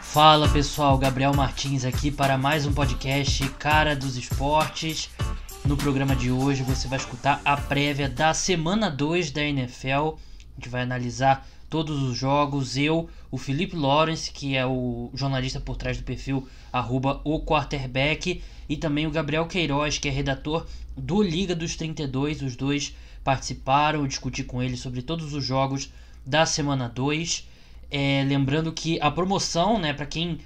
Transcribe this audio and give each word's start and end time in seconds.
Fala 0.00 0.48
pessoal, 0.48 0.98
Gabriel 0.98 1.32
Martins 1.32 1.84
aqui 1.84 2.10
para 2.10 2.36
mais 2.36 2.66
um 2.66 2.72
podcast 2.72 3.48
Cara 3.50 3.94
dos 3.94 4.16
Esportes. 4.16 5.10
No 5.64 5.76
programa 5.76 6.16
de 6.16 6.28
hoje 6.28 6.64
você 6.64 6.88
vai 6.88 6.98
escutar 6.98 7.40
a 7.44 7.56
prévia 7.56 8.08
da 8.08 8.34
semana 8.34 8.90
2 8.90 9.30
da 9.30 9.44
NFL. 9.44 9.92
A 9.92 10.54
gente 10.56 10.68
vai 10.68 10.82
analisar 10.82 11.46
todos 11.70 12.02
os 12.02 12.16
jogos. 12.16 12.76
Eu, 12.76 13.08
o 13.30 13.38
Felipe 13.38 13.76
Lawrence, 13.76 14.32
que 14.32 14.56
é 14.56 14.66
o 14.66 15.10
jornalista 15.14 15.60
por 15.60 15.76
trás 15.76 15.96
do 15.96 16.02
perfil 16.02 16.48
arroba 16.72 17.20
o 17.22 17.40
quarterback, 17.44 18.42
e 18.68 18.76
também 18.76 19.06
o 19.06 19.12
Gabriel 19.12 19.46
Queiroz, 19.46 19.98
que 19.98 20.08
é 20.08 20.10
redator 20.10 20.66
do 20.96 21.22
Liga 21.22 21.54
dos 21.54 21.76
32. 21.76 22.42
Os 22.42 22.56
dois 22.56 22.92
participaram, 23.22 24.04
discuti 24.04 24.42
com 24.42 24.60
ele 24.60 24.76
sobre 24.76 25.00
todos 25.00 25.32
os 25.32 25.44
jogos 25.44 25.90
da 26.26 26.44
semana 26.44 26.88
2. 26.88 27.48
É, 27.90 28.24
lembrando 28.26 28.72
que 28.72 29.00
a 29.00 29.10
promoção, 29.10 29.78
né, 29.78 29.92
para 29.92 30.06
quem 30.06 30.38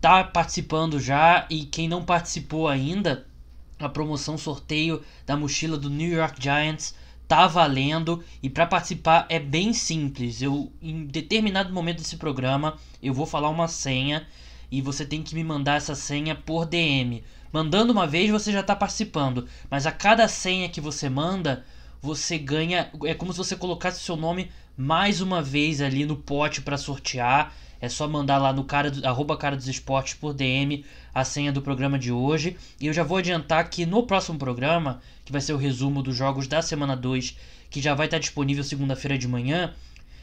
tá 0.00 0.22
participando 0.22 1.00
já 1.00 1.46
e 1.48 1.64
quem 1.64 1.88
não 1.88 2.04
participou 2.04 2.68
ainda, 2.68 3.26
a 3.78 3.88
promoção 3.88 4.36
sorteio 4.36 5.02
da 5.24 5.36
mochila 5.36 5.78
do 5.78 5.88
New 5.88 6.12
York 6.12 6.42
Giants 6.42 6.94
tá 7.26 7.46
valendo 7.46 8.22
e 8.42 8.48
para 8.48 8.66
participar 8.66 9.26
é 9.28 9.38
bem 9.38 9.72
simples. 9.72 10.42
Eu 10.42 10.72
em 10.80 11.06
determinado 11.06 11.72
momento 11.72 11.98
desse 11.98 12.16
programa 12.16 12.76
eu 13.02 13.12
vou 13.12 13.26
falar 13.26 13.48
uma 13.48 13.68
senha 13.68 14.26
e 14.70 14.80
você 14.80 15.04
tem 15.04 15.22
que 15.22 15.34
me 15.34 15.42
mandar 15.42 15.76
essa 15.76 15.94
senha 15.94 16.34
por 16.34 16.66
DM. 16.66 17.24
Mandando 17.52 17.92
uma 17.92 18.06
vez 18.06 18.30
você 18.30 18.52
já 18.52 18.60
está 18.60 18.76
participando, 18.76 19.48
mas 19.70 19.86
a 19.86 19.92
cada 19.92 20.28
senha 20.28 20.68
que 20.68 20.80
você 20.80 21.08
manda, 21.08 21.64
você 22.00 22.38
ganha, 22.38 22.90
é 23.04 23.14
como 23.14 23.32
se 23.32 23.38
você 23.38 23.56
colocasse 23.56 24.00
seu 24.00 24.16
nome 24.16 24.50
mais 24.76 25.20
uma 25.20 25.40
vez 25.40 25.80
ali 25.80 26.04
no 26.04 26.16
pote 26.16 26.60
para 26.60 26.76
sortear. 26.76 27.54
É 27.80 27.88
só 27.88 28.08
mandar 28.08 28.38
lá 28.38 28.52
no 28.52 28.64
cara 28.64 28.90
do, 28.90 29.06
arroba 29.06 29.36
cara 29.36 29.56
dos 29.56 29.68
esportes 29.68 30.14
por 30.14 30.32
DM 30.32 30.84
a 31.14 31.24
senha 31.24 31.52
do 31.52 31.62
programa 31.62 31.98
de 31.98 32.10
hoje. 32.10 32.56
E 32.80 32.86
eu 32.86 32.92
já 32.92 33.02
vou 33.02 33.18
adiantar 33.18 33.68
que 33.68 33.84
no 33.84 34.02
próximo 34.02 34.38
programa, 34.38 35.00
que 35.24 35.32
vai 35.32 35.40
ser 35.40 35.52
o 35.52 35.58
resumo 35.58 36.02
dos 36.02 36.16
jogos 36.16 36.46
da 36.46 36.62
semana 36.62 36.96
2, 36.96 37.36
que 37.70 37.80
já 37.80 37.94
vai 37.94 38.06
estar 38.06 38.18
disponível 38.18 38.64
segunda-feira 38.64 39.18
de 39.18 39.28
manhã, 39.28 39.74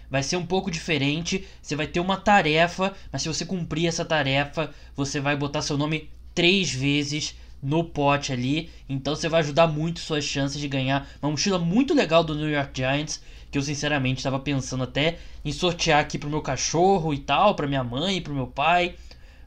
vai 0.10 0.24
ser 0.24 0.38
um 0.38 0.46
pouco 0.46 0.72
diferente. 0.72 1.48
Você 1.62 1.76
vai 1.76 1.88
ter 1.88 2.00
uma 2.00 2.18
tarefa, 2.18 2.94
mas 3.12 3.22
se 3.22 3.28
você 3.28 3.46
cumprir 3.46 3.88
essa 3.88 4.06
tarefa, 4.06 4.72
você 4.96 5.20
vai 5.20 5.36
botar 5.36 5.62
seu 5.62 5.78
nome 5.78 6.10
três 6.34 6.72
vezes 6.74 7.36
no 7.64 7.84
pote 7.84 8.34
ali. 8.34 8.70
Então 8.90 9.16
você 9.16 9.30
vai 9.30 9.40
ajudar 9.40 9.68
muito 9.68 10.02
suas 10.02 10.26
chances 10.26 10.60
de 10.60 10.68
ganhar 10.68 11.08
uma 11.22 11.32
mochila 11.32 11.58
muito 11.58 11.94
legal 11.94 12.24
do 12.24 12.36
New 12.36 12.50
York 12.50 12.72
Giants 12.76 13.22
que 13.54 13.58
eu 13.60 13.62
sinceramente 13.62 14.18
estava 14.18 14.40
pensando 14.40 14.84
até 14.84 15.20
em 15.46 15.52
sortear 15.52 16.00
aqui 16.00 16.18
pro 16.18 16.28
meu 16.28 16.42
cachorro 16.42 17.14
e 17.14 17.20
tal, 17.20 17.54
para 17.54 17.68
minha 17.68 17.84
mãe 17.84 18.18
e 18.18 18.22
pro 18.22 18.34
meu 18.34 18.48
pai, 18.48 18.96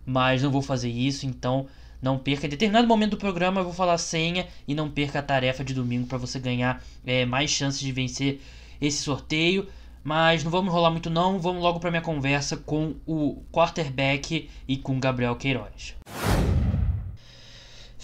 mas 0.06 0.44
não 0.44 0.50
vou 0.50 0.62
fazer 0.62 0.88
isso, 0.88 1.26
então 1.26 1.66
não 2.00 2.16
perca. 2.16 2.46
Em 2.46 2.50
determinado 2.50 2.86
momento 2.86 3.12
do 3.12 3.16
programa 3.16 3.60
eu 3.60 3.64
vou 3.64 3.72
falar 3.72 3.98
senha 3.98 4.46
e 4.68 4.76
não 4.76 4.88
perca 4.88 5.18
a 5.18 5.22
tarefa 5.22 5.64
de 5.64 5.74
domingo 5.74 6.06
para 6.06 6.18
você 6.18 6.38
ganhar 6.38 6.80
é, 7.04 7.26
mais 7.26 7.50
chances 7.50 7.80
de 7.80 7.90
vencer 7.90 8.40
esse 8.80 9.02
sorteio. 9.02 9.66
Mas 10.04 10.44
não 10.44 10.52
vamos 10.52 10.70
enrolar 10.70 10.92
muito 10.92 11.10
não, 11.10 11.40
vamos 11.40 11.60
logo 11.60 11.80
para 11.80 11.90
minha 11.90 12.00
conversa 12.00 12.56
com 12.56 12.94
o 13.04 13.42
quarterback 13.50 14.48
e 14.68 14.76
com 14.76 15.00
Gabriel 15.00 15.34
Queiroz. 15.34 15.96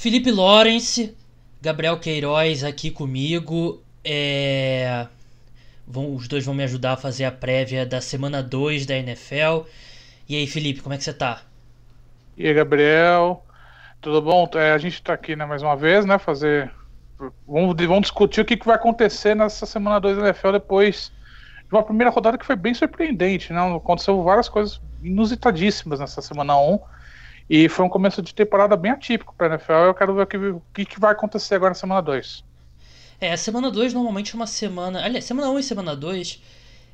Felipe 0.02 0.32
Lawrence, 0.32 1.16
Gabriel 1.60 1.96
Queiroz 1.96 2.64
aqui 2.64 2.90
comigo. 2.90 3.80
É... 4.04 5.06
Vão, 5.86 6.16
os 6.16 6.26
dois 6.26 6.44
vão 6.44 6.56
me 6.56 6.64
ajudar 6.64 6.94
a 6.94 6.96
fazer 6.96 7.24
a 7.24 7.30
prévia 7.30 7.86
da 7.86 8.00
semana 8.00 8.42
2 8.42 8.84
da 8.84 8.96
NFL. 8.96 9.64
E 10.28 10.34
aí, 10.34 10.44
Felipe, 10.48 10.80
como 10.80 10.92
é 10.92 10.98
que 10.98 11.04
você 11.04 11.12
tá? 11.12 11.42
E 12.36 12.48
aí, 12.48 12.52
Gabriel? 12.52 13.46
Tudo 14.00 14.20
bom? 14.20 14.50
É, 14.56 14.72
a 14.72 14.78
gente 14.78 14.94
está 14.94 15.12
aqui 15.12 15.36
né, 15.36 15.46
mais 15.46 15.62
uma 15.62 15.76
vez, 15.76 16.04
né? 16.04 16.18
Fazer. 16.18 16.68
Vamos, 17.46 17.76
vamos 17.86 18.02
discutir 18.02 18.40
o 18.40 18.44
que, 18.44 18.56
que 18.56 18.66
vai 18.66 18.74
acontecer 18.74 19.36
nessa 19.36 19.66
semana 19.66 20.00
2 20.00 20.16
da 20.16 20.24
NFL 20.24 20.50
depois 20.50 21.12
de 21.68 21.72
uma 21.76 21.84
primeira 21.84 22.10
rodada 22.10 22.36
que 22.36 22.44
foi 22.44 22.56
bem 22.56 22.74
surpreendente, 22.74 23.52
né? 23.52 23.76
Aconteceu 23.76 24.20
várias 24.24 24.48
coisas 24.48 24.80
inusitadíssimas 25.00 26.00
nessa 26.00 26.20
semana 26.20 26.58
1. 26.58 26.74
Um, 26.74 26.80
e 27.48 27.68
foi 27.68 27.84
um 27.84 27.88
começo 27.88 28.22
de 28.22 28.34
temporada 28.34 28.76
bem 28.76 28.92
atípico 28.92 29.34
para 29.36 29.46
a 29.46 29.50
NFL. 29.50 29.72
Eu 29.72 29.94
quero 29.94 30.14
ver 30.14 30.22
o 30.22 30.26
que, 30.26 30.36
o 30.36 30.62
que, 30.86 31.00
vai 31.00 31.12
acontecer 31.12 31.54
agora 31.54 31.70
na 31.70 31.74
semana 31.74 32.00
2. 32.00 32.44
É, 33.20 33.32
a 33.32 33.36
semana 33.36 33.70
2 33.70 33.94
normalmente 33.94 34.32
é 34.32 34.36
uma 34.36 34.46
semana. 34.46 35.04
Aliás, 35.04 35.24
semana 35.24 35.50
1 35.50 35.54
um 35.54 35.58
e 35.58 35.62
semana 35.62 35.94
2 35.96 36.42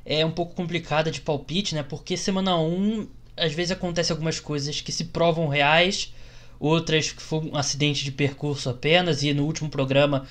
é 0.05 0.25
um 0.25 0.31
pouco 0.31 0.55
complicada 0.55 1.11
de 1.11 1.21
palpite, 1.21 1.75
né? 1.75 1.83
Porque 1.83 2.17
semana 2.17 2.57
1 2.57 2.65
um, 2.65 3.07
às 3.37 3.53
vezes 3.53 3.71
acontece 3.71 4.11
algumas 4.11 4.39
coisas 4.39 4.81
que 4.81 4.91
se 4.91 5.05
provam 5.05 5.47
reais, 5.47 6.13
outras 6.59 7.11
que 7.11 7.21
foi 7.21 7.39
um 7.39 7.55
acidente 7.55 8.03
de 8.03 8.11
percurso 8.11 8.69
apenas, 8.69 9.23
e 9.23 9.33
no 9.33 9.45
último 9.45 9.69
programa 9.69 10.27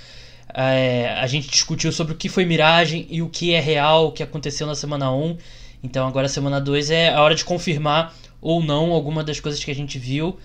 é, 0.55 1.11
a 1.19 1.27
gente 1.27 1.49
discutiu 1.49 1.93
sobre 1.93 2.15
o 2.15 2.17
que 2.17 2.29
foi 2.29 2.45
miragem 2.45 3.07
e 3.11 3.23
o 3.23 3.29
que 3.29 3.53
é 3.53 3.61
real, 3.61 4.09
o 4.09 4.13
que 4.13 4.23
aconteceu 4.23 4.67
na 4.67 4.75
semana 4.75 5.13
1. 5.13 5.37
Então 5.83 6.07
agora 6.07 6.27
a 6.27 6.31
semana 6.31 6.61
2 6.61 6.91
é 6.91 7.13
a 7.13 7.23
hora 7.23 7.35
de 7.35 7.45
confirmar 7.45 8.15
ou 8.41 8.63
não 8.63 8.93
alguma 8.93 9.25
das 9.25 9.41
coisas 9.41 9.63
que 9.63 9.71
a 9.71 9.75
gente 9.75 9.99
viu. 9.99 10.39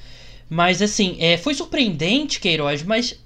Mas 0.50 0.82
assim, 0.82 1.18
é, 1.20 1.38
foi 1.38 1.54
surpreendente, 1.54 2.40
Queiroz, 2.40 2.84
mas 2.84 3.20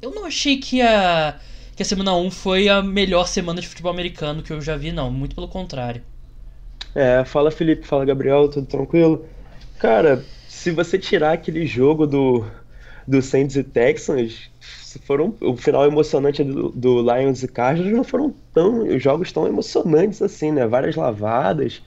eu 0.00 0.10
não 0.10 0.26
achei 0.26 0.58
que 0.58 0.82
a 0.82 1.38
que 1.74 1.82
a 1.82 1.86
semana 1.86 2.16
1 2.16 2.30
foi 2.30 2.70
a 2.70 2.82
melhor 2.82 3.28
semana 3.28 3.60
de 3.60 3.68
futebol 3.68 3.92
americano 3.92 4.42
que 4.42 4.50
eu 4.50 4.62
já 4.62 4.76
vi, 4.76 4.90
não. 4.92 5.10
Muito 5.10 5.34
pelo 5.34 5.46
contrário. 5.46 6.02
É, 6.94 7.22
fala 7.26 7.50
Felipe, 7.50 7.86
fala 7.86 8.06
Gabriel, 8.06 8.48
tudo 8.48 8.66
tranquilo? 8.66 9.26
Cara, 9.78 10.24
se 10.48 10.70
você 10.70 10.98
tirar 10.98 11.32
aquele 11.32 11.66
jogo 11.66 12.06
do, 12.06 12.46
do 13.06 13.20
Saints 13.20 13.56
e 13.56 13.62
Texans, 13.62 14.50
foram 15.04 15.34
o 15.40 15.54
final 15.54 15.84
emocionante 15.84 16.42
do, 16.42 16.70
do 16.70 17.02
Lions 17.02 17.42
e 17.42 17.48
Cardinals 17.48 17.94
não 17.94 18.04
foram 18.04 18.34
tão 18.54 18.98
jogos 18.98 19.30
tão 19.30 19.46
emocionantes 19.46 20.22
assim, 20.22 20.50
né? 20.50 20.66
Várias 20.66 20.96
lavadas, 20.96 21.82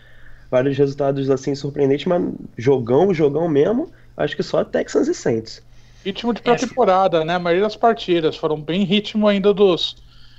vários 0.49 0.77
resultados 0.77 1.29
assim 1.29 1.53
surpreendentes, 1.55 2.05
mas 2.05 2.23
jogão, 2.57 3.13
jogão 3.13 3.47
mesmo, 3.47 3.89
acho 4.17 4.35
que 4.35 4.43
só 4.43 4.63
Texans 4.63 5.07
e 5.07 5.13
Saints. 5.13 5.61
Ritmo 6.03 6.33
de 6.33 6.41
pré-temporada, 6.41 7.23
né? 7.25 7.35
A 7.35 7.39
maioria 7.39 7.63
das 7.63 7.75
partidas 7.75 8.35
foram 8.35 8.59
bem 8.59 8.83
ritmo 8.83 9.27
ainda 9.27 9.53
dos 9.53 9.97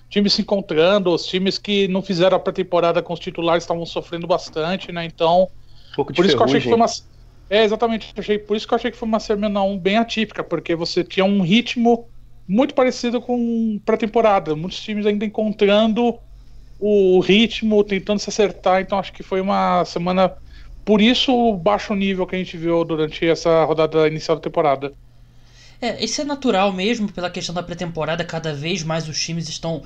times 0.09 0.33
se 0.33 0.43
encontrando, 0.43 1.11
os 1.15 1.25
times 1.27 1.59
que 1.59 1.87
não 1.87 2.03
fizeram 2.03 2.37
a 2.37 2.41
pré-temporada 2.41 3.03
com 3.03 3.13
os 3.13 3.21
titulares 3.21 3.63
estavam 3.63 3.87
sofrendo 3.87 4.27
bastante, 4.27 4.91
né? 4.91 5.05
Então, 5.05 5.45
um 5.93 5.95
pouco 5.95 6.13
por 6.13 6.25
isso 6.25 6.37
que 6.37 6.43
eu 6.43 6.47
achei 6.47 6.61
que 6.61 6.69
foi 6.69 6.77
uma 6.77 6.87
É, 7.49 7.65
exatamente, 7.65 8.13
achei, 8.17 8.39
por 8.39 8.57
isso 8.57 8.67
que 8.67 8.73
eu 8.73 8.77
achei 8.77 8.91
que 8.91 8.97
foi 8.97 9.09
uma 9.09 9.21
semana 9.21 9.63
1 9.63 9.79
bem 9.79 9.97
atípica, 9.99 10.43
porque 10.43 10.75
você 10.75 11.03
tinha 11.05 11.25
um 11.25 11.43
ritmo 11.43 12.09
muito 12.47 12.75
parecido 12.75 13.21
com 13.21 13.81
pré-temporada, 13.85 14.57
muitos 14.57 14.81
times 14.81 15.05
ainda 15.07 15.25
encontrando 15.25 16.19
o 16.81 17.21
ritmo, 17.21 17.85
tentando 17.85 18.19
se 18.19 18.31
acertar, 18.31 18.81
então 18.81 18.99
acho 18.99 19.13
que 19.13 19.23
foi 19.23 19.41
uma 19.41 19.85
semana 19.85 20.33
por 20.85 21.01
isso 21.01 21.33
o 21.33 21.57
baixo 21.57 21.95
nível 21.95 22.27
que 22.27 22.35
a 22.35 22.39
gente 22.39 22.57
viu 22.57 22.85
durante 22.85 23.27
essa 23.27 23.65
rodada 23.65 24.09
inicial 24.09 24.37
da 24.37 24.43
temporada. 24.43 24.93
É, 25.81 26.03
isso 26.03 26.21
é 26.21 26.25
natural 26.25 26.73
mesmo, 26.73 27.11
pela 27.11 27.31
questão 27.31 27.55
da 27.55 27.63
pré-temporada, 27.63 28.25
cada 28.25 28.53
vez 28.53 28.83
mais 28.83 29.09
os 29.09 29.21
times 29.21 29.49
estão 29.49 29.83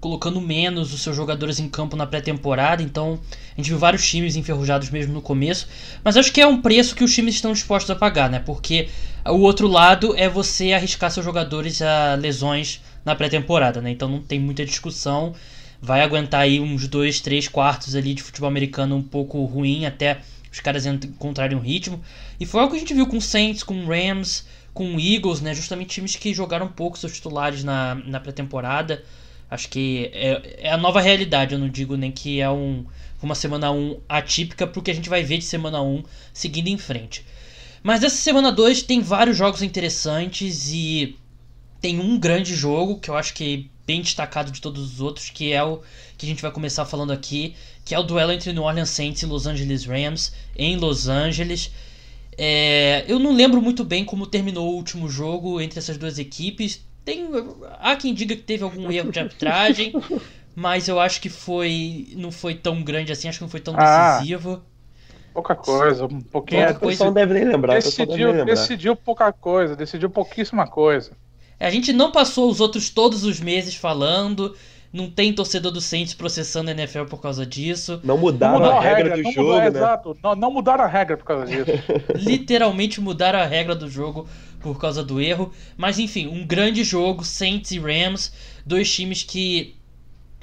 colocando 0.00 0.40
menos 0.40 0.92
os 0.92 1.02
seus 1.02 1.16
jogadores 1.16 1.58
em 1.58 1.68
campo 1.68 1.96
na 1.96 2.06
pré-temporada, 2.06 2.82
então 2.82 3.18
a 3.56 3.60
gente 3.60 3.70
viu 3.70 3.78
vários 3.78 4.08
times 4.08 4.36
enferrujados 4.36 4.90
mesmo 4.90 5.12
no 5.12 5.22
começo, 5.22 5.68
mas 6.04 6.16
acho 6.16 6.32
que 6.32 6.40
é 6.40 6.46
um 6.46 6.62
preço 6.62 6.94
que 6.94 7.02
os 7.02 7.14
times 7.14 7.34
estão 7.34 7.52
dispostos 7.52 7.90
a 7.90 7.96
pagar, 7.96 8.30
né? 8.30 8.38
Porque 8.38 8.88
o 9.26 9.38
outro 9.38 9.66
lado 9.66 10.14
é 10.16 10.28
você 10.28 10.72
arriscar 10.72 11.10
seus 11.10 11.24
jogadores 11.24 11.82
a 11.82 12.14
lesões 12.14 12.80
na 13.04 13.14
pré-temporada, 13.16 13.80
né? 13.80 13.90
Então 13.90 14.08
não 14.08 14.20
tem 14.20 14.38
muita 14.38 14.64
discussão, 14.64 15.34
vai 15.80 16.02
aguentar 16.02 16.42
aí 16.42 16.60
uns 16.60 16.88
dois, 16.88 17.20
três 17.20 17.48
quartos 17.48 17.94
ali 17.94 18.14
de 18.14 18.22
futebol 18.22 18.48
americano 18.48 18.96
um 18.96 19.02
pouco 19.02 19.44
ruim 19.44 19.86
até 19.86 20.20
os 20.50 20.60
caras 20.60 20.86
encontrarem 20.86 21.56
um 21.56 21.60
ritmo. 21.60 22.02
E 22.40 22.46
foi 22.46 22.60
algo 22.60 22.72
que 22.72 22.76
a 22.76 22.80
gente 22.80 22.94
viu 22.94 23.06
com 23.06 23.20
Saints, 23.20 23.62
com 23.62 23.86
Rams, 23.86 24.44
com 24.74 24.98
Eagles, 24.98 25.40
né? 25.40 25.54
Justamente 25.54 25.90
times 25.90 26.16
que 26.16 26.34
jogaram 26.34 26.68
pouco 26.68 26.98
seus 26.98 27.12
titulares 27.12 27.62
na, 27.64 27.94
na 27.94 28.20
pré-temporada. 28.20 29.02
Acho 29.50 29.68
que 29.68 30.10
é, 30.12 30.66
é, 30.66 30.70
a 30.70 30.76
nova 30.76 31.00
realidade, 31.00 31.54
eu 31.54 31.58
não 31.58 31.68
digo 31.68 31.96
nem 31.96 32.12
que 32.12 32.40
é 32.40 32.50
um, 32.50 32.84
uma 33.22 33.34
semana 33.34 33.70
1 33.70 34.00
atípica 34.08 34.66
porque 34.66 34.90
a 34.90 34.94
gente 34.94 35.08
vai 35.08 35.22
ver 35.22 35.38
de 35.38 35.44
semana 35.44 35.80
1 35.80 36.02
seguindo 36.32 36.68
em 36.68 36.76
frente. 36.76 37.24
Mas 37.82 38.02
essa 38.02 38.16
semana 38.16 38.52
2 38.52 38.82
tem 38.82 39.00
vários 39.00 39.36
jogos 39.36 39.62
interessantes 39.62 40.70
e 40.72 41.16
tem 41.80 41.98
um 41.98 42.18
grande 42.18 42.54
jogo 42.54 42.98
que 42.98 43.08
eu 43.08 43.16
acho 43.16 43.32
que 43.32 43.70
bem 43.88 44.02
destacado 44.02 44.52
de 44.52 44.60
todos 44.60 44.92
os 44.92 45.00
outros, 45.00 45.30
que 45.30 45.50
é 45.50 45.64
o 45.64 45.80
que 46.18 46.26
a 46.26 46.28
gente 46.28 46.42
vai 46.42 46.50
começar 46.50 46.84
falando 46.84 47.10
aqui, 47.10 47.56
que 47.86 47.94
é 47.94 47.98
o 47.98 48.02
duelo 48.02 48.32
entre 48.32 48.52
New 48.52 48.62
Orleans 48.62 48.90
Saints 48.90 49.22
e 49.22 49.26
Los 49.26 49.46
Angeles 49.46 49.86
Rams 49.86 50.30
em 50.54 50.76
Los 50.76 51.08
Angeles. 51.08 51.72
É, 52.36 53.06
eu 53.08 53.18
não 53.18 53.32
lembro 53.32 53.62
muito 53.62 53.82
bem 53.82 54.04
como 54.04 54.26
terminou 54.26 54.68
o 54.68 54.76
último 54.76 55.08
jogo 55.08 55.58
entre 55.58 55.78
essas 55.78 55.96
duas 55.96 56.18
equipes. 56.18 56.86
Tem, 57.02 57.26
há 57.80 57.96
quem 57.96 58.12
diga 58.12 58.36
que 58.36 58.42
teve 58.42 58.62
algum 58.62 58.92
erro 58.92 59.10
de 59.10 59.20
arbitragem, 59.20 59.94
mas 60.54 60.86
eu 60.86 61.00
acho 61.00 61.18
que 61.18 61.30
foi. 61.30 62.08
não 62.14 62.30
foi 62.30 62.54
tão 62.54 62.82
grande 62.82 63.10
assim, 63.10 63.26
acho 63.26 63.38
que 63.38 63.44
não 63.44 63.50
foi 63.50 63.60
tão 63.60 63.74
ah, 63.74 64.18
decisivo. 64.18 64.60
Pouca 65.32 65.54
coisa, 65.54 66.04
um 66.04 66.20
pouquinho. 66.20 66.64
Pouca 66.66 66.80
coisa, 66.80 67.04
não 67.06 67.12
deve 67.14 67.32
nem 67.32 67.44
lembrar. 67.44 67.76
Decidiu, 67.76 68.16
nem 68.16 68.26
lembrar. 68.26 68.44
decidiu 68.44 68.94
pouca 68.94 69.32
coisa, 69.32 69.74
decidiu 69.74 70.10
pouquíssima 70.10 70.66
coisa. 70.66 71.12
A 71.60 71.70
gente 71.70 71.92
não 71.92 72.12
passou 72.12 72.50
os 72.50 72.60
outros 72.60 72.88
todos 72.88 73.24
os 73.24 73.40
meses 73.40 73.74
falando. 73.74 74.54
Não 74.92 75.10
tem 75.10 75.34
torcedor 75.34 75.70
do 75.70 75.80
Saints 75.80 76.14
processando 76.14 76.70
a 76.70 76.72
NFL 76.72 77.04
por 77.04 77.20
causa 77.20 77.44
disso. 77.44 78.00
Não 78.02 78.16
mudaram 78.16 78.60
não 78.60 78.78
a, 78.78 78.80
regra, 78.80 78.96
regra 78.96 79.16
do 79.16 79.22
não 79.22 79.32
jogo, 79.32 79.48
mudou, 79.48 79.60
né? 79.60 79.66
Exato, 79.66 80.16
não, 80.22 80.34
não 80.34 80.50
mudaram 80.50 80.84
a 80.84 80.86
regra 80.86 81.16
por 81.16 81.24
causa 81.24 81.46
disso. 81.46 81.70
Literalmente 82.16 83.00
mudaram 83.00 83.38
a 83.38 83.44
regra 83.44 83.74
do 83.74 83.90
jogo 83.90 84.26
por 84.60 84.78
causa 84.78 85.04
do 85.04 85.20
erro. 85.20 85.52
Mas 85.76 85.98
enfim, 85.98 86.26
um 86.26 86.46
grande 86.46 86.84
jogo, 86.84 87.22
Saints 87.22 87.70
e 87.70 87.78
Rams. 87.78 88.32
Dois 88.64 88.90
times 88.92 89.22
que, 89.22 89.76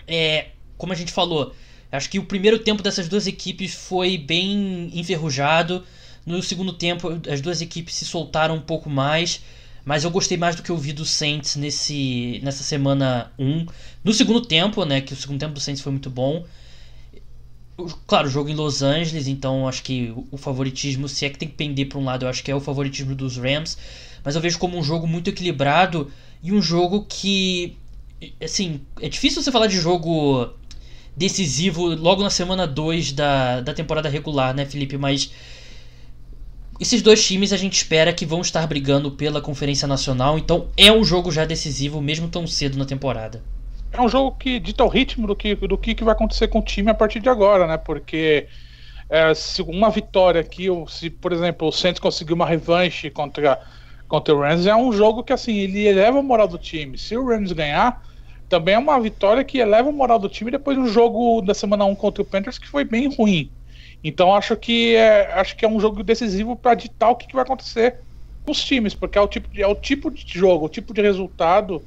é, 0.07 0.49
como 0.77 0.93
a 0.93 0.95
gente 0.95 1.11
falou, 1.11 1.53
acho 1.91 2.09
que 2.09 2.19
o 2.19 2.25
primeiro 2.25 2.59
tempo 2.59 2.83
dessas 2.83 3.07
duas 3.07 3.25
equipes 3.25 3.73
foi 3.73 4.15
bem 4.15 4.91
enferrujado. 4.93 5.83
No 6.23 6.41
segundo 6.43 6.73
tempo, 6.73 7.19
as 7.31 7.41
duas 7.41 7.61
equipes 7.61 7.95
se 7.95 8.05
soltaram 8.05 8.55
um 8.55 8.61
pouco 8.61 8.89
mais. 8.89 9.41
Mas 9.85 10.03
eu 10.03 10.09
gostei 10.09 10.35
mais 10.35 10.55
do 10.55 10.63
que 10.63 10.71
eu 10.71 10.77
vi 10.77 10.91
do 10.91 11.05
Saints 11.05 11.55
nesse, 11.55 12.41
nessa 12.43 12.63
semana 12.63 13.31
1. 13.37 13.67
No 14.03 14.11
segundo 14.11 14.41
tempo, 14.41 14.83
né? 14.83 14.99
Que 14.99 15.13
o 15.13 15.15
segundo 15.15 15.39
tempo 15.39 15.53
do 15.53 15.59
Saints 15.59 15.81
foi 15.81 15.91
muito 15.91 16.09
bom. 16.09 16.43
Claro, 18.07 18.27
jogo 18.27 18.49
em 18.49 18.55
Los 18.55 18.81
Angeles, 18.81 19.27
então 19.27 19.67
acho 19.67 19.83
que 19.83 20.11
o 20.31 20.37
favoritismo, 20.37 21.07
se 21.07 21.25
é 21.25 21.29
que 21.29 21.37
tem 21.37 21.47
que 21.47 21.55
pender 21.55 21.87
para 21.87 21.99
um 21.99 22.03
lado, 22.03 22.25
eu 22.25 22.29
acho 22.29 22.43
que 22.43 22.49
é 22.49 22.55
o 22.55 22.59
favoritismo 22.59 23.13
dos 23.13 23.37
Rams. 23.37 23.77
Mas 24.23 24.33
eu 24.33 24.41
vejo 24.41 24.57
como 24.57 24.75
um 24.75 24.83
jogo 24.83 25.05
muito 25.05 25.29
equilibrado 25.29 26.11
e 26.41 26.51
um 26.51 26.61
jogo 26.61 27.05
que. 27.07 27.77
Assim, 28.41 28.81
é 28.99 29.07
difícil 29.07 29.43
você 29.43 29.51
falar 29.51 29.67
de 29.67 29.77
jogo 29.77 30.49
decisivo 31.15 31.93
logo 31.93 32.23
na 32.23 32.29
semana 32.31 32.65
2 32.65 33.11
da, 33.11 33.61
da 33.61 33.73
temporada 33.73 34.09
regular, 34.09 34.53
né, 34.55 34.65
Felipe? 34.65 34.97
Mas 34.97 35.31
esses 36.79 37.01
dois 37.01 37.25
times 37.25 37.53
a 37.53 37.57
gente 37.57 37.73
espera 37.73 38.11
que 38.11 38.25
vão 38.25 38.41
estar 38.41 38.65
brigando 38.67 39.11
pela 39.11 39.41
Conferência 39.41 39.87
Nacional, 39.87 40.37
então 40.37 40.67
é 40.75 40.91
um 40.91 41.03
jogo 41.03 41.31
já 41.31 41.45
decisivo, 41.45 42.01
mesmo 42.01 42.27
tão 42.27 42.45
cedo 42.45 42.77
na 42.77 42.85
temporada. 42.85 43.41
É 43.93 44.01
um 44.01 44.09
jogo 44.09 44.35
que 44.37 44.59
dita 44.59 44.83
o 44.83 44.89
ritmo 44.89 45.25
do 45.25 45.35
que, 45.35 45.55
do 45.55 45.77
que 45.77 46.03
vai 46.03 46.13
acontecer 46.13 46.49
com 46.49 46.59
o 46.59 46.61
time 46.61 46.91
a 46.91 46.93
partir 46.93 47.21
de 47.21 47.29
agora, 47.29 47.65
né? 47.65 47.77
Porque 47.77 48.47
é, 49.09 49.33
se 49.33 49.61
uma 49.61 49.89
vitória 49.89 50.41
aqui, 50.41 50.69
ou 50.69 50.85
se, 50.87 51.09
por 51.09 51.31
exemplo, 51.31 51.67
o 51.67 51.71
Santos 51.71 52.01
conseguir 52.01 52.33
uma 52.33 52.45
revanche 52.45 53.09
contra, 53.09 53.61
contra 54.07 54.35
o 54.35 54.39
Rams, 54.41 54.67
é 54.67 54.75
um 54.75 54.91
jogo 54.91 55.23
que 55.23 55.31
assim, 55.31 55.55
ele 55.55 55.87
eleva 55.87 56.19
a 56.19 56.23
moral 56.23 56.47
do 56.47 56.57
time. 56.57 56.97
Se 56.97 57.15
o 57.15 57.25
Rams 57.25 57.53
ganhar, 57.53 58.03
também 58.49 58.75
é 58.75 58.79
uma 58.79 58.99
vitória 58.99 59.45
que 59.45 59.59
eleva 59.59 59.87
a 59.87 59.93
moral 59.93 60.19
do 60.19 60.27
time 60.27 60.51
depois 60.51 60.77
do 60.77 60.87
jogo 60.87 61.41
da 61.41 61.53
semana 61.53 61.85
1 61.85 61.95
contra 61.95 62.21
o 62.21 62.25
Panthers, 62.25 62.57
que 62.57 62.67
foi 62.67 62.83
bem 62.83 63.07
ruim. 63.15 63.49
Então 64.03 64.33
acho 64.35 64.55
que 64.55 64.95
é, 64.95 65.33
acho 65.33 65.55
que 65.55 65.65
é 65.65 65.67
um 65.67 65.79
jogo 65.79 66.03
decisivo 66.03 66.55
para 66.55 66.75
ditar 66.75 67.09
o 67.09 67.15
que, 67.15 67.27
que, 67.27 67.33
vai 67.33 67.43
acontecer 67.43 67.99
com 68.43 68.51
os 68.51 68.63
times, 68.63 68.93
porque 68.93 69.17
é 69.17 69.21
o, 69.21 69.27
tipo 69.27 69.49
de, 69.49 69.61
é 69.61 69.67
o 69.67 69.75
tipo 69.75 70.11
de 70.11 70.23
jogo, 70.27 70.65
o 70.65 70.69
tipo 70.69 70.93
de 70.93 71.01
resultado 71.01 71.83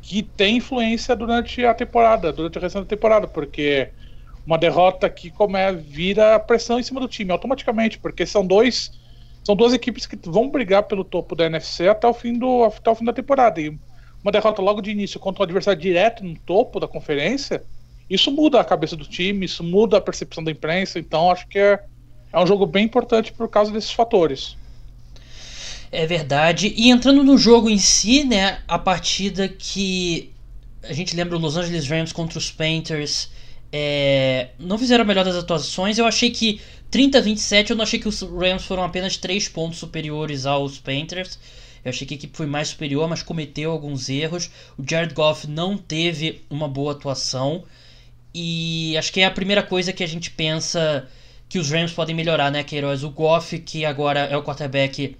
que 0.00 0.22
tem 0.22 0.56
influência 0.56 1.14
durante 1.14 1.64
a 1.64 1.74
temporada, 1.74 2.32
durante 2.32 2.56
a 2.56 2.60
restante 2.60 2.84
da 2.84 2.96
temporada, 2.96 3.26
porque 3.26 3.90
uma 4.46 4.56
derrota 4.56 5.10
que 5.10 5.30
como 5.30 5.56
é, 5.56 5.72
vira 5.72 6.38
pressão 6.38 6.78
em 6.78 6.82
cima 6.82 7.00
do 7.00 7.08
time 7.08 7.30
automaticamente, 7.30 7.98
porque 7.98 8.24
são 8.24 8.46
dois 8.46 8.90
são 9.44 9.56
duas 9.56 9.72
equipes 9.72 10.06
que 10.06 10.18
vão 10.26 10.50
brigar 10.50 10.82
pelo 10.84 11.04
topo 11.04 11.34
da 11.34 11.46
NFC 11.46 11.88
até 11.88 12.06
o 12.06 12.14
fim 12.14 12.34
do 12.34 12.64
até 12.64 12.90
o 12.90 12.94
fim 12.94 13.04
da 13.04 13.12
temporada. 13.12 13.60
E 13.60 13.78
uma 14.22 14.32
derrota 14.32 14.60
logo 14.60 14.80
de 14.80 14.90
início 14.90 15.20
contra 15.20 15.42
um 15.42 15.44
adversário 15.44 15.80
direto 15.80 16.24
no 16.24 16.38
topo 16.40 16.80
da 16.80 16.88
conferência 16.88 17.64
isso 18.08 18.30
muda 18.30 18.60
a 18.60 18.64
cabeça 18.64 18.96
do 18.96 19.04
time, 19.04 19.46
isso 19.46 19.62
muda 19.62 19.98
a 19.98 20.00
percepção 20.00 20.42
da 20.42 20.50
imprensa, 20.50 20.98
então 20.98 21.30
acho 21.30 21.46
que 21.48 21.58
é, 21.58 21.82
é 22.32 22.38
um 22.38 22.46
jogo 22.46 22.66
bem 22.66 22.84
importante 22.84 23.32
por 23.32 23.48
causa 23.48 23.70
desses 23.70 23.90
fatores. 23.90 24.56
É 25.90 26.06
verdade. 26.06 26.72
E 26.76 26.90
entrando 26.90 27.24
no 27.24 27.38
jogo 27.38 27.70
em 27.70 27.78
si, 27.78 28.24
né, 28.24 28.60
a 28.68 28.78
partida 28.78 29.48
que 29.48 30.30
a 30.82 30.92
gente 30.92 31.16
lembra 31.16 31.36
o 31.36 31.40
Los 31.40 31.56
Angeles 31.56 31.88
Rams 31.88 32.12
contra 32.12 32.38
os 32.38 32.50
Panthers, 32.50 33.30
é, 33.72 34.48
não 34.58 34.78
fizeram 34.78 35.04
a 35.04 35.06
melhor 35.06 35.24
das 35.24 35.36
atuações. 35.36 35.98
Eu 35.98 36.06
achei 36.06 36.30
que 36.30 36.60
30 36.90 37.18
a 37.18 37.20
27, 37.20 37.70
eu 37.70 37.76
não 37.76 37.82
achei 37.82 37.98
que 37.98 38.08
os 38.08 38.22
Rams 38.22 38.64
foram 38.64 38.82
apenas 38.82 39.16
3 39.16 39.48
pontos 39.48 39.78
superiores 39.78 40.46
aos 40.46 40.78
Panthers. 40.78 41.38
Eu 41.84 41.90
achei 41.90 42.06
que 42.06 42.14
a 42.14 42.16
equipe 42.16 42.36
foi 42.36 42.46
mais 42.46 42.68
superior, 42.68 43.08
mas 43.08 43.22
cometeu 43.22 43.70
alguns 43.70 44.08
erros. 44.08 44.50
O 44.76 44.84
Jared 44.88 45.14
Goff 45.14 45.46
não 45.46 45.76
teve 45.76 46.42
uma 46.50 46.68
boa 46.68 46.92
atuação. 46.92 47.64
E 48.34 48.96
acho 48.96 49.12
que 49.12 49.20
é 49.20 49.24
a 49.24 49.30
primeira 49.30 49.62
coisa 49.62 49.92
que 49.92 50.04
a 50.04 50.06
gente 50.06 50.30
pensa 50.30 51.08
que 51.48 51.58
os 51.58 51.70
Rams 51.70 51.92
podem 51.92 52.14
melhorar, 52.14 52.50
né, 52.50 52.62
Queiroz? 52.62 53.02
O 53.02 53.10
Goff, 53.10 53.58
que 53.58 53.84
agora 53.84 54.20
é 54.20 54.36
o 54.36 54.42
quarterback 54.42 55.16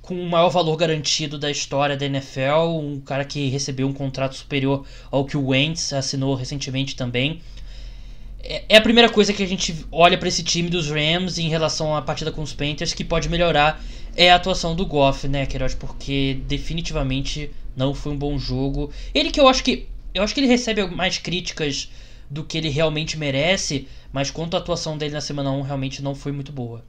com 0.00 0.20
o 0.20 0.28
maior 0.28 0.48
valor 0.48 0.76
garantido 0.76 1.38
da 1.38 1.50
história 1.50 1.96
da 1.96 2.04
NFL, 2.04 2.76
um 2.80 3.00
cara 3.00 3.24
que 3.24 3.48
recebeu 3.48 3.86
um 3.86 3.92
contrato 3.92 4.34
superior 4.34 4.84
ao 5.10 5.24
que 5.24 5.36
o 5.36 5.48
Wentz 5.48 5.92
assinou 5.92 6.34
recentemente 6.34 6.96
também. 6.96 7.40
É, 8.42 8.64
é 8.70 8.76
a 8.76 8.80
primeira 8.80 9.08
coisa 9.08 9.32
que 9.32 9.42
a 9.42 9.46
gente 9.46 9.86
olha 9.92 10.18
para 10.18 10.26
esse 10.26 10.42
time 10.42 10.68
dos 10.68 10.90
Rams 10.90 11.38
em 11.38 11.48
relação 11.48 11.94
à 11.94 12.02
partida 12.02 12.32
com 12.32 12.42
os 12.42 12.52
Panthers 12.52 12.92
que 12.92 13.04
pode 13.04 13.28
melhorar 13.28 13.80
é 14.16 14.30
a 14.30 14.34
atuação 14.34 14.74
do 14.74 14.84
Goff, 14.84 15.28
né, 15.28 15.46
Queiroz? 15.46 15.74
Porque 15.74 16.38
definitivamente 16.48 17.50
não 17.76 17.94
foi 17.94 18.12
um 18.12 18.18
bom 18.18 18.36
jogo. 18.38 18.90
Ele 19.14 19.30
que 19.30 19.40
eu 19.40 19.48
acho 19.48 19.62
que 19.62 19.86
eu 20.14 20.22
acho 20.22 20.34
que 20.34 20.40
ele 20.40 20.46
recebe 20.46 20.84
mais 20.86 21.18
críticas 21.18 21.90
do 22.30 22.44
que 22.44 22.56
ele 22.56 22.68
realmente 22.68 23.18
merece, 23.18 23.86
mas 24.12 24.30
quanto 24.30 24.54
à 24.54 24.58
atuação 24.58 24.96
dele 24.96 25.14
na 25.14 25.20
semana 25.20 25.50
1 25.50 25.62
realmente 25.62 26.02
não 26.02 26.14
foi 26.14 26.32
muito 26.32 26.50
boa. 26.52 26.82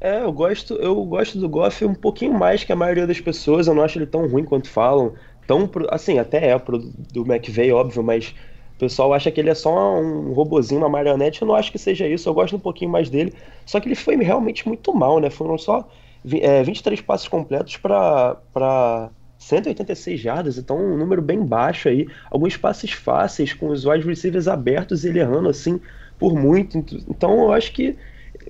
É, 0.00 0.22
eu 0.22 0.32
gosto, 0.32 0.74
eu 0.74 1.04
gosto 1.04 1.38
do 1.38 1.48
Goff 1.48 1.84
um 1.84 1.94
pouquinho 1.94 2.32
mais 2.32 2.64
que 2.64 2.72
a 2.72 2.76
maioria 2.76 3.06
das 3.06 3.20
pessoas, 3.20 3.66
eu 3.66 3.74
não 3.74 3.82
acho 3.82 3.98
ele 3.98 4.06
tão 4.06 4.26
ruim 4.26 4.44
quanto 4.44 4.68
falam. 4.68 5.14
Tão, 5.46 5.68
assim, 5.90 6.18
até 6.18 6.48
é 6.48 6.58
pro, 6.58 6.78
do 6.78 7.30
McVeigh, 7.30 7.72
óbvio, 7.72 8.02
mas 8.02 8.34
o 8.76 8.78
pessoal 8.78 9.12
acha 9.12 9.30
que 9.30 9.38
ele 9.38 9.50
é 9.50 9.54
só 9.54 10.00
um 10.00 10.32
robozinho, 10.32 10.80
uma 10.80 10.88
marionete. 10.88 11.42
Eu 11.42 11.48
não 11.48 11.54
acho 11.54 11.70
que 11.70 11.78
seja 11.78 12.08
isso, 12.08 12.28
eu 12.28 12.34
gosto 12.34 12.56
um 12.56 12.60
pouquinho 12.60 12.90
mais 12.90 13.10
dele. 13.10 13.34
Só 13.66 13.78
que 13.78 13.88
ele 13.88 13.94
foi 13.94 14.16
realmente 14.16 14.66
muito 14.66 14.94
mal, 14.94 15.20
né? 15.20 15.28
Foram 15.28 15.58
só 15.58 15.86
é, 16.40 16.62
23 16.62 17.00
passos 17.02 17.28
completos 17.28 17.76
para 17.76 19.10
186 19.40 20.20
jardas, 20.20 20.58
então 20.58 20.78
um 20.78 20.96
número 20.96 21.22
bem 21.22 21.42
baixo 21.42 21.88
aí. 21.88 22.06
Alguns 22.30 22.56
passes 22.58 22.92
fáceis, 22.92 23.54
com 23.54 23.68
os 23.68 23.86
wide 23.86 24.06
receivers 24.06 24.46
abertos, 24.46 25.04
ele 25.04 25.18
errando 25.18 25.48
assim 25.48 25.80
por 26.18 26.38
muito. 26.38 26.78
Então 27.08 27.44
eu 27.44 27.52
acho 27.52 27.72
que 27.72 27.96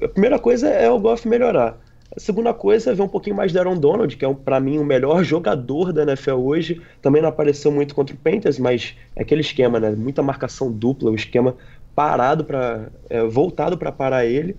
a 0.02 0.08
primeira 0.08 0.38
coisa 0.38 0.68
é 0.68 0.90
o 0.90 0.98
Goff 0.98 1.26
melhorar. 1.28 1.78
A 2.14 2.18
segunda 2.18 2.52
coisa 2.52 2.90
é 2.90 2.94
ver 2.94 3.02
um 3.02 3.08
pouquinho 3.08 3.36
mais 3.36 3.52
de 3.52 3.58
Aaron 3.58 3.76
Donald, 3.76 4.16
que 4.16 4.24
é 4.24 4.34
para 4.34 4.58
mim 4.58 4.78
o 4.78 4.84
melhor 4.84 5.22
jogador 5.24 5.92
da 5.92 6.02
NFL 6.02 6.32
hoje. 6.32 6.82
Também 7.00 7.22
não 7.22 7.28
apareceu 7.28 7.70
muito 7.70 7.94
contra 7.94 8.14
o 8.14 8.18
Panthers, 8.18 8.58
mas 8.58 8.96
é 9.14 9.22
aquele 9.22 9.42
esquema, 9.42 9.78
né? 9.78 9.90
Muita 9.92 10.22
marcação 10.22 10.72
dupla, 10.72 11.08
o 11.08 11.12
um 11.12 11.16
esquema 11.16 11.54
parado 11.94 12.44
para 12.44 12.88
é, 13.08 13.22
voltado 13.22 13.78
para 13.78 13.92
parar 13.92 14.26
ele. 14.26 14.56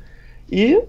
E 0.49 0.81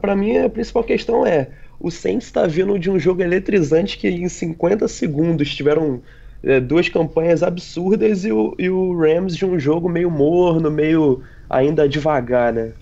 para 0.00 0.14
mim 0.14 0.38
a 0.38 0.48
principal 0.48 0.84
questão 0.84 1.26
é 1.26 1.48
o 1.80 1.90
Saints 1.90 2.26
está 2.26 2.46
vindo 2.46 2.78
de 2.78 2.90
um 2.90 2.98
jogo 2.98 3.22
eletrizante 3.22 3.98
que 3.98 4.08
em 4.08 4.28
50 4.28 4.86
segundos 4.88 5.54
tiveram 5.54 6.02
é, 6.42 6.60
duas 6.60 6.88
campanhas 6.88 7.42
absurdas 7.42 8.24
e 8.24 8.32
o, 8.32 8.54
e 8.58 8.68
o 8.68 8.96
Rams 8.98 9.36
de 9.36 9.44
um 9.44 9.58
jogo 9.58 9.88
meio 9.88 10.10
morno, 10.10 10.70
meio 10.70 11.22
ainda 11.48 11.88
devagar, 11.88 12.52
né? 12.52 12.72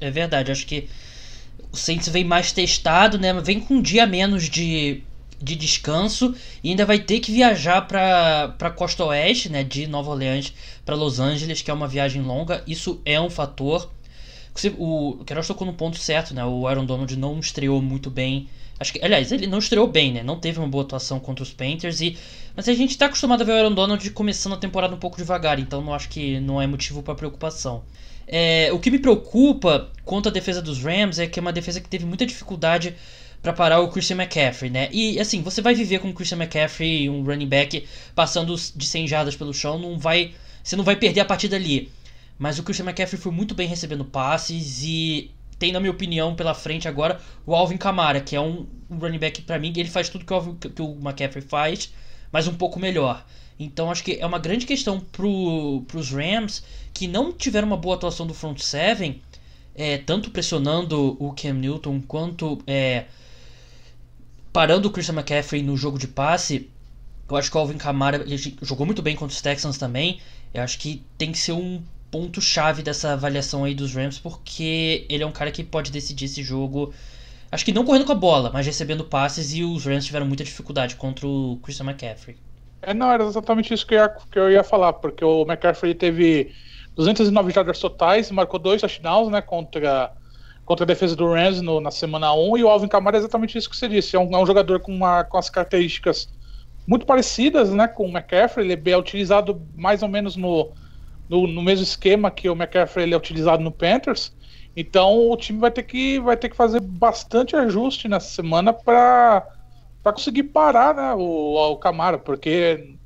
É 0.00 0.10
verdade, 0.10 0.52
acho 0.52 0.66
que 0.66 0.88
o 1.72 1.76
Saints 1.76 2.08
vem 2.08 2.24
mais 2.24 2.52
testado, 2.52 3.18
né? 3.18 3.32
Vem 3.40 3.60
com 3.60 3.74
um 3.74 3.82
dia 3.82 4.06
menos 4.06 4.48
de, 4.48 5.02
de 5.40 5.56
descanso 5.56 6.34
e 6.62 6.70
ainda 6.70 6.86
vai 6.86 6.98
ter 6.98 7.20
que 7.20 7.32
viajar 7.32 7.82
para 7.82 8.54
a 8.60 8.70
costa 8.70 9.04
oeste, 9.04 9.48
né? 9.48 9.64
De 9.64 9.86
Nova 9.86 10.10
Orleans 10.10 10.52
para 10.84 10.94
Los 10.94 11.18
Angeles, 11.18 11.62
que 11.62 11.70
é 11.70 11.74
uma 11.74 11.88
viagem 11.88 12.22
longa. 12.22 12.62
Isso 12.66 13.00
é 13.04 13.20
um 13.20 13.30
fator. 13.30 13.90
O 14.78 15.24
Queiroz 15.26 15.46
tocou 15.46 15.66
no 15.66 15.72
ponto 15.72 15.98
certo, 15.98 16.32
né? 16.32 16.44
O 16.44 16.66
Aaron 16.66 16.84
Donald 16.84 17.16
não 17.16 17.38
estreou 17.40 17.82
muito 17.82 18.10
bem. 18.10 18.48
Acho 18.78 18.92
que, 18.92 19.04
aliás, 19.04 19.30
ele 19.32 19.46
não 19.46 19.58
estreou 19.58 19.86
bem, 19.86 20.12
né? 20.12 20.22
Não 20.22 20.38
teve 20.38 20.58
uma 20.58 20.68
boa 20.68 20.84
atuação 20.84 21.18
contra 21.20 21.42
os 21.42 21.52
Panthers 21.52 22.00
e 22.00 22.16
mas 22.56 22.68
a 22.68 22.74
gente 22.74 22.90
está 22.90 23.06
acostumado 23.06 23.42
a 23.42 23.44
ver 23.44 23.52
o 23.52 23.56
Aaron 23.56 23.74
Donald 23.74 24.08
começando 24.10 24.52
a 24.52 24.56
temporada 24.56 24.94
um 24.94 24.98
pouco 24.98 25.16
devagar, 25.16 25.58
então 25.58 25.82
não 25.82 25.92
acho 25.92 26.08
que 26.08 26.38
não 26.38 26.62
é 26.62 26.66
motivo 26.66 27.02
para 27.02 27.14
preocupação. 27.14 27.82
É, 28.26 28.70
o 28.72 28.78
que 28.78 28.90
me 28.90 28.98
preocupa 28.98 29.90
quanto 30.04 30.28
à 30.28 30.32
defesa 30.32 30.62
dos 30.62 30.82
Rams 30.82 31.18
é 31.18 31.26
que 31.26 31.38
é 31.38 31.42
uma 31.42 31.52
defesa 31.52 31.80
que 31.80 31.88
teve 31.88 32.06
muita 32.06 32.24
dificuldade 32.24 32.94
para 33.42 33.52
parar 33.52 33.80
o 33.80 33.88
Christian 33.88 34.16
McCaffrey, 34.16 34.70
né? 34.70 34.88
E 34.90 35.18
assim, 35.20 35.42
você 35.42 35.60
vai 35.60 35.74
viver 35.74 35.98
com 35.98 36.08
o 36.08 36.14
Christian 36.14 36.38
McCaffrey, 36.38 37.10
um 37.10 37.22
running 37.24 37.48
back 37.48 37.84
passando 38.14 38.56
de 38.56 38.86
100 38.86 39.08
jardas 39.08 39.36
pelo 39.36 39.52
chão, 39.52 39.78
não 39.78 39.98
vai, 39.98 40.32
você 40.62 40.76
não 40.76 40.84
vai 40.84 40.96
perder 40.96 41.20
a 41.20 41.24
partida 41.24 41.56
ali. 41.56 41.90
Mas 42.38 42.58
o 42.58 42.62
Christian 42.62 42.86
McCaffrey 42.86 43.20
foi 43.20 43.32
muito 43.32 43.54
bem 43.54 43.68
recebendo 43.68 44.04
passes 44.04 44.82
e 44.82 45.30
tem, 45.58 45.72
na 45.72 45.80
minha 45.80 45.92
opinião, 45.92 46.34
pela 46.34 46.54
frente 46.54 46.88
agora 46.88 47.20
o 47.46 47.54
Alvin 47.54 47.76
Kamara, 47.76 48.20
que 48.20 48.34
é 48.34 48.40
um, 48.40 48.66
running 48.90 49.18
back 49.18 49.42
para 49.42 49.58
mim, 49.58 49.72
ele 49.76 49.88
faz 49.88 50.08
tudo 50.08 50.24
que 50.24 50.32
o, 50.32 50.54
que 50.54 50.82
o 50.82 50.98
McCaffrey 51.00 51.42
faz, 51.42 51.92
mas 52.32 52.46
um 52.46 52.54
pouco 52.54 52.78
melhor. 52.78 53.24
Então 53.58 53.90
acho 53.90 54.02
que 54.02 54.18
é 54.20 54.26
uma 54.26 54.38
grande 54.38 54.66
questão 54.66 55.00
para 55.00 55.26
os 55.26 56.10
Rams 56.10 56.62
que 56.92 57.06
não 57.06 57.32
tiveram 57.32 57.68
uma 57.68 57.76
boa 57.76 57.94
atuação 57.94 58.26
do 58.26 58.34
front 58.34 58.58
seven, 58.58 59.22
é, 59.74 59.98
tanto 59.98 60.30
pressionando 60.30 61.16
o 61.20 61.32
Cam 61.32 61.54
Newton 61.54 62.00
quanto 62.00 62.60
é, 62.66 63.06
parando 64.52 64.88
o 64.88 64.90
Christian 64.90 65.14
McCaffrey 65.14 65.62
no 65.62 65.76
jogo 65.76 65.98
de 65.98 66.08
passe. 66.08 66.68
Eu 67.28 67.36
acho 67.36 67.50
que 67.50 67.56
o 67.56 67.60
Alvin 67.60 67.78
Kamara 67.78 68.24
jogou 68.60 68.84
muito 68.84 69.02
bem 69.02 69.16
contra 69.16 69.34
os 69.34 69.40
Texans 69.40 69.78
também. 69.78 70.20
Eu 70.52 70.62
acho 70.62 70.78
que 70.78 71.02
tem 71.16 71.32
que 71.32 71.38
ser 71.38 71.52
um 71.52 71.82
ponto 72.14 72.40
chave 72.40 72.80
dessa 72.80 73.14
avaliação 73.14 73.64
aí 73.64 73.74
dos 73.74 73.92
Rams, 73.92 74.20
porque 74.20 75.04
ele 75.10 75.24
é 75.24 75.26
um 75.26 75.32
cara 75.32 75.50
que 75.50 75.64
pode 75.64 75.90
decidir 75.90 76.26
esse 76.26 76.44
jogo. 76.44 76.94
Acho 77.50 77.64
que 77.64 77.72
não 77.72 77.84
correndo 77.84 78.04
com 78.04 78.12
a 78.12 78.14
bola, 78.14 78.52
mas 78.54 78.64
recebendo 78.64 79.02
passes 79.02 79.52
e 79.52 79.64
os 79.64 79.84
Rams 79.84 80.06
tiveram 80.06 80.24
muita 80.24 80.44
dificuldade 80.44 80.94
contra 80.94 81.26
o 81.26 81.58
Christian 81.60 81.86
McCaffrey. 81.86 82.36
É, 82.82 82.94
não, 82.94 83.10
era 83.10 83.24
exatamente 83.24 83.74
isso 83.74 83.84
que 83.84 83.94
eu 83.94 83.98
ia, 83.98 84.08
que 84.30 84.38
eu 84.38 84.48
ia 84.48 84.62
falar, 84.62 84.92
porque 84.92 85.24
o 85.24 85.42
McCaffrey 85.42 85.92
teve 85.92 86.54
209 86.94 87.52
jardas 87.52 87.80
totais, 87.80 88.30
marcou 88.30 88.60
dois 88.60 88.80
touchdowns, 88.80 89.28
né, 89.28 89.42
contra, 89.42 90.12
contra 90.64 90.84
a 90.84 90.86
defesa 90.86 91.16
do 91.16 91.26
Rams 91.26 91.60
no, 91.62 91.80
na 91.80 91.90
semana 91.90 92.32
1, 92.32 92.58
e 92.58 92.62
o 92.62 92.68
Alvin 92.68 92.86
Kamara 92.86 93.16
é 93.16 93.18
exatamente 93.18 93.58
isso 93.58 93.68
que 93.68 93.76
você 93.76 93.88
disse, 93.88 94.14
é 94.14 94.20
um, 94.20 94.32
é 94.32 94.40
um 94.40 94.46
jogador 94.46 94.78
com, 94.78 94.94
uma, 94.94 95.24
com 95.24 95.36
as 95.36 95.50
características 95.50 96.28
muito 96.86 97.06
parecidas, 97.06 97.72
né, 97.72 97.88
com 97.88 98.06
o 98.06 98.08
McCaffrey, 98.08 98.70
ele 98.70 98.90
é 98.92 98.96
utilizado 98.96 99.60
mais 99.74 100.00
ou 100.00 100.08
menos 100.08 100.36
no, 100.36 100.70
no, 101.28 101.46
no 101.46 101.62
mesmo 101.62 101.84
esquema 101.84 102.30
que 102.30 102.48
o 102.48 102.54
McCaffrey 102.54 103.04
ele 103.04 103.14
é 103.14 103.16
utilizado 103.16 103.62
no 103.62 103.72
Panthers, 103.72 104.34
então 104.76 105.30
o 105.30 105.36
time 105.36 105.58
vai 105.58 105.70
ter 105.70 105.82
que, 105.82 106.18
vai 106.20 106.36
ter 106.36 106.48
que 106.48 106.56
fazer 106.56 106.80
bastante 106.80 107.54
ajuste 107.54 108.08
nessa 108.08 108.28
semana 108.28 108.72
para 108.72 109.46
conseguir 110.02 110.44
parar 110.44 110.94
né, 110.94 111.14
o, 111.14 111.72
o 111.72 111.76
Camara, 111.76 112.18
porque 112.18 112.96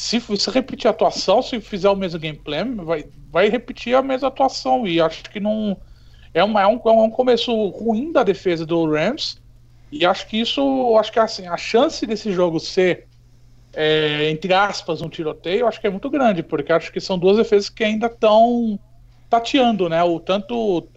se, 0.00 0.18
se 0.18 0.50
repetir 0.50 0.88
a 0.88 0.92
atuação, 0.92 1.42
se 1.42 1.60
fizer 1.60 1.90
o 1.90 1.94
mesmo 1.94 2.18
gameplay, 2.18 2.64
vai, 2.64 3.04
vai 3.30 3.50
repetir 3.50 3.94
a 3.94 4.00
mesma 4.00 4.28
atuação. 4.28 4.86
E 4.86 4.98
acho 4.98 5.24
que 5.24 5.38
não. 5.38 5.76
É 6.32 6.42
um, 6.42 6.58
é, 6.58 6.66
um, 6.66 6.80
é 6.82 6.90
um 6.90 7.10
começo 7.10 7.52
ruim 7.68 8.10
da 8.10 8.22
defesa 8.22 8.64
do 8.64 8.90
Rams. 8.90 9.38
E 9.92 10.06
acho 10.06 10.26
que 10.26 10.40
isso. 10.40 10.96
Acho 10.96 11.12
que 11.12 11.18
assim, 11.18 11.46
a 11.46 11.56
chance 11.58 12.06
desse 12.06 12.32
jogo 12.32 12.58
ser, 12.58 13.08
é, 13.72 14.30
entre 14.30 14.52
aspas, 14.52 15.00
um 15.00 15.08
tiroteio, 15.08 15.66
acho 15.66 15.80
que 15.80 15.86
é 15.86 15.90
muito 15.90 16.10
grande, 16.10 16.42
porque 16.42 16.72
acho 16.72 16.92
que 16.92 17.00
são 17.00 17.18
duas 17.18 17.36
defesas 17.36 17.68
que 17.68 17.84
ainda 17.84 18.06
estão 18.06 18.78
tateando, 19.28 19.88
né? 19.88 20.02
O 20.02 20.18
tanto. 20.20 20.88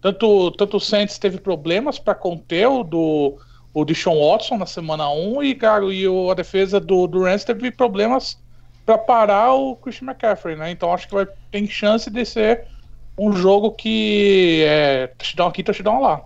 Tanto, 0.00 0.50
tanto 0.52 0.78
o 0.78 0.80
Saints 0.80 1.16
teve 1.16 1.38
problemas 1.38 1.96
para 1.96 2.12
conter 2.12 2.66
o 2.66 2.82
do 2.82 3.38
o 3.72 3.84
Deshaun 3.84 4.18
Watson 4.18 4.58
na 4.58 4.66
semana 4.66 5.08
1 5.10 5.42
e, 5.44 5.54
cara, 5.54 5.84
e 5.86 6.06
o, 6.06 6.30
a 6.30 6.34
defesa 6.34 6.78
do, 6.78 7.06
do 7.06 7.22
Rams 7.22 7.44
teve 7.44 7.70
problemas 7.70 8.38
para 8.84 8.98
parar 8.98 9.54
o 9.54 9.76
Christian 9.76 10.08
McCaffrey, 10.08 10.56
né? 10.56 10.70
Então 10.70 10.92
acho 10.92 11.08
que 11.08 11.14
vai 11.14 11.26
ter 11.50 11.66
chance 11.68 12.10
de 12.10 12.24
ser 12.24 12.66
um 13.16 13.32
jogo 13.32 13.70
que 13.72 14.64
é 14.66 15.06
touchdown 15.18 15.48
aqui, 15.48 15.62
touchdown 15.62 16.00
lá. 16.00 16.22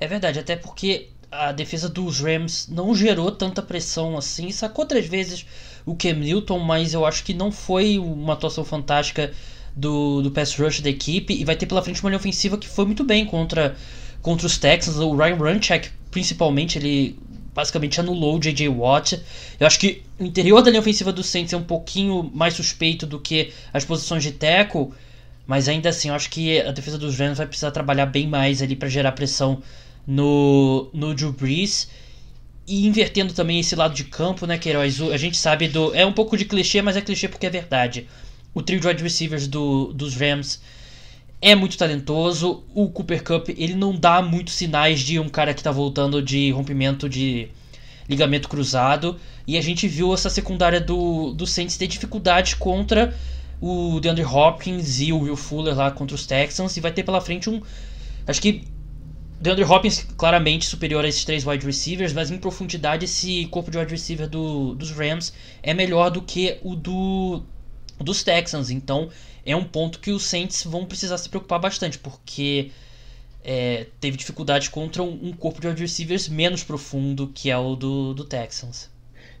É 0.00 0.06
verdade, 0.06 0.38
até 0.38 0.56
porque 0.56 1.11
a 1.32 1.50
defesa 1.50 1.88
dos 1.88 2.20
Rams 2.20 2.68
não 2.68 2.94
gerou 2.94 3.32
tanta 3.32 3.62
pressão 3.62 4.18
assim, 4.18 4.52
sacou 4.52 4.84
três 4.84 5.06
vezes 5.06 5.46
o 5.86 5.96
Cam 5.96 6.12
Newton, 6.12 6.58
mas 6.58 6.92
eu 6.92 7.06
acho 7.06 7.24
que 7.24 7.32
não 7.32 7.50
foi 7.50 7.98
uma 7.98 8.34
atuação 8.34 8.64
fantástica 8.64 9.32
do, 9.74 10.20
do 10.20 10.30
pass 10.30 10.54
rush 10.54 10.82
da 10.82 10.90
equipe 10.90 11.32
e 11.32 11.44
vai 11.44 11.56
ter 11.56 11.64
pela 11.64 11.82
frente 11.82 12.02
uma 12.02 12.10
linha 12.10 12.18
ofensiva 12.18 12.58
que 12.58 12.68
foi 12.68 12.84
muito 12.84 13.02
bem 13.02 13.24
contra, 13.24 13.74
contra 14.20 14.46
os 14.46 14.58
Texans, 14.58 14.96
o 14.96 15.16
Ryan 15.16 15.36
Runchak 15.36 15.90
principalmente, 16.10 16.78
ele 16.78 17.18
basicamente 17.54 17.98
anulou 17.98 18.36
o 18.36 18.38
J.J. 18.38 18.68
Watt. 18.68 19.18
Eu 19.58 19.66
acho 19.66 19.78
que 19.78 20.02
o 20.18 20.24
interior 20.24 20.62
da 20.62 20.70
linha 20.70 20.80
ofensiva 20.80 21.10
do 21.10 21.22
Saints 21.22 21.52
é 21.52 21.56
um 21.56 21.64
pouquinho 21.64 22.30
mais 22.34 22.54
suspeito 22.54 23.06
do 23.06 23.18
que 23.18 23.50
as 23.72 23.84
posições 23.84 24.22
de 24.22 24.32
tackle, 24.32 24.90
mas 25.46 25.68
ainda 25.68 25.88
assim, 25.88 26.08
eu 26.08 26.14
acho 26.14 26.30
que 26.30 26.60
a 26.60 26.70
defesa 26.70 26.98
dos 26.98 27.18
Rams 27.18 27.38
vai 27.38 27.46
precisar 27.46 27.70
trabalhar 27.70 28.06
bem 28.06 28.26
mais 28.28 28.62
ali 28.62 28.76
para 28.76 28.88
gerar 28.88 29.12
pressão 29.12 29.62
no, 30.06 30.90
no 30.92 31.14
Drew 31.14 31.32
Brees. 31.32 31.88
E 32.66 32.86
invertendo 32.86 33.32
também 33.32 33.58
esse 33.58 33.74
lado 33.74 33.94
de 33.94 34.04
campo, 34.04 34.46
né, 34.46 34.56
Queiroz? 34.56 35.00
A 35.00 35.16
gente 35.16 35.36
sabe 35.36 35.68
do. 35.68 35.94
É 35.94 36.06
um 36.06 36.12
pouco 36.12 36.36
de 36.36 36.44
clichê, 36.44 36.80
mas 36.80 36.96
é 36.96 37.00
clichê 37.00 37.28
porque 37.28 37.46
é 37.46 37.50
verdade. 37.50 38.06
O 38.54 38.62
trio 38.62 38.80
de 38.80 38.86
wide 38.86 39.02
receivers 39.02 39.46
do, 39.48 39.92
dos 39.92 40.14
Rams 40.14 40.60
é 41.40 41.54
muito 41.56 41.76
talentoso. 41.76 42.62
O 42.74 42.88
Cooper 42.88 43.24
Cup, 43.24 43.48
ele 43.48 43.74
não 43.74 43.96
dá 43.96 44.22
muitos 44.22 44.54
sinais 44.54 45.00
de 45.00 45.18
um 45.18 45.28
cara 45.28 45.52
que 45.52 45.60
está 45.60 45.72
voltando 45.72 46.22
de 46.22 46.50
rompimento 46.52 47.08
de 47.08 47.48
ligamento 48.08 48.48
cruzado. 48.48 49.18
E 49.46 49.58
a 49.58 49.60
gente 49.60 49.88
viu 49.88 50.14
essa 50.14 50.30
secundária 50.30 50.80
do, 50.80 51.32
do 51.32 51.46
Saints 51.46 51.76
ter 51.76 51.88
dificuldade 51.88 52.56
contra 52.56 53.12
o 53.60 53.98
DeAndre 54.00 54.24
Hopkins 54.24 55.00
e 55.00 55.12
o 55.12 55.20
Will 55.20 55.36
Fuller 55.36 55.74
lá 55.74 55.90
contra 55.90 56.14
os 56.14 56.26
Texans. 56.26 56.76
E 56.76 56.80
vai 56.80 56.92
ter 56.92 57.02
pela 57.02 57.20
frente 57.20 57.50
um. 57.50 57.60
Acho 58.26 58.40
que 58.40 58.64
DeAndre 59.42 59.64
Hopkins 59.64 60.06
claramente 60.16 60.66
superior 60.66 61.04
a 61.04 61.08
esses 61.08 61.24
três 61.24 61.44
wide 61.44 61.66
receivers, 61.66 62.12
mas 62.12 62.30
em 62.30 62.38
profundidade 62.38 63.06
esse 63.06 63.44
corpo 63.46 63.72
de 63.72 63.76
wide 63.76 63.90
receiver 63.90 64.28
do, 64.28 64.72
dos 64.76 64.92
Rams 64.92 65.32
é 65.60 65.74
melhor 65.74 66.10
do 66.12 66.22
que 66.22 66.58
o 66.62 66.76
do 66.76 67.42
dos 67.98 68.22
Texans. 68.22 68.70
Então 68.70 69.08
é 69.44 69.56
um 69.56 69.64
ponto 69.64 69.98
que 69.98 70.12
os 70.12 70.22
Saints 70.22 70.62
vão 70.62 70.86
precisar 70.86 71.18
se 71.18 71.28
preocupar 71.28 71.58
bastante, 71.58 71.98
porque 71.98 72.70
é, 73.44 73.88
teve 73.98 74.16
dificuldade 74.16 74.70
contra 74.70 75.02
um, 75.02 75.18
um, 75.20 75.32
corpo 75.32 75.60
de 75.60 75.66
wide 75.66 75.82
receivers 75.82 76.28
menos 76.28 76.62
profundo 76.62 77.28
que 77.34 77.50
é 77.50 77.58
o 77.58 77.74
do, 77.74 78.14
do 78.14 78.24
Texans. 78.24 78.88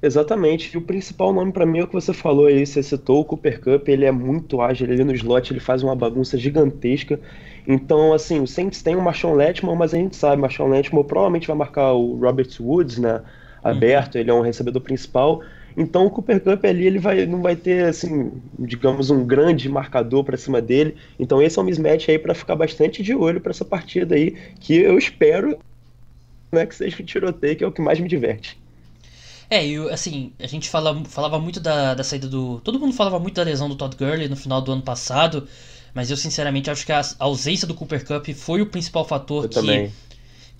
Exatamente. 0.02 0.74
E 0.74 0.78
o 0.78 0.82
principal 0.82 1.32
nome 1.32 1.52
para 1.52 1.64
mim 1.64 1.78
é 1.78 1.84
o 1.84 1.86
que 1.86 1.94
você 1.94 2.12
falou 2.12 2.46
aí, 2.46 2.66
você 2.66 2.82
citou 2.82 3.20
o 3.20 3.24
Cooper 3.24 3.60
Cup, 3.60 3.86
ele 3.86 4.04
é 4.04 4.10
muito 4.10 4.60
ágil 4.60 4.90
ali 4.90 5.04
no 5.04 5.14
slot, 5.14 5.52
ele 5.52 5.60
faz 5.60 5.84
uma 5.84 5.94
bagunça 5.94 6.36
gigantesca. 6.36 7.20
Então, 7.66 8.12
assim, 8.12 8.40
o 8.40 8.46
Saints 8.46 8.82
tem 8.82 8.96
o 8.96 9.02
Marshawn 9.02 9.34
Letman, 9.34 9.76
mas 9.76 9.94
a 9.94 9.96
gente 9.96 10.16
sabe, 10.16 10.36
o 10.36 10.40
Marshawn 10.40 10.68
Letman 10.68 11.04
provavelmente 11.04 11.46
vai 11.46 11.56
marcar 11.56 11.92
o 11.92 12.16
Robert 12.16 12.48
Woods, 12.60 12.98
né, 12.98 13.20
aberto, 13.62 14.16
uhum. 14.16 14.20
ele 14.20 14.30
é 14.30 14.34
um 14.34 14.40
recebedor 14.40 14.82
principal. 14.82 15.42
Então 15.76 16.04
o 16.04 16.10
Cooper 16.10 16.40
Cup 16.40 16.64
ali 16.64 16.86
ele 16.86 16.98
vai, 16.98 17.24
não 17.24 17.40
vai 17.40 17.56
ter, 17.56 17.86
assim, 17.86 18.32
digamos, 18.58 19.10
um 19.10 19.24
grande 19.24 19.68
marcador 19.68 20.22
para 20.24 20.36
cima 20.36 20.60
dele. 20.60 20.96
Então 21.18 21.40
esse 21.40 21.58
é 21.58 21.62
um 21.62 21.64
mismatch 21.64 22.08
aí 22.08 22.18
para 22.18 22.34
ficar 22.34 22.56
bastante 22.56 23.02
de 23.02 23.14
olho 23.14 23.40
para 23.40 23.50
essa 23.50 23.64
partida 23.64 24.14
aí, 24.14 24.36
que 24.60 24.76
eu 24.76 24.98
espero 24.98 25.58
né, 26.52 26.66
que 26.66 26.74
seja 26.74 27.02
um 27.02 27.06
tiroteio, 27.06 27.56
que 27.56 27.64
é 27.64 27.66
o 27.66 27.72
que 27.72 27.80
mais 27.80 27.98
me 27.98 28.08
diverte. 28.08 28.60
É, 29.48 29.66
e 29.66 29.76
assim, 29.90 30.32
a 30.38 30.46
gente 30.46 30.68
fala, 30.68 31.04
falava 31.04 31.38
muito 31.38 31.60
da, 31.60 31.94
da 31.94 32.04
saída 32.04 32.26
do. 32.26 32.60
Todo 32.60 32.78
mundo 32.78 32.94
falava 32.94 33.18
muito 33.18 33.34
da 33.34 33.42
lesão 33.42 33.68
do 33.68 33.76
Todd 33.76 33.96
Gurley 33.96 34.28
no 34.28 34.36
final 34.36 34.62
do 34.62 34.72
ano 34.72 34.82
passado, 34.82 35.46
mas 35.94 36.10
eu 36.10 36.16
sinceramente 36.16 36.70
acho 36.70 36.84
que 36.86 36.92
a 36.92 37.02
ausência 37.18 37.66
do 37.66 37.74
Cooper 37.74 38.04
Cup 38.04 38.28
foi 38.34 38.62
o 38.62 38.66
principal 38.66 39.04
fator 39.04 39.44
eu 39.44 39.48
que. 39.48 39.54
Também 39.54 39.92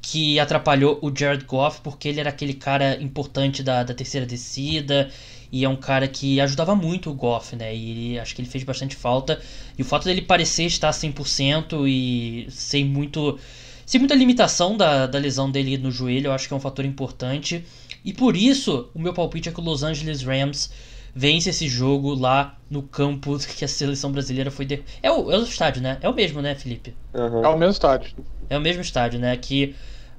que 0.03 0.41
atrapalhou 0.41 0.99
o 1.01 1.17
Jared 1.17 1.45
Goff, 1.45 1.81
porque 1.81 2.09
ele 2.09 2.19
era 2.19 2.29
aquele 2.29 2.55
cara 2.55 3.01
importante 3.01 3.63
da, 3.63 3.85
da 3.85 3.95
terceira 3.95 4.27
descida 4.27 5.09
e 5.51 5.65
é 5.65 5.69
um 5.69 5.77
cara 5.77 6.09
que 6.09 6.41
ajudava 6.41 6.75
muito 6.75 7.09
o 7.09 7.15
Goff, 7.15 7.55
né? 7.55 7.75
E 7.75 8.19
acho 8.19 8.35
que 8.35 8.43
ele 8.43 8.49
fez 8.49 8.65
bastante 8.65 8.97
falta. 8.97 9.41
E 9.79 9.83
o 9.83 9.85
fato 9.85 10.05
dele 10.05 10.21
parecer 10.21 10.65
estar 10.65 10.91
100% 10.91 11.87
e 11.87 12.47
sem 12.51 12.85
muito 12.85 13.39
sem 13.87 14.01
muita 14.01 14.15
limitação 14.15 14.77
da, 14.77 15.07
da 15.07 15.19
lesão 15.19 15.51
dele 15.51 15.77
no 15.77 15.91
joelho, 15.91 16.29
eu 16.29 16.33
acho 16.33 16.49
que 16.49 16.55
é 16.55 16.57
um 16.57 16.61
fator 16.61 16.85
importante. 16.85 17.65
E 18.05 18.13
por 18.13 18.37
isso, 18.37 18.89
o 18.95 18.99
meu 18.99 19.13
palpite 19.13 19.49
é 19.51 19.53
que 19.53 19.61
o 19.61 19.63
Los 19.63 19.83
Angeles 19.83 20.23
Rams 20.23 20.71
vence 21.15 21.51
esse 21.51 21.69
jogo 21.69 22.15
lá 22.15 22.57
no 22.71 22.83
campo 22.83 23.39
que 23.57 23.65
a 23.65 23.69
seleção 23.69 24.11
brasileira 24.13 24.51
foi. 24.51 24.65
De... 24.65 24.83
É, 25.03 25.11
o, 25.11 25.31
é 25.31 25.39
o 25.39 25.43
estádio, 25.43 25.83
né? 25.83 25.99
É 26.01 26.09
o 26.09 26.15
mesmo, 26.15 26.41
né, 26.41 26.55
Felipe? 26.55 26.95
Uhum. 27.15 27.45
É 27.45 27.49
o 27.49 27.59
mesmo 27.59 27.73
estádio. 27.73 28.15
É 28.49 28.59
o 28.59 28.61
mesmo 28.61 28.83
estádio, 28.83 29.21
né? 29.21 29.37
Que 29.37 29.75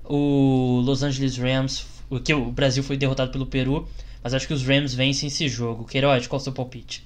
o 0.06 0.82
Los 0.84 1.04
Angeles 1.04 1.38
Rams, 1.38 1.86
que 2.24 2.34
o 2.34 2.52
Brasil 2.52 2.84
foi 2.84 2.98
derrotado 2.98 3.32
pelo 3.32 3.46
Peru, 3.46 3.88
mas 4.24 4.34
acho 4.34 4.48
que 4.48 4.54
os 4.54 4.64
Rams 4.66 4.94
vencem 4.94 5.28
esse 5.28 5.48
jogo. 5.48 5.86
Queiroz, 5.86 6.28
qual 6.28 6.40
é 6.40 6.42
o 6.42 6.44
seu 6.44 6.54
palpite? 6.54 7.06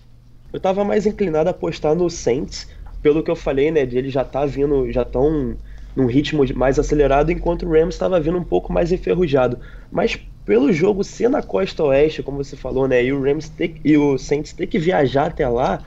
Eu 0.51 0.59
tava 0.59 0.83
mais 0.83 1.05
inclinado 1.05 1.49
a 1.49 1.51
apostar 1.51 1.95
no 1.95 2.09
Saints, 2.09 2.67
pelo 3.01 3.23
que 3.23 3.29
eu 3.29 3.35
falei, 3.35 3.69
né, 3.71 3.85
de 3.85 3.97
ele 3.97 4.09
já 4.09 4.23
tá 4.23 4.45
vindo, 4.45 4.91
já 4.91 5.03
tão 5.03 5.55
num 5.95 6.05
ritmo 6.05 6.43
mais 6.55 6.77
acelerado, 6.77 7.31
enquanto 7.31 7.65
o 7.65 7.71
Rams 7.71 7.95
estava 7.95 8.19
vindo 8.19 8.37
um 8.37 8.43
pouco 8.43 8.71
mais 8.71 8.91
enferrujado. 8.91 9.59
Mas 9.91 10.19
pelo 10.47 10.71
jogo 10.71 11.03
ser 11.03 11.29
na 11.29 11.43
costa 11.43 11.83
oeste, 11.83 12.23
como 12.23 12.43
você 12.43 12.55
falou, 12.55 12.87
né, 12.87 13.03
e 13.03 13.13
o 13.13 13.21
Rams 13.21 13.49
ter, 13.49 13.75
e 13.83 13.97
o 13.97 14.17
Saints 14.17 14.53
ter 14.53 14.65
que 14.65 14.79
viajar 14.79 15.27
até 15.27 15.47
lá, 15.47 15.85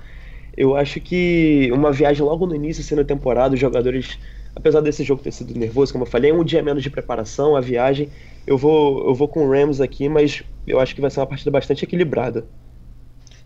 eu 0.54 0.76
acho 0.76 1.00
que 1.00 1.70
uma 1.72 1.90
viagem 1.90 2.22
logo 2.22 2.46
no 2.46 2.54
início, 2.54 2.84
sendo 2.84 3.02
temporada, 3.02 3.54
os 3.54 3.60
jogadores 3.60 4.18
apesar 4.54 4.80
desse 4.80 5.02
jogo 5.02 5.22
ter 5.22 5.32
sido 5.32 5.58
nervoso, 5.58 5.92
como 5.92 6.04
eu 6.04 6.08
falei, 6.08 6.30
é 6.30 6.34
um 6.34 6.44
dia 6.44 6.62
menos 6.62 6.82
de 6.82 6.90
preparação, 6.90 7.56
a 7.56 7.60
viagem. 7.60 8.10
Eu 8.46 8.58
vou, 8.58 9.06
eu 9.06 9.14
vou 9.14 9.28
com 9.28 9.46
o 9.46 9.50
Rams 9.50 9.80
aqui, 9.80 10.08
mas 10.08 10.42
eu 10.66 10.80
acho 10.80 10.94
que 10.94 11.00
vai 11.00 11.10
ser 11.10 11.20
uma 11.20 11.26
partida 11.26 11.50
bastante 11.50 11.84
equilibrada. 11.84 12.44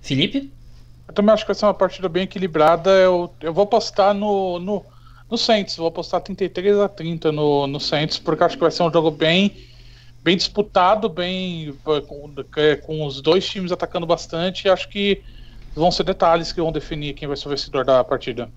Felipe? 0.00 0.52
Eu 1.06 1.14
também 1.14 1.32
acho 1.32 1.44
que 1.44 1.48
vai 1.48 1.54
ser 1.54 1.66
uma 1.66 1.74
partida 1.74 2.08
bem 2.08 2.24
equilibrada. 2.24 2.90
Eu, 2.90 3.32
eu 3.40 3.52
vou 3.52 3.64
apostar 3.64 4.14
no, 4.14 4.58
no, 4.58 4.84
no 5.30 5.38
Saints, 5.38 5.76
vou 5.76 5.86
apostar 5.86 6.20
33 6.20 6.78
a 6.78 6.88
30 6.88 7.30
no, 7.30 7.66
no 7.66 7.78
Saints, 7.78 8.18
porque 8.18 8.42
acho 8.42 8.56
que 8.56 8.62
vai 8.62 8.70
ser 8.70 8.82
um 8.82 8.92
jogo 8.92 9.10
bem 9.10 9.54
bem 10.24 10.38
disputado, 10.38 11.06
bem 11.10 11.78
com, 11.84 12.00
com, 12.82 13.06
os 13.06 13.20
dois 13.20 13.46
times 13.46 13.70
atacando 13.70 14.06
bastante. 14.06 14.70
acho 14.70 14.88
que 14.88 15.22
vão 15.74 15.90
ser 15.92 16.04
detalhes 16.04 16.50
que 16.50 16.62
vão 16.62 16.72
definir 16.72 17.12
quem 17.12 17.28
vai 17.28 17.36
ser 17.36 17.46
o 17.46 17.50
vencedor 17.50 17.84
da 17.84 18.02
partida. 18.02 18.50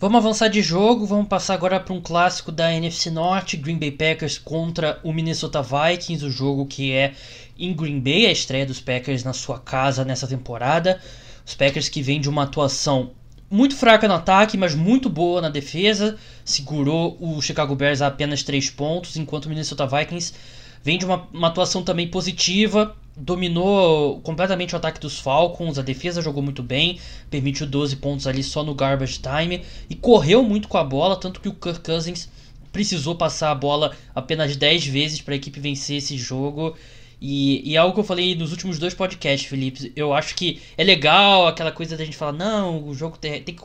Vamos 0.00 0.18
avançar 0.18 0.48
de 0.48 0.60
jogo, 0.60 1.06
vamos 1.06 1.28
passar 1.28 1.54
agora 1.54 1.80
para 1.80 1.94
um 1.94 2.00
clássico 2.00 2.52
da 2.52 2.72
NFC 2.72 3.10
Norte, 3.10 3.56
Green 3.56 3.78
Bay 3.78 3.90
Packers 3.90 4.38
contra 4.38 5.00
o 5.02 5.12
Minnesota 5.12 5.60
Vikings, 5.62 6.24
o 6.24 6.30
jogo 6.30 6.66
que 6.66 6.92
é 6.92 7.14
em 7.58 7.72
Green 7.74 8.00
Bay, 8.00 8.26
a 8.26 8.32
estreia 8.32 8.66
dos 8.66 8.80
Packers 8.80 9.24
na 9.24 9.32
sua 9.32 9.58
casa 9.58 10.04
nessa 10.04 10.26
temporada. 10.26 11.00
Os 11.44 11.54
Packers 11.54 11.88
que 11.88 12.02
vêm 12.02 12.20
de 12.20 12.28
uma 12.28 12.44
atuação 12.44 13.12
muito 13.50 13.76
fraca 13.76 14.06
no 14.06 14.14
ataque, 14.14 14.56
mas 14.56 14.74
muito 14.74 15.08
boa 15.08 15.40
na 15.40 15.48
defesa, 15.48 16.18
segurou 16.44 17.16
o 17.20 17.40
Chicago 17.40 17.74
Bears 17.74 18.02
a 18.02 18.08
apenas 18.08 18.42
3 18.42 18.70
pontos, 18.70 19.16
enquanto 19.16 19.46
o 19.46 19.48
Minnesota 19.48 19.86
Vikings 19.86 20.34
vem 20.82 20.98
de 20.98 21.04
uma, 21.04 21.26
uma 21.32 21.48
atuação 21.48 21.82
também 21.82 22.08
positiva, 22.08 22.94
dominou 23.16 24.20
completamente 24.20 24.74
o 24.74 24.76
ataque 24.76 25.00
dos 25.00 25.18
Falcons, 25.18 25.78
a 25.78 25.82
defesa 25.82 26.22
jogou 26.22 26.42
muito 26.42 26.62
bem, 26.62 27.00
permitiu 27.30 27.66
12 27.66 27.96
pontos 27.96 28.26
ali 28.26 28.42
só 28.42 28.62
no 28.62 28.74
garbage 28.74 29.20
time 29.20 29.62
e 29.90 29.94
correu 29.94 30.42
muito 30.42 30.68
com 30.68 30.78
a 30.78 30.84
bola, 30.84 31.16
tanto 31.16 31.40
que 31.40 31.48
o 31.48 31.54
Kirk 31.54 31.80
Cousins 31.80 32.28
precisou 32.70 33.16
passar 33.16 33.50
a 33.50 33.54
bola 33.54 33.96
apenas 34.14 34.54
10 34.56 34.86
vezes 34.86 35.20
para 35.20 35.34
a 35.34 35.36
equipe 35.36 35.58
vencer 35.58 35.96
esse 35.96 36.16
jogo. 36.16 36.76
E, 37.20 37.68
e 37.68 37.74
é 37.74 37.78
algo 37.78 37.94
que 37.94 38.00
eu 38.00 38.04
falei 38.04 38.34
nos 38.36 38.52
últimos 38.52 38.78
dois 38.78 38.94
podcasts, 38.94 39.48
Felipe. 39.48 39.92
Eu 39.96 40.14
acho 40.14 40.34
que 40.34 40.62
é 40.76 40.84
legal 40.84 41.48
aquela 41.48 41.72
coisa 41.72 41.96
da 41.96 42.04
gente 42.04 42.16
falar: 42.16 42.32
não, 42.32 42.86
o 42.86 42.94
jogo 42.94 43.18
tem 43.18 43.42
que 43.42 43.60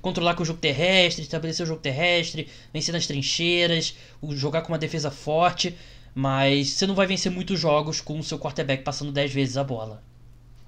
controlar 0.00 0.34
com 0.34 0.42
o 0.42 0.46
jogo 0.46 0.58
terrestre, 0.58 1.22
estabelecer 1.22 1.64
o 1.64 1.68
jogo 1.68 1.80
terrestre, 1.80 2.48
vencer 2.72 2.92
nas 2.92 3.06
trincheiras, 3.06 3.96
jogar 4.30 4.62
com 4.62 4.72
uma 4.72 4.78
defesa 4.78 5.10
forte. 5.10 5.74
Mas 6.14 6.70
você 6.70 6.86
não 6.86 6.94
vai 6.94 7.06
vencer 7.06 7.30
muitos 7.30 7.58
jogos 7.58 8.00
com 8.00 8.18
o 8.18 8.24
seu 8.24 8.38
quarterback 8.38 8.82
passando 8.82 9.12
10 9.12 9.32
vezes 9.32 9.56
a 9.56 9.64
bola. 9.64 10.02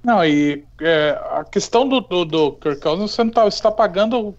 Não, 0.02 0.24
e 0.24 0.64
é, 0.80 1.10
a 1.32 1.44
questão 1.44 1.86
do, 1.86 2.00
do, 2.00 2.24
do 2.24 2.52
Kirk 2.52 2.80
Cousins, 2.80 3.10
você 3.10 3.22
está 3.22 3.50
tá 3.50 3.70
pagando 3.70 4.34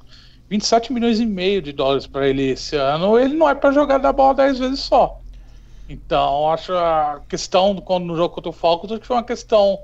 27 0.50 0.92
milhões 0.92 1.20
e 1.20 1.26
meio 1.26 1.62
de 1.62 1.72
dólares 1.72 2.08
para 2.08 2.28
ele 2.28 2.50
esse 2.52 2.76
ano, 2.76 3.20
ele 3.20 3.36
não 3.36 3.48
é 3.48 3.54
para 3.54 3.72
jogar 3.72 4.00
da 4.00 4.12
bola 4.12 4.34
10 4.36 4.60
vezes 4.60 4.80
só. 4.80 5.21
Então, 5.92 6.50
acho 6.50 6.74
a 6.74 7.22
questão 7.28 7.76
quando 7.76 8.06
no 8.06 8.16
jogo 8.16 8.34
contra 8.34 8.50
o 8.50 8.54
Falcons 8.54 8.98
que 8.98 9.06
foi 9.06 9.18
uma 9.18 9.24
questão 9.24 9.78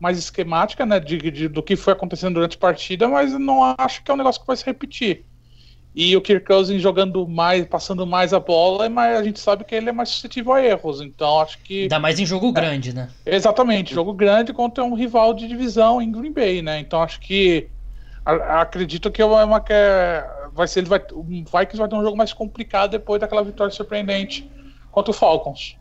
mais 0.00 0.18
esquemática, 0.18 0.84
né, 0.84 0.98
de, 0.98 1.18
de, 1.30 1.48
do 1.48 1.62
que 1.62 1.76
foi 1.76 1.92
acontecendo 1.92 2.34
durante 2.34 2.56
a 2.56 2.60
partida, 2.60 3.06
mas 3.06 3.32
não 3.38 3.74
acho 3.78 4.02
que 4.02 4.10
é 4.10 4.14
um 4.14 4.16
negócio 4.16 4.40
que 4.40 4.46
vai 4.46 4.56
se 4.56 4.64
repetir. 4.64 5.24
E 5.94 6.16
o 6.16 6.22
Kirk 6.22 6.46
Cousins 6.46 6.80
jogando 6.80 7.28
mais, 7.28 7.66
passando 7.66 8.06
mais 8.06 8.32
a 8.32 8.40
bola, 8.40 8.88
mas 8.88 9.18
a 9.18 9.22
gente 9.22 9.38
sabe 9.38 9.62
que 9.62 9.74
ele 9.74 9.90
é 9.90 9.92
mais 9.92 10.08
suscetível 10.08 10.54
a 10.54 10.64
erros. 10.64 11.02
Então 11.02 11.38
acho 11.38 11.58
que. 11.58 11.82
Ainda 11.82 11.98
mais 11.98 12.18
em 12.18 12.24
jogo 12.24 12.48
é, 12.48 12.52
grande, 12.52 12.94
né? 12.94 13.10
Exatamente, 13.26 13.92
jogo 13.94 14.14
grande 14.14 14.54
contra 14.54 14.82
um 14.82 14.94
rival 14.94 15.34
de 15.34 15.46
divisão 15.46 16.00
em 16.00 16.10
Green 16.10 16.32
Bay, 16.32 16.62
né? 16.62 16.80
Então 16.80 17.02
acho 17.02 17.20
que. 17.20 17.68
A, 18.24 18.62
acredito 18.62 19.10
que 19.10 19.20
é 19.20 19.24
uma 19.24 19.60
que 19.60 19.72
é, 19.74 20.26
vai 20.54 20.66
ser. 20.66 20.80
Ele 20.80 20.88
vai, 20.88 21.04
o 21.12 21.22
Vikings 21.22 21.76
vai 21.76 21.88
ter 21.88 21.94
um 21.94 22.02
jogo 22.02 22.16
mais 22.16 22.32
complicado 22.32 22.92
depois 22.92 23.20
daquela 23.20 23.44
vitória 23.44 23.70
surpreendente 23.70 24.50
contra 24.92 25.10
o 25.10 25.14
Falcons. 25.14 25.76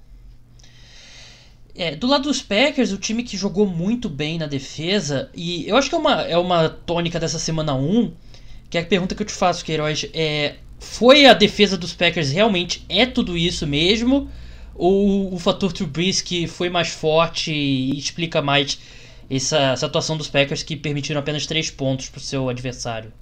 É, 1.75 1.95
do 1.95 2.07
lado 2.07 2.23
dos 2.23 2.41
Packers, 2.41 2.91
o 2.91 2.97
time 2.97 3.23
que 3.23 3.37
jogou 3.37 3.67
muito 3.67 4.09
bem 4.09 4.39
na 4.39 4.47
defesa, 4.47 5.29
e 5.33 5.67
eu 5.69 5.77
acho 5.77 5.87
que 5.87 5.95
é 5.95 5.97
uma, 5.97 6.21
é 6.23 6.37
uma 6.37 6.67
tônica 6.69 7.19
dessa 7.19 7.37
semana 7.37 7.75
1 7.75 8.11
que 8.71 8.77
é 8.77 8.81
a 8.81 8.85
pergunta 8.85 9.13
que 9.13 9.21
eu 9.21 9.27
te 9.27 9.33
faço, 9.33 9.65
Queiroz, 9.65 10.05
é 10.13 10.55
foi 10.79 11.25
a 11.27 11.33
defesa 11.33 11.77
dos 11.77 11.93
Packers 11.93 12.31
realmente 12.31 12.83
é 12.89 13.05
tudo 13.05 13.37
isso 13.37 13.67
mesmo? 13.67 14.29
Ou 14.73 15.31
o 15.31 15.37
fator 15.37 15.71
Trubisky 15.71 16.47
foi 16.47 16.69
mais 16.69 16.87
forte 16.87 17.51
e 17.53 17.95
explica 17.99 18.41
mais 18.41 18.79
essa, 19.29 19.73
essa 19.73 19.85
atuação 19.85 20.17
dos 20.17 20.27
Packers 20.27 20.63
que 20.63 20.75
permitiram 20.75 21.19
apenas 21.19 21.45
três 21.45 21.69
pontos 21.69 22.09
para 22.09 22.17
o 22.17 22.21
seu 22.21 22.49
adversário? 22.49 23.13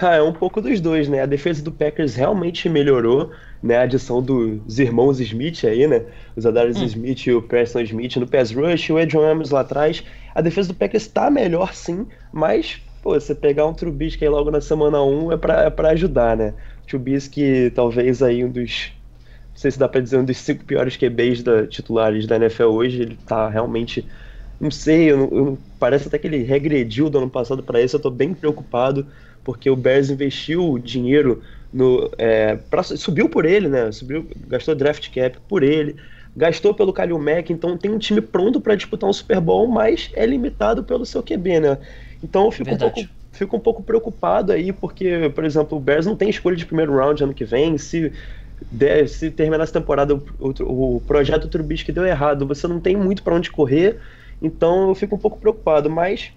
Ah, 0.00 0.16
é 0.16 0.22
um 0.22 0.32
pouco 0.32 0.60
dos 0.60 0.80
dois, 0.80 1.08
né? 1.08 1.20
A 1.22 1.26
defesa 1.26 1.62
do 1.62 1.72
Packers 1.72 2.14
realmente 2.14 2.68
melhorou, 2.68 3.30
né? 3.62 3.76
A 3.76 3.82
adição 3.82 4.22
dos 4.22 4.78
irmãos 4.78 5.20
Smith 5.20 5.64
aí, 5.64 5.86
né? 5.86 6.04
Os 6.36 6.46
Adarius 6.46 6.80
hum. 6.80 6.84
Smith 6.84 7.26
e 7.26 7.32
o 7.32 7.42
Preston 7.42 7.80
Smith 7.80 8.16
no 8.16 8.26
pass 8.26 8.50
rush, 8.52 8.90
o 8.90 8.98
Adrian 8.98 9.32
Amos 9.32 9.50
lá 9.50 9.60
atrás. 9.60 10.02
A 10.34 10.40
defesa 10.40 10.68
do 10.68 10.74
Packers 10.74 11.04
está 11.04 11.30
melhor 11.30 11.74
sim, 11.74 12.06
mas 12.32 12.80
pô, 13.02 13.14
você 13.14 13.34
pegar 13.34 13.66
um 13.66 13.74
Trubisky 13.74 14.24
aí 14.24 14.30
logo 14.30 14.50
na 14.50 14.60
semana 14.60 15.02
1 15.02 15.32
é 15.32 15.36
pra, 15.36 15.62
é 15.64 15.70
pra 15.70 15.90
ajudar, 15.90 16.36
né? 16.36 16.54
Trubisky 16.86 17.70
talvez 17.74 18.22
aí 18.22 18.44
um 18.44 18.50
dos, 18.50 18.92
não 19.50 19.56
sei 19.56 19.70
se 19.70 19.78
dá 19.78 19.88
pra 19.88 20.00
dizer, 20.00 20.18
um 20.18 20.24
dos 20.24 20.36
cinco 20.38 20.64
piores 20.64 20.96
QBs 20.96 21.42
da, 21.42 21.66
titulares 21.66 22.26
da 22.26 22.36
NFL 22.36 22.64
hoje, 22.64 23.02
ele 23.02 23.16
tá 23.26 23.48
realmente, 23.48 24.08
não 24.60 24.70
sei, 24.70 25.10
eu, 25.10 25.28
eu, 25.32 25.58
parece 25.78 26.08
até 26.08 26.18
que 26.18 26.26
ele 26.26 26.42
regrediu 26.44 27.10
do 27.10 27.18
ano 27.18 27.30
passado 27.30 27.62
para 27.62 27.82
isso, 27.82 27.96
eu 27.96 28.00
tô 28.00 28.10
bem 28.10 28.32
preocupado, 28.32 29.06
porque 29.44 29.68
o 29.68 29.76
Bears 29.76 30.10
investiu 30.10 30.78
dinheiro 30.78 31.42
no, 31.72 32.10
é, 32.18 32.56
pra, 32.56 32.82
subiu 32.82 33.28
por 33.28 33.44
ele, 33.44 33.68
né? 33.68 33.90
Subiu, 33.90 34.26
gastou 34.46 34.74
draft 34.74 35.08
cap 35.12 35.38
por 35.48 35.62
ele, 35.62 35.96
gastou 36.36 36.74
pelo 36.74 36.92
Kalil 36.92 37.18
Mack, 37.18 37.50
então 37.50 37.76
tem 37.76 37.90
um 37.90 37.98
time 37.98 38.20
pronto 38.20 38.60
para 38.60 38.74
disputar 38.74 39.08
um 39.08 39.12
Super 39.12 39.40
Bowl, 39.40 39.66
mas 39.66 40.10
é 40.14 40.26
limitado 40.26 40.84
pelo 40.84 41.06
seu 41.06 41.22
QB, 41.22 41.60
né? 41.60 41.78
Então 42.22 42.44
eu 42.44 42.50
fico 42.52 42.70
um, 42.70 42.78
pouco, 42.78 43.00
fico 43.32 43.56
um 43.56 43.60
pouco 43.60 43.82
preocupado 43.82 44.52
aí, 44.52 44.72
porque, 44.72 45.30
por 45.34 45.44
exemplo, 45.44 45.78
o 45.78 45.80
Bears 45.80 46.06
não 46.06 46.16
tem 46.16 46.28
escolha 46.28 46.56
de 46.56 46.66
primeiro 46.66 46.94
round 46.94 47.24
ano 47.24 47.34
que 47.34 47.44
vem. 47.44 47.76
Se, 47.78 48.12
der, 48.70 49.08
se 49.08 49.30
terminar 49.30 49.64
essa 49.64 49.72
temporada 49.72 50.14
o, 50.14 50.22
o, 50.38 50.96
o 50.96 51.00
projeto 51.00 51.48
Trubisky 51.48 51.90
deu 51.90 52.06
errado, 52.06 52.46
você 52.46 52.68
não 52.68 52.80
tem 52.80 52.96
muito 52.96 53.22
para 53.22 53.34
onde 53.34 53.50
correr. 53.50 53.98
Então 54.40 54.88
eu 54.88 54.94
fico 54.94 55.16
um 55.16 55.18
pouco 55.18 55.38
preocupado, 55.38 55.88
mas 55.88 56.32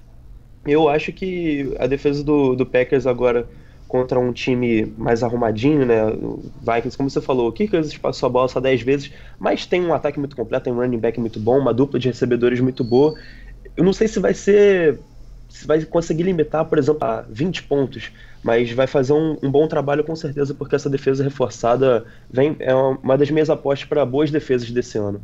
eu 0.65 0.89
acho 0.89 1.13
que 1.13 1.75
a 1.79 1.87
defesa 1.87 2.23
do, 2.23 2.55
do 2.55 2.65
Packers 2.65 3.05
agora 3.07 3.47
contra 3.87 4.19
um 4.19 4.33
time 4.33 4.85
mais 4.97 5.23
arrumadinho, 5.23 5.85
né? 5.85 6.05
O 6.05 6.51
Vikings, 6.61 6.97
como 6.97 7.09
você 7.09 7.21
falou, 7.21 7.49
o 7.49 7.51
Kickers 7.51 7.95
passou 7.97 8.27
a 8.27 8.29
bola 8.29 8.47
só 8.47 8.59
10 8.59 8.81
vezes, 8.81 9.11
mas 9.39 9.65
tem 9.65 9.81
um 9.81 9.93
ataque 9.93 10.19
muito 10.19 10.35
completo, 10.35 10.65
tem 10.65 10.73
um 10.73 10.77
running 10.77 10.99
back 10.99 11.19
muito 11.19 11.39
bom, 11.39 11.59
uma 11.59 11.73
dupla 11.73 11.99
de 11.99 12.07
recebedores 12.07 12.59
muito 12.59 12.83
boa. 12.83 13.13
Eu 13.77 13.83
não 13.83 13.93
sei 13.93 14.07
se 14.07 14.19
vai 14.19 14.33
ser 14.33 14.99
se 15.47 15.67
vai 15.67 15.83
conseguir 15.85 16.23
limitar, 16.23 16.65
por 16.65 16.77
exemplo, 16.77 17.03
a 17.03 17.21
20 17.29 17.63
pontos, 17.63 18.11
mas 18.43 18.71
vai 18.71 18.87
fazer 18.87 19.13
um, 19.13 19.37
um, 19.43 19.51
bom 19.51 19.67
trabalho 19.67 20.03
com 20.03 20.15
certeza, 20.15 20.53
porque 20.53 20.75
essa 20.75 20.89
defesa 20.89 21.23
reforçada 21.23 22.05
vem, 22.29 22.55
é 22.59 22.73
uma 22.73 23.17
das 23.17 23.29
minhas 23.29 23.49
apostas 23.49 23.87
para 23.87 24.05
boas 24.05 24.31
defesas 24.31 24.69
desse 24.71 24.97
ano. 24.97 25.21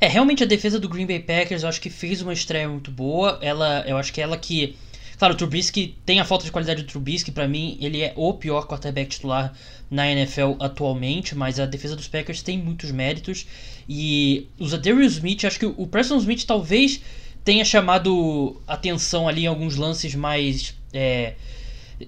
É, 0.00 0.06
realmente 0.06 0.42
a 0.42 0.46
defesa 0.46 0.78
do 0.78 0.88
Green 0.88 1.06
Bay 1.06 1.18
Packers 1.18 1.62
eu 1.62 1.68
acho 1.68 1.80
que 1.80 1.90
fez 1.90 2.22
uma 2.22 2.32
estreia 2.32 2.68
muito 2.68 2.90
boa. 2.90 3.38
Ela, 3.42 3.84
eu 3.86 3.96
acho 3.96 4.12
que 4.12 4.20
ela 4.20 4.36
que. 4.36 4.76
Claro, 5.18 5.34
o 5.34 5.36
Trubisky 5.36 5.96
tem 6.06 6.20
a 6.20 6.24
falta 6.24 6.44
de 6.44 6.52
qualidade 6.52 6.82
do 6.82 6.88
Trubisky, 6.88 7.32
para 7.32 7.48
mim 7.48 7.76
ele 7.80 8.00
é 8.02 8.12
o 8.14 8.34
pior 8.34 8.68
quarterback 8.68 9.10
titular 9.10 9.52
na 9.90 10.08
NFL 10.08 10.54
atualmente, 10.60 11.34
mas 11.34 11.58
a 11.58 11.66
defesa 11.66 11.96
dos 11.96 12.06
Packers 12.06 12.40
tem 12.40 12.56
muitos 12.56 12.92
méritos. 12.92 13.44
E 13.88 14.46
os 14.60 14.72
Adarius 14.72 15.14
Smith, 15.14 15.44
acho 15.44 15.58
que 15.58 15.66
o 15.66 15.86
Preston 15.88 16.18
Smith 16.18 16.44
talvez 16.44 17.00
tenha 17.44 17.64
chamado 17.64 18.60
atenção 18.66 19.26
ali 19.26 19.44
em 19.44 19.46
alguns 19.46 19.74
lances 19.74 20.14
mais. 20.14 20.74
É, 20.92 21.34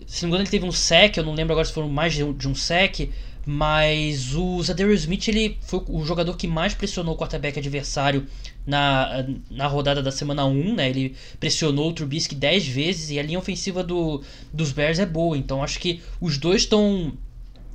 se 0.06 0.22
não 0.22 0.28
me 0.28 0.34
engano, 0.34 0.42
ele 0.42 0.50
teve 0.50 0.64
um 0.64 0.70
sec, 0.70 1.16
eu 1.16 1.24
não 1.24 1.34
lembro 1.34 1.52
agora 1.52 1.66
se 1.66 1.72
foram 1.72 1.88
mais 1.88 2.14
de 2.14 2.22
um, 2.22 2.32
de 2.32 2.46
um 2.46 2.54
sec, 2.54 3.10
mas 3.52 4.32
o 4.36 4.62
Zadarius 4.62 5.00
Smith 5.00 5.26
ele 5.26 5.58
foi 5.60 5.82
o 5.88 6.04
jogador 6.04 6.36
que 6.36 6.46
mais 6.46 6.72
pressionou 6.72 7.16
o 7.16 7.18
quarterback 7.18 7.58
adversário 7.58 8.28
na, 8.64 9.26
na 9.50 9.66
rodada 9.66 10.00
da 10.00 10.12
semana 10.12 10.44
1, 10.44 10.74
né? 10.76 10.88
Ele 10.88 11.16
pressionou 11.40 11.90
o 11.90 11.92
Trubisky 11.92 12.36
10 12.36 12.68
vezes 12.68 13.10
e 13.10 13.18
a 13.18 13.22
linha 13.24 13.40
ofensiva 13.40 13.82
do, 13.82 14.22
dos 14.52 14.70
Bears 14.70 15.00
é 15.00 15.06
boa, 15.06 15.36
então 15.36 15.64
acho 15.64 15.80
que 15.80 16.00
os 16.20 16.38
dois 16.38 16.62
estão 16.62 17.12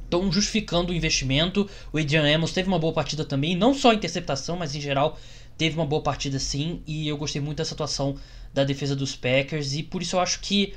estão 0.06 0.32
justificando 0.32 0.94
o 0.94 0.96
investimento. 0.96 1.70
O 1.92 1.98
Adrian 1.98 2.34
Amos 2.34 2.54
teve 2.54 2.70
uma 2.70 2.80
boa 2.80 2.94
partida 2.94 3.26
também, 3.26 3.54
não 3.54 3.74
só 3.74 3.92
interceptação, 3.92 4.56
mas 4.56 4.74
em 4.76 4.80
geral 4.80 5.20
teve 5.58 5.76
uma 5.76 5.86
boa 5.86 6.02
partida 6.02 6.40
sim, 6.40 6.82
e 6.88 7.06
eu 7.06 7.18
gostei 7.18 7.42
muito 7.42 7.58
dessa 7.58 7.74
atuação 7.74 8.16
da 8.54 8.64
defesa 8.64 8.96
dos 8.96 9.14
Packers, 9.14 9.74
e 9.74 9.84
por 9.84 10.02
isso 10.02 10.16
eu 10.16 10.22
acho 10.22 10.40
que 10.40 10.74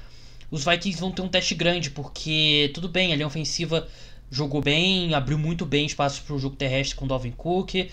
os 0.51 0.65
Vikings 0.65 0.99
vão 0.99 1.13
ter 1.13 1.23
um 1.23 1.29
teste 1.29 1.55
grande, 1.55 1.91
porque 1.91 2.71
tudo 2.75 2.89
bem, 2.89 3.13
a 3.13 3.17
linha 3.17 3.27
ofensiva 3.27 3.87
jogou 4.31 4.61
bem, 4.61 5.15
abriu 5.15 5.39
muito 5.39 5.65
bem 5.65 5.87
espaço 5.87 6.23
para 6.23 6.35
o 6.35 6.39
jogo 6.39 6.57
terrestre 6.57 6.97
com 6.97 7.05
o 7.05 7.09
Dalvin 7.09 7.31
Cook, 7.31 7.91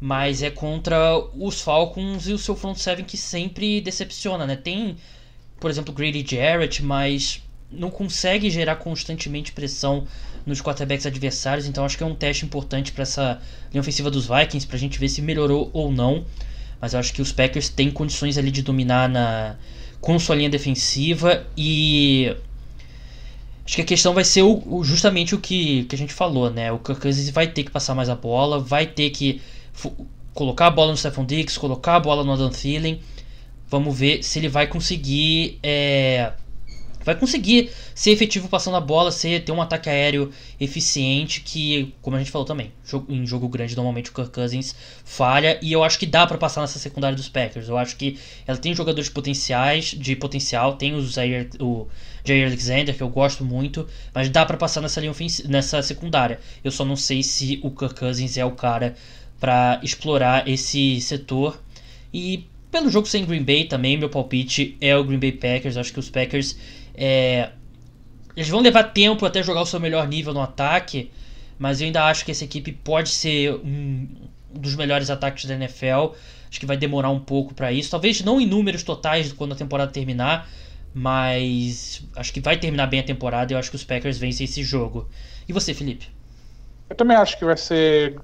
mas 0.00 0.42
é 0.42 0.50
contra 0.50 1.18
os 1.34 1.60
Falcons 1.60 2.28
e 2.28 2.32
o 2.32 2.38
seu 2.38 2.54
front 2.54 2.76
seven 2.76 3.04
que 3.04 3.16
sempre 3.16 3.80
decepciona, 3.80 4.46
né? 4.46 4.56
Tem, 4.56 4.96
por 5.58 5.70
exemplo, 5.70 5.92
Grady 5.94 6.24
Jarrett, 6.28 6.82
mas 6.82 7.42
não 7.70 7.90
consegue 7.90 8.50
gerar 8.50 8.76
constantemente 8.76 9.52
pressão 9.52 10.06
nos 10.44 10.60
quarterbacks 10.60 11.06
adversários, 11.06 11.66
então 11.66 11.84
acho 11.84 11.96
que 11.96 12.04
é 12.04 12.06
um 12.06 12.14
teste 12.14 12.44
importante 12.44 12.92
para 12.92 13.02
essa 13.02 13.40
linha 13.72 13.80
ofensiva 13.80 14.10
dos 14.10 14.26
Vikings, 14.28 14.66
para 14.66 14.76
a 14.76 14.80
gente 14.80 14.98
ver 14.98 15.08
se 15.08 15.20
melhorou 15.20 15.70
ou 15.72 15.90
não. 15.90 16.24
Mas 16.80 16.92
eu 16.92 17.00
acho 17.00 17.12
que 17.12 17.22
os 17.22 17.32
Packers 17.32 17.68
têm 17.68 17.90
condições 17.90 18.38
ali 18.38 18.50
de 18.50 18.62
dominar 18.62 19.08
na, 19.08 19.56
com 20.00 20.18
sua 20.18 20.36
linha 20.36 20.50
defensiva 20.50 21.46
e 21.56 22.36
Acho 23.66 23.74
que 23.74 23.82
a 23.82 23.84
questão 23.84 24.14
vai 24.14 24.22
ser 24.22 24.42
o, 24.42 24.62
o, 24.64 24.84
justamente 24.84 25.34
o 25.34 25.40
que, 25.40 25.84
que 25.84 25.94
a 25.96 25.98
gente 25.98 26.14
falou, 26.14 26.48
né? 26.48 26.70
O 26.70 26.78
Kirk 26.78 27.00
Cousins 27.00 27.28
vai 27.30 27.48
ter 27.48 27.64
que 27.64 27.70
passar 27.70 27.96
mais 27.96 28.08
a 28.08 28.14
bola, 28.14 28.60
vai 28.60 28.86
ter 28.86 29.10
que 29.10 29.42
colocar 30.32 30.68
a 30.68 30.70
bola 30.70 30.92
no 30.92 30.96
Stephon 30.96 31.24
Diggs, 31.24 31.58
colocar 31.58 31.96
a 31.96 32.00
bola 32.00 32.22
no 32.22 32.32
Adam 32.32 32.48
Thielen. 32.48 33.00
Vamos 33.68 33.98
ver 33.98 34.22
se 34.22 34.38
ele 34.38 34.48
vai 34.48 34.68
conseguir 34.68 35.58
é, 35.64 36.32
vai 37.06 37.14
conseguir 37.14 37.70
ser 37.94 38.10
efetivo 38.10 38.48
passando 38.48 38.76
a 38.76 38.80
bola, 38.80 39.12
ser, 39.12 39.44
ter 39.44 39.52
um 39.52 39.62
ataque 39.62 39.88
aéreo 39.88 40.32
eficiente, 40.58 41.40
que, 41.40 41.94
como 42.02 42.16
a 42.16 42.18
gente 42.18 42.32
falou 42.32 42.44
também, 42.44 42.72
em 43.08 43.24
jogo 43.24 43.48
grande 43.48 43.76
normalmente 43.76 44.10
o 44.10 44.12
Kirk 44.12 44.30
Cousins 44.30 44.74
falha, 45.04 45.58
e 45.62 45.72
eu 45.72 45.84
acho 45.84 46.00
que 46.00 46.04
dá 46.04 46.26
para 46.26 46.36
passar 46.36 46.62
nessa 46.62 46.80
secundária 46.80 47.16
dos 47.16 47.28
Packers. 47.28 47.68
Eu 47.68 47.78
acho 47.78 47.96
que 47.96 48.18
ela 48.44 48.58
tem 48.58 48.74
jogadores 48.74 49.08
potenciais, 49.08 49.86
de 49.86 50.16
potencial, 50.16 50.74
tem 50.74 50.96
o 50.96 51.00
Jair, 51.06 51.48
o 51.60 51.86
Jair 52.24 52.48
Alexander, 52.48 52.94
que 52.94 53.02
eu 53.02 53.08
gosto 53.08 53.44
muito, 53.44 53.86
mas 54.12 54.28
dá 54.28 54.44
para 54.44 54.56
passar 54.56 54.80
nessa 54.80 55.00
linha 55.00 55.14
nessa 55.48 55.80
secundária. 55.82 56.40
Eu 56.64 56.72
só 56.72 56.84
não 56.84 56.96
sei 56.96 57.22
se 57.22 57.60
o 57.62 57.70
Kirk 57.70 57.94
Cousins 57.94 58.36
é 58.36 58.44
o 58.44 58.50
cara 58.50 58.96
para 59.38 59.78
explorar 59.82 60.48
esse 60.48 61.00
setor. 61.00 61.62
E 62.12 62.48
pelo 62.70 62.90
jogo 62.90 63.06
sem 63.06 63.24
Green 63.24 63.42
Bay 63.42 63.64
também, 63.64 63.96
meu 63.96 64.08
palpite 64.08 64.76
é 64.80 64.96
o 64.96 65.04
Green 65.04 65.18
Bay 65.18 65.32
Packers. 65.32 65.76
Acho 65.76 65.92
que 65.92 65.98
os 65.98 66.10
Packers 66.10 66.56
é, 66.96 67.50
eles 68.36 68.48
vão 68.48 68.60
levar 68.60 68.84
tempo 68.84 69.24
até 69.24 69.42
jogar 69.42 69.62
o 69.62 69.66
seu 69.66 69.80
melhor 69.80 70.06
nível 70.06 70.34
no 70.34 70.40
ataque, 70.40 71.10
mas 71.58 71.80
eu 71.80 71.86
ainda 71.86 72.04
acho 72.04 72.24
que 72.24 72.30
essa 72.30 72.44
equipe 72.44 72.70
pode 72.70 73.08
ser 73.08 73.54
um 73.54 74.06
dos 74.50 74.74
melhores 74.74 75.08
ataques 75.10 75.46
da 75.46 75.54
NFL. 75.54 76.14
Acho 76.48 76.60
que 76.60 76.66
vai 76.66 76.76
demorar 76.76 77.10
um 77.10 77.18
pouco 77.18 77.54
para 77.54 77.72
isso. 77.72 77.90
Talvez 77.90 78.22
não 78.22 78.40
em 78.40 78.46
números 78.46 78.82
totais 78.82 79.32
quando 79.32 79.52
a 79.52 79.56
temporada 79.56 79.90
terminar, 79.90 80.48
mas 80.94 82.02
acho 82.14 82.32
que 82.32 82.40
vai 82.40 82.58
terminar 82.58 82.86
bem 82.86 83.00
a 83.00 83.02
temporada 83.02 83.52
eu 83.52 83.58
acho 83.58 83.70
que 83.70 83.76
os 83.76 83.84
Packers 83.84 84.18
vencem 84.18 84.44
esse 84.44 84.62
jogo. 84.62 85.08
E 85.48 85.52
você, 85.52 85.72
Felipe? 85.72 86.08
Eu 86.90 86.96
também 86.96 87.16
acho 87.16 87.38
que 87.38 87.44
vai 87.44 87.56
ser 87.56 88.18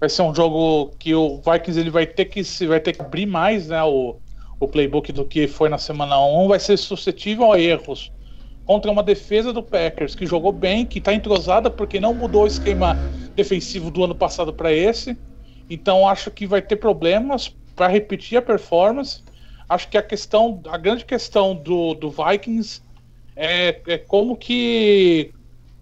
vai 0.00 0.08
ser 0.08 0.22
um 0.22 0.34
jogo 0.34 0.92
que 0.98 1.14
o 1.14 1.42
Vikings 1.42 1.78
ele 1.78 1.90
vai 1.90 2.06
ter 2.06 2.26
que 2.26 2.44
se 2.44 2.66
vai 2.66 2.80
ter 2.80 2.92
que 2.92 3.02
abrir 3.02 3.26
mais, 3.26 3.68
né, 3.68 3.82
o, 3.82 4.16
o 4.60 4.68
playbook 4.68 5.12
do 5.12 5.24
que 5.24 5.48
foi 5.48 5.68
na 5.68 5.78
semana 5.78 6.20
1, 6.20 6.48
vai 6.48 6.60
ser 6.60 6.76
suscetível 6.76 7.52
a 7.52 7.60
erros 7.60 8.12
contra 8.68 8.92
uma 8.92 9.02
defesa 9.02 9.50
do 9.50 9.62
Packers 9.62 10.14
que 10.14 10.26
jogou 10.26 10.52
bem, 10.52 10.84
que 10.84 10.98
está 10.98 11.14
entrosada 11.14 11.70
porque 11.70 11.98
não 11.98 12.12
mudou 12.12 12.42
o 12.42 12.46
esquema 12.46 12.98
defensivo 13.34 13.90
do 13.90 14.04
ano 14.04 14.14
passado 14.14 14.52
para 14.52 14.70
esse. 14.70 15.16
Então 15.70 16.06
acho 16.06 16.30
que 16.30 16.46
vai 16.46 16.60
ter 16.60 16.76
problemas 16.76 17.48
para 17.74 17.88
repetir 17.88 18.36
a 18.36 18.42
performance. 18.42 19.22
Acho 19.66 19.88
que 19.88 19.96
a 19.96 20.02
questão, 20.02 20.60
a 20.68 20.76
grande 20.76 21.06
questão 21.06 21.54
do, 21.54 21.94
do 21.94 22.10
Vikings 22.10 22.82
é, 23.34 23.80
é 23.86 23.96
como 23.96 24.36
que 24.36 25.32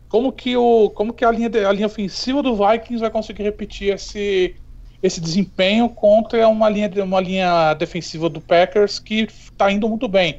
como 0.09 0.31
que 0.31 0.57
o 0.57 0.89
como 0.91 1.13
que 1.13 1.25
a 1.25 1.33
linha 1.33 1.51
a 1.69 1.73
linha 1.73 1.89
ofensiva 1.89 2.41
do 2.41 2.55
Vikings 2.55 3.01
vai 3.01 3.11
conseguir 3.11 3.43
repetir 3.43 3.93
esse 3.93 4.55
esse 5.03 5.21
desempenho 5.21 5.89
contra 5.89 6.49
uma 6.49 6.69
linha 6.69 6.89
uma 7.03 7.21
linha 7.21 7.75
defensiva 7.75 8.29
do 8.29 8.41
Packers 8.41 9.01
que 9.01 9.25
está 9.25 9.73
indo 9.73 9.89
muito 9.89 10.07
bem. 10.07 10.39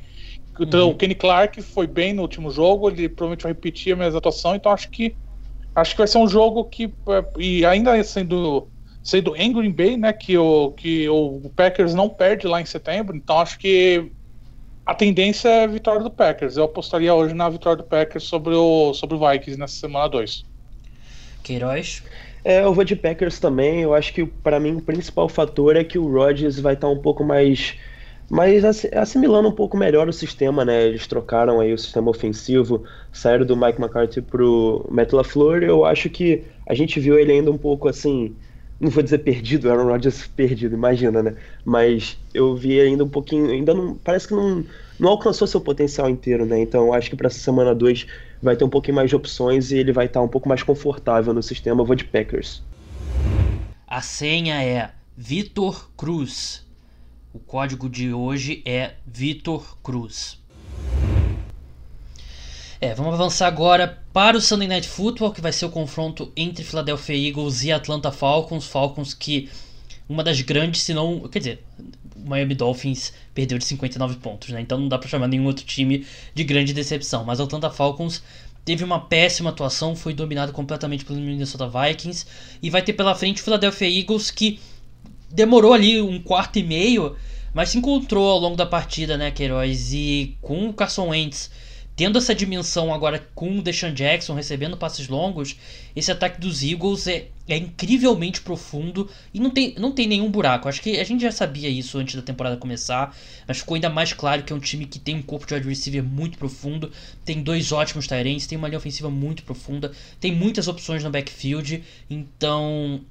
Então, 0.59 0.87
uhum. 0.87 0.91
o 0.91 0.95
Kenny 0.95 1.15
Clark 1.15 1.61
foi 1.61 1.87
bem 1.87 2.13
no 2.13 2.21
último 2.21 2.49
jogo, 2.49 2.89
ele 2.89 3.07
provavelmente 3.07 3.43
vai 3.43 3.51
repetir 3.51 3.93
a 3.93 3.95
mesma 3.95 4.19
atuação, 4.19 4.55
então 4.55 4.71
acho 4.71 4.89
que 4.89 5.15
acho 5.75 5.91
que 5.91 5.97
vai 5.99 6.07
ser 6.07 6.17
um 6.17 6.27
jogo 6.27 6.65
que 6.65 6.85
é, 6.85 7.25
e 7.37 7.65
ainda 7.65 8.03
sendo 8.03 8.67
sendo 9.03 9.35
em 9.35 9.53
Green 9.53 9.71
Bay, 9.71 9.95
né, 9.95 10.11
que 10.11 10.37
o 10.37 10.71
que 10.71 11.07
o 11.07 11.51
Packers 11.55 11.93
não 11.93 12.09
perde 12.09 12.47
lá 12.47 12.61
em 12.61 12.65
setembro, 12.65 13.15
então 13.15 13.39
acho 13.39 13.57
que 13.59 14.11
a 14.85 14.95
tendência 14.95 15.49
é 15.49 15.63
a 15.63 15.67
vitória 15.67 16.01
do 16.01 16.09
Packers. 16.09 16.55
Eu 16.55 16.63
apostaria 16.63 17.13
hoje 17.13 17.33
na 17.33 17.49
vitória 17.49 17.77
do 17.77 17.83
Packers 17.83 18.23
sobre 18.23 18.53
o 18.55 18.93
sobre 18.93 19.15
o 19.15 19.19
Vikings 19.19 19.59
nessa 19.59 19.75
semana 19.75 20.07
2. 20.07 20.45
Queiroz 21.43 22.03
é, 22.47 22.63
eu 22.63 22.73
vou 22.73 22.85
de 22.85 22.95
Packers 22.95 23.39
também. 23.39 23.81
Eu 23.81 23.93
acho 23.93 24.13
que 24.13 24.25
para 24.25 24.57
mim 24.57 24.77
o 24.77 24.81
principal 24.81 25.27
fator 25.27 25.75
é 25.75 25.83
que 25.83 25.99
o 25.99 26.09
Rodgers 26.09 26.57
vai 26.57 26.75
estar 26.75 26.87
um 26.87 27.01
pouco 27.01 27.21
mais 27.21 27.75
mas 28.29 28.63
assimilando 28.93 29.47
um 29.47 29.53
pouco 29.53 29.77
melhor 29.77 30.09
o 30.09 30.13
sistema, 30.13 30.65
né? 30.65 30.87
Eles 30.87 31.07
trocaram 31.07 31.59
aí 31.61 31.73
o 31.73 31.77
sistema 31.77 32.09
ofensivo, 32.09 32.83
saíram 33.11 33.45
do 33.45 33.55
Mike 33.55 33.79
McCarthy 33.79 34.21
pro 34.21 34.85
Matt 34.91 35.13
LaFleur. 35.13 35.63
Eu 35.63 35.85
acho 35.85 36.09
que 36.09 36.43
a 36.67 36.73
gente 36.73 36.99
viu 36.99 37.17
ele 37.17 37.31
ainda 37.31 37.49
um 37.49 37.57
pouco 37.57 37.87
assim, 37.87 38.35
não 38.81 38.89
vou 38.89 39.01
dizer 39.01 39.19
perdido, 39.19 39.71
Aaron 39.71 39.85
Rodgers 39.85 40.27
perdido, 40.35 40.75
imagina, 40.75 41.23
né? 41.23 41.35
Mas 41.63 42.17
eu 42.33 42.53
vi 42.53 42.79
ainda 42.81 43.05
um 43.05 43.09
pouquinho, 43.09 43.49
ainda 43.49 43.73
não, 43.73 43.95
parece 43.95 44.27
que 44.27 44.33
não, 44.33 44.63
não 44.99 45.11
alcançou 45.11 45.47
seu 45.47 45.61
potencial 45.61 46.09
inteiro, 46.09 46.45
né? 46.45 46.59
Então 46.59 46.93
acho 46.93 47.09
que 47.09 47.15
para 47.15 47.27
essa 47.27 47.39
semana 47.39 47.73
2 47.73 48.05
vai 48.43 48.57
ter 48.57 48.65
um 48.65 48.69
pouquinho 48.69 48.95
mais 48.95 49.09
de 49.09 49.15
opções 49.15 49.71
e 49.71 49.77
ele 49.77 49.93
vai 49.93 50.05
estar 50.05 50.21
um 50.21 50.27
pouco 50.27 50.49
mais 50.49 50.61
confortável 50.63 51.33
no 51.33 51.41
sistema. 51.41 51.81
Eu 51.81 51.85
vou 51.85 51.95
de 51.95 52.03
Packers. 52.03 52.61
A 53.87 54.01
senha 54.01 54.61
é 54.61 54.91
Vitor 55.15 55.89
Cruz. 55.95 56.66
O 57.37 57.39
código 57.39 57.87
de 57.87 58.11
hoje 58.11 58.63
é 58.65 58.95
Vitor 59.05 59.77
Cruz. 59.83 60.39
É, 62.81 62.95
vamos 62.95 63.13
avançar 63.13 63.45
agora 63.45 64.03
para 64.11 64.35
o 64.35 64.41
Sunday 64.41 64.67
Night 64.67 64.87
Football, 64.87 65.31
que 65.31 65.39
vai 65.39 65.53
ser 65.53 65.65
o 65.65 65.69
confronto 65.69 66.31
entre 66.35 66.63
Philadelphia 66.63 67.15
Eagles 67.15 67.63
e 67.63 67.71
Atlanta 67.71 68.11
Falcons. 68.11 68.65
Falcons 68.65 69.13
que 69.13 69.51
uma 70.09 70.23
das 70.23 70.41
grandes, 70.41 70.81
se 70.81 70.95
não, 70.95 71.27
quer 71.27 71.37
dizer, 71.37 71.63
o 72.15 72.27
Miami 72.27 72.55
Dolphins 72.55 73.13
perdeu 73.35 73.59
de 73.59 73.65
59 73.65 74.15
pontos, 74.15 74.49
né? 74.49 74.59
Então 74.59 74.79
não 74.79 74.89
dá 74.89 74.97
para 74.97 75.07
chamar 75.07 75.27
nenhum 75.27 75.45
outro 75.45 75.63
time 75.63 76.07
de 76.33 76.43
grande 76.43 76.73
decepção, 76.73 77.23
mas 77.23 77.39
Atlanta 77.39 77.69
Falcons 77.69 78.23
teve 78.65 78.83
uma 78.83 78.99
péssima 78.99 79.51
atuação, 79.51 79.95
foi 79.95 80.15
dominado 80.15 80.51
completamente 80.51 81.05
pelo 81.05 81.19
Minnesota 81.19 81.69
Vikings 81.69 82.25
e 82.63 82.71
vai 82.71 82.81
ter 82.81 82.93
pela 82.93 83.13
frente 83.13 83.43
o 83.43 83.43
Philadelphia 83.43 83.87
Eagles 83.87 84.31
que 84.31 84.59
demorou 85.29 85.73
ali 85.73 86.01
um 86.01 86.21
quarto 86.21 86.59
e 86.59 86.63
meio, 86.63 87.15
mas 87.53 87.69
se 87.69 87.77
encontrou 87.77 88.29
ao 88.29 88.39
longo 88.39 88.55
da 88.55 88.65
partida, 88.65 89.17
né, 89.17 89.31
Queiroz? 89.31 89.93
E 89.93 90.35
com 90.41 90.69
o 90.69 90.73
Carson 90.73 91.09
Wentz 91.09 91.49
tendo 91.97 92.19
essa 92.19 92.35
dimensão 92.35 92.93
agora 92.93 93.27
com 93.33 93.57
o 93.57 93.61
Deshaun 93.61 93.91
Jackson 93.91 94.35
recebendo 94.35 94.77
passes 94.77 95.07
longos, 95.07 95.57
esse 95.95 96.11
ataque 96.11 96.39
dos 96.39 96.61
Eagles 96.61 97.07
é, 97.07 97.25
é 97.47 97.57
incrivelmente 97.57 98.39
profundo 98.39 99.09
e 99.33 99.39
não 99.39 99.49
tem, 99.49 99.73
não 99.79 99.91
tem 99.91 100.07
nenhum 100.07 100.29
buraco. 100.29 100.69
Acho 100.69 100.79
que 100.79 100.99
a 100.99 101.03
gente 101.03 101.21
já 101.21 101.31
sabia 101.31 101.67
isso 101.67 101.97
antes 101.97 102.13
da 102.13 102.21
temporada 102.21 102.55
começar, 102.55 103.17
mas 103.47 103.57
ficou 103.57 103.73
ainda 103.73 103.89
mais 103.89 104.13
claro 104.13 104.43
que 104.43 104.53
é 104.53 104.55
um 104.55 104.59
time 104.59 104.85
que 104.85 104.99
tem 104.99 105.15
um 105.15 105.23
corpo 105.23 105.47
de 105.47 105.55
wide 105.55 105.67
receiver 105.67 106.03
muito 106.03 106.37
profundo, 106.37 106.91
tem 107.25 107.41
dois 107.41 107.71
ótimos 107.71 108.05
Tyrants, 108.05 108.45
tem 108.45 108.59
uma 108.59 108.67
linha 108.67 108.77
ofensiva 108.77 109.09
muito 109.09 109.41
profunda, 109.41 109.91
tem 110.19 110.31
muitas 110.31 110.67
opções 110.67 111.03
no 111.03 111.09
backfield, 111.09 111.83
então 112.07 113.01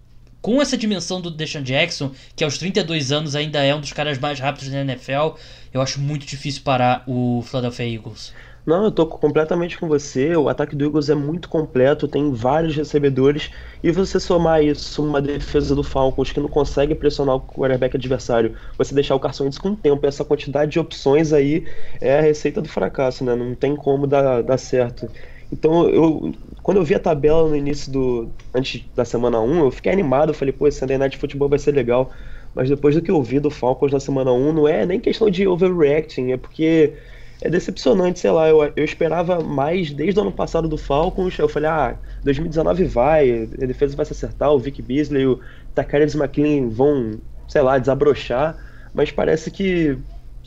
com 0.47 0.63
essa 0.63 0.77
dimensão 0.77 1.21
do 1.21 1.29
Deshaun 1.29 1.65
Jackson, 1.65 2.13
que 2.37 2.45
aos 2.45 2.57
32 2.57 3.11
anos 3.11 3.35
ainda 3.35 3.65
é 3.65 3.75
um 3.75 3.81
dos 3.81 3.93
caras 3.93 4.17
mais 4.17 4.39
rápidos 4.39 4.69
da 4.69 4.81
NFL, 4.81 5.35
eu 5.75 5.83
acho 5.83 5.99
muito 5.99 6.25
difícil 6.25 6.63
parar 6.63 7.03
o 7.05 7.43
Philadelphia 7.45 7.97
Eagles. 7.97 8.33
Não, 8.65 8.85
eu 8.85 8.93
tô 8.93 9.07
completamente 9.07 9.77
com 9.77 9.89
você. 9.89 10.37
O 10.37 10.49
ataque 10.49 10.77
do 10.77 10.85
Eagles 10.85 11.11
é 11.11 11.17
muito 11.17 11.49
completo, 11.49 12.07
tem 12.07 12.33
vários 12.33 12.77
recebedores. 12.77 13.51
E 13.83 13.91
você 13.91 14.21
somar 14.21 14.63
isso 14.63 15.05
uma 15.05 15.21
defesa 15.21 15.75
do 15.75 15.83
Falcons 15.83 16.31
que 16.31 16.39
não 16.39 16.49
consegue 16.49 16.95
pressionar 16.95 17.35
o 17.35 17.41
quarterback 17.41 17.97
adversário, 17.97 18.55
você 18.79 18.95
deixar 18.95 19.17
o 19.17 19.21
Carson 19.21 19.45
Wentz 19.45 19.59
com 19.59 19.75
tempo, 19.75 20.07
essa 20.07 20.25
quantidade 20.25 20.71
de 20.71 20.79
opções 20.79 21.33
aí 21.33 21.67
é 22.01 22.21
a 22.21 22.23
receita 22.23 22.63
do 22.63 22.69
fracasso, 22.69 23.25
né? 23.25 23.35
Não 23.35 23.53
tem 23.57 23.75
como 23.75 24.07
dar, 24.07 24.45
dar 24.45 24.59
certo. 24.59 25.11
Então, 25.53 25.89
eu, 25.89 26.33
quando 26.63 26.79
eu 26.79 26.85
vi 26.85 26.95
a 26.95 27.01
tabela 27.01 27.49
no 27.49 27.57
início 27.57 27.91
do. 27.93 28.31
antes 28.55 28.85
da 28.95 29.05
semana 29.05 29.41
1, 29.41 29.65
eu 29.65 29.71
fiquei 29.71 29.93
animado. 29.93 30.35
Falei, 30.35 30.53
pô, 30.53 30.67
esse 30.67 30.79
Sunday 30.79 30.99
Night 30.99 31.17
Futebol 31.17 31.49
vai 31.49 31.59
ser 31.59 31.73
legal. 31.73 32.11
Mas 32.55 32.69
depois 32.69 32.95
do 32.95 33.03
que 33.03 33.11
eu 33.11 33.23
vi 33.23 33.39
do 33.39 33.51
Falcons 33.51 33.93
na 33.93 34.01
semana 34.01 34.33
1, 34.33 34.53
não 34.53 34.67
é 34.67 34.87
nem 34.87 34.99
questão 34.99 35.31
de 35.31 35.47
overreacting, 35.47 36.33
é 36.33 36.37
porque 36.37 36.95
é 37.43 37.51
decepcionante, 37.51 38.19
sei 38.19 38.31
lá. 38.31 38.49
Eu, 38.49 38.73
eu 38.75 38.85
esperava 38.85 39.41
mais 39.41 39.93
desde 39.93 40.19
o 40.19 40.23
ano 40.23 40.33
passado 40.33 40.67
do 40.69 40.79
Falcons. 40.79 41.39
Eu 41.39 41.49
falei, 41.49 41.69
ah, 41.69 41.99
2019 42.25 42.85
vai, 42.85 43.49
a 43.61 43.67
defesa 43.67 43.97
vai 43.97 44.07
se 44.07 44.13
acertar, 44.13 44.53
o 44.53 44.59
Vic 44.59 44.81
Beasley 44.83 45.23
e 45.23 45.27
o 45.27 45.41
Takarius 45.75 46.15
McLean 46.15 46.69
vão, 46.69 47.21
sei 47.47 47.63
lá, 47.63 47.79
desabrochar. 47.79 48.57
Mas 48.95 49.11
parece 49.13 49.51
que 49.51 49.99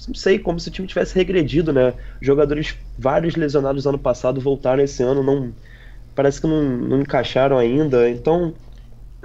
não 0.07 0.15
sei, 0.15 0.39
como 0.39 0.59
se 0.59 0.69
o 0.69 0.71
time 0.71 0.87
tivesse 0.87 1.15
regredido, 1.15 1.73
né? 1.73 1.93
Jogadores, 2.21 2.75
vários 2.97 3.35
lesionados 3.35 3.85
ano 3.85 3.99
passado, 3.99 4.39
voltaram 4.39 4.83
esse 4.83 5.03
ano, 5.03 5.23
não 5.23 5.53
parece 6.15 6.41
que 6.41 6.47
não, 6.47 6.63
não 6.63 7.01
encaixaram 7.01 7.57
ainda, 7.57 8.09
então... 8.09 8.53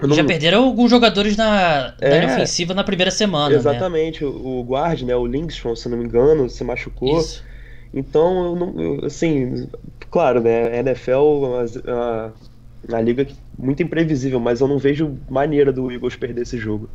Não... 0.03 0.15
Já 0.15 0.25
perderam 0.25 0.65
alguns 0.65 0.91
jogadores 0.91 1.37
na, 1.37 1.95
é, 2.01 2.27
na 2.27 2.35
ofensiva 2.35 2.75
na 2.75 2.83
primeira 2.83 3.11
semana, 3.11 3.51
né? 3.51 3.57
Exatamente, 3.57 4.25
né? 4.25 4.31
o, 4.31 4.61
o 4.61 4.63
guard, 4.63 5.03
né, 5.03 5.15
o 5.15 5.25
Lindstrom, 5.25 5.77
se 5.77 5.89
não 5.89 5.99
me 5.99 6.05
engano, 6.05 6.51
se 6.51 6.65
machucou. 6.65 7.21
Isso. 7.21 7.45
Então, 7.93 8.45
eu 8.45 8.57
não, 8.57 8.81
eu, 8.81 9.05
assim, 9.07 9.69
claro, 10.11 10.41
né, 10.41 10.69
a 10.69 10.77
NFL 10.81 11.11
é 11.87 12.33
uma 12.89 13.01
liga 13.01 13.27
muito 13.59 13.83
imprevisível, 13.83 14.41
mas 14.41 14.61
eu 14.61 14.69
não 14.69 14.79
vejo 14.79 15.17
maneira 15.29 15.73
do 15.73 15.91
Eagles 15.91 16.17
perder 16.17 16.43
esse 16.43 16.59
jogo. 16.59 16.89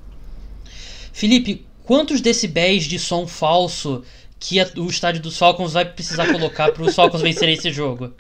Felipe, 1.14 1.66
quantos 1.90 2.22
decibéis 2.22 2.84
de 2.84 3.00
som 3.00 3.26
falso 3.26 4.04
que 4.40 4.60
a, 4.60 4.68
o 4.78 4.86
estádio 4.86 5.24
dos 5.24 5.40
Falcons 5.40 5.74
vai 5.74 5.86
precisar 5.86 6.32
colocar 6.32 6.72
para 6.72 6.84
os 6.84 6.94
Falcons 6.94 7.20
vencerem 7.20 7.56
esse 7.56 7.72
jogo? 7.72 8.14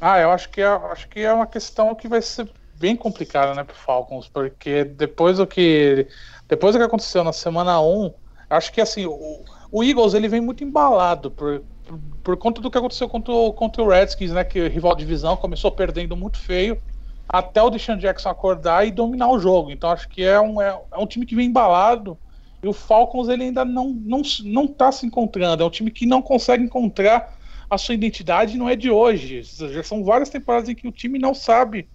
Ah, 0.00 0.18
eu 0.18 0.32
acho 0.32 0.48
que 0.48 0.60
é, 0.60 0.66
acho 0.66 1.08
que 1.08 1.20
é 1.20 1.32
uma 1.32 1.46
questão 1.46 1.94
que 1.94 2.08
vai 2.08 2.20
ser 2.20 2.50
bem 2.74 2.96
complicada, 2.96 3.54
né, 3.54 3.62
pro 3.62 3.76
Falcons, 3.76 4.26
porque 4.26 4.82
depois 4.82 5.38
do 5.38 5.46
que 5.46 6.08
depois 6.48 6.74
do 6.74 6.80
que 6.80 6.84
aconteceu 6.84 7.22
na 7.22 7.32
semana 7.32 7.80
1, 7.80 8.12
acho 8.50 8.72
que 8.72 8.80
assim, 8.80 9.06
o, 9.06 9.44
o 9.70 9.84
Eagles 9.84 10.14
ele 10.14 10.26
vem 10.26 10.40
muito 10.40 10.64
embalado 10.64 11.30
por, 11.30 11.62
por, 11.84 12.00
por, 12.24 12.36
conta 12.36 12.60
do 12.60 12.68
que 12.68 12.78
aconteceu 12.78 13.08
contra 13.08 13.32
o, 13.32 13.52
contra 13.52 13.80
o 13.80 13.88
Redskins, 13.88 14.32
né, 14.32 14.42
que 14.42 14.60
o 14.60 14.68
rival 14.68 14.96
divisão 14.96 15.36
começou 15.36 15.70
perdendo 15.70 16.16
muito 16.16 16.36
feio 16.36 16.82
até 17.28 17.62
o 17.62 17.70
Deshaun 17.70 17.98
Jackson 17.98 18.28
acordar 18.28 18.86
e 18.86 18.90
dominar 18.90 19.28
o 19.28 19.38
jogo. 19.38 19.70
Então 19.70 19.90
acho 19.90 20.08
que 20.08 20.22
é 20.22 20.40
um, 20.40 20.60
é, 20.60 20.78
é 20.92 20.98
um 20.98 21.06
time 21.06 21.26
que 21.26 21.34
vem 21.34 21.46
embalado 21.46 22.18
e 22.62 22.68
o 22.68 22.72
Falcons 22.72 23.28
ele 23.28 23.44
ainda 23.44 23.64
não, 23.64 23.90
não, 23.90 24.22
não 24.44 24.66
tá 24.66 24.90
se 24.92 25.06
encontrando. 25.06 25.62
É 25.62 25.66
um 25.66 25.70
time 25.70 25.90
que 25.90 26.06
não 26.06 26.22
consegue 26.22 26.64
encontrar 26.64 27.36
a 27.68 27.76
sua 27.76 27.94
identidade, 27.94 28.56
não 28.56 28.68
é 28.68 28.76
de 28.76 28.90
hoje. 28.90 29.42
Já 29.42 29.82
são 29.82 30.04
várias 30.04 30.28
temporadas 30.28 30.68
em 30.68 30.74
que 30.74 30.86
o 30.86 30.92
time 30.92 31.18
não 31.18 31.34
sabe 31.34 31.88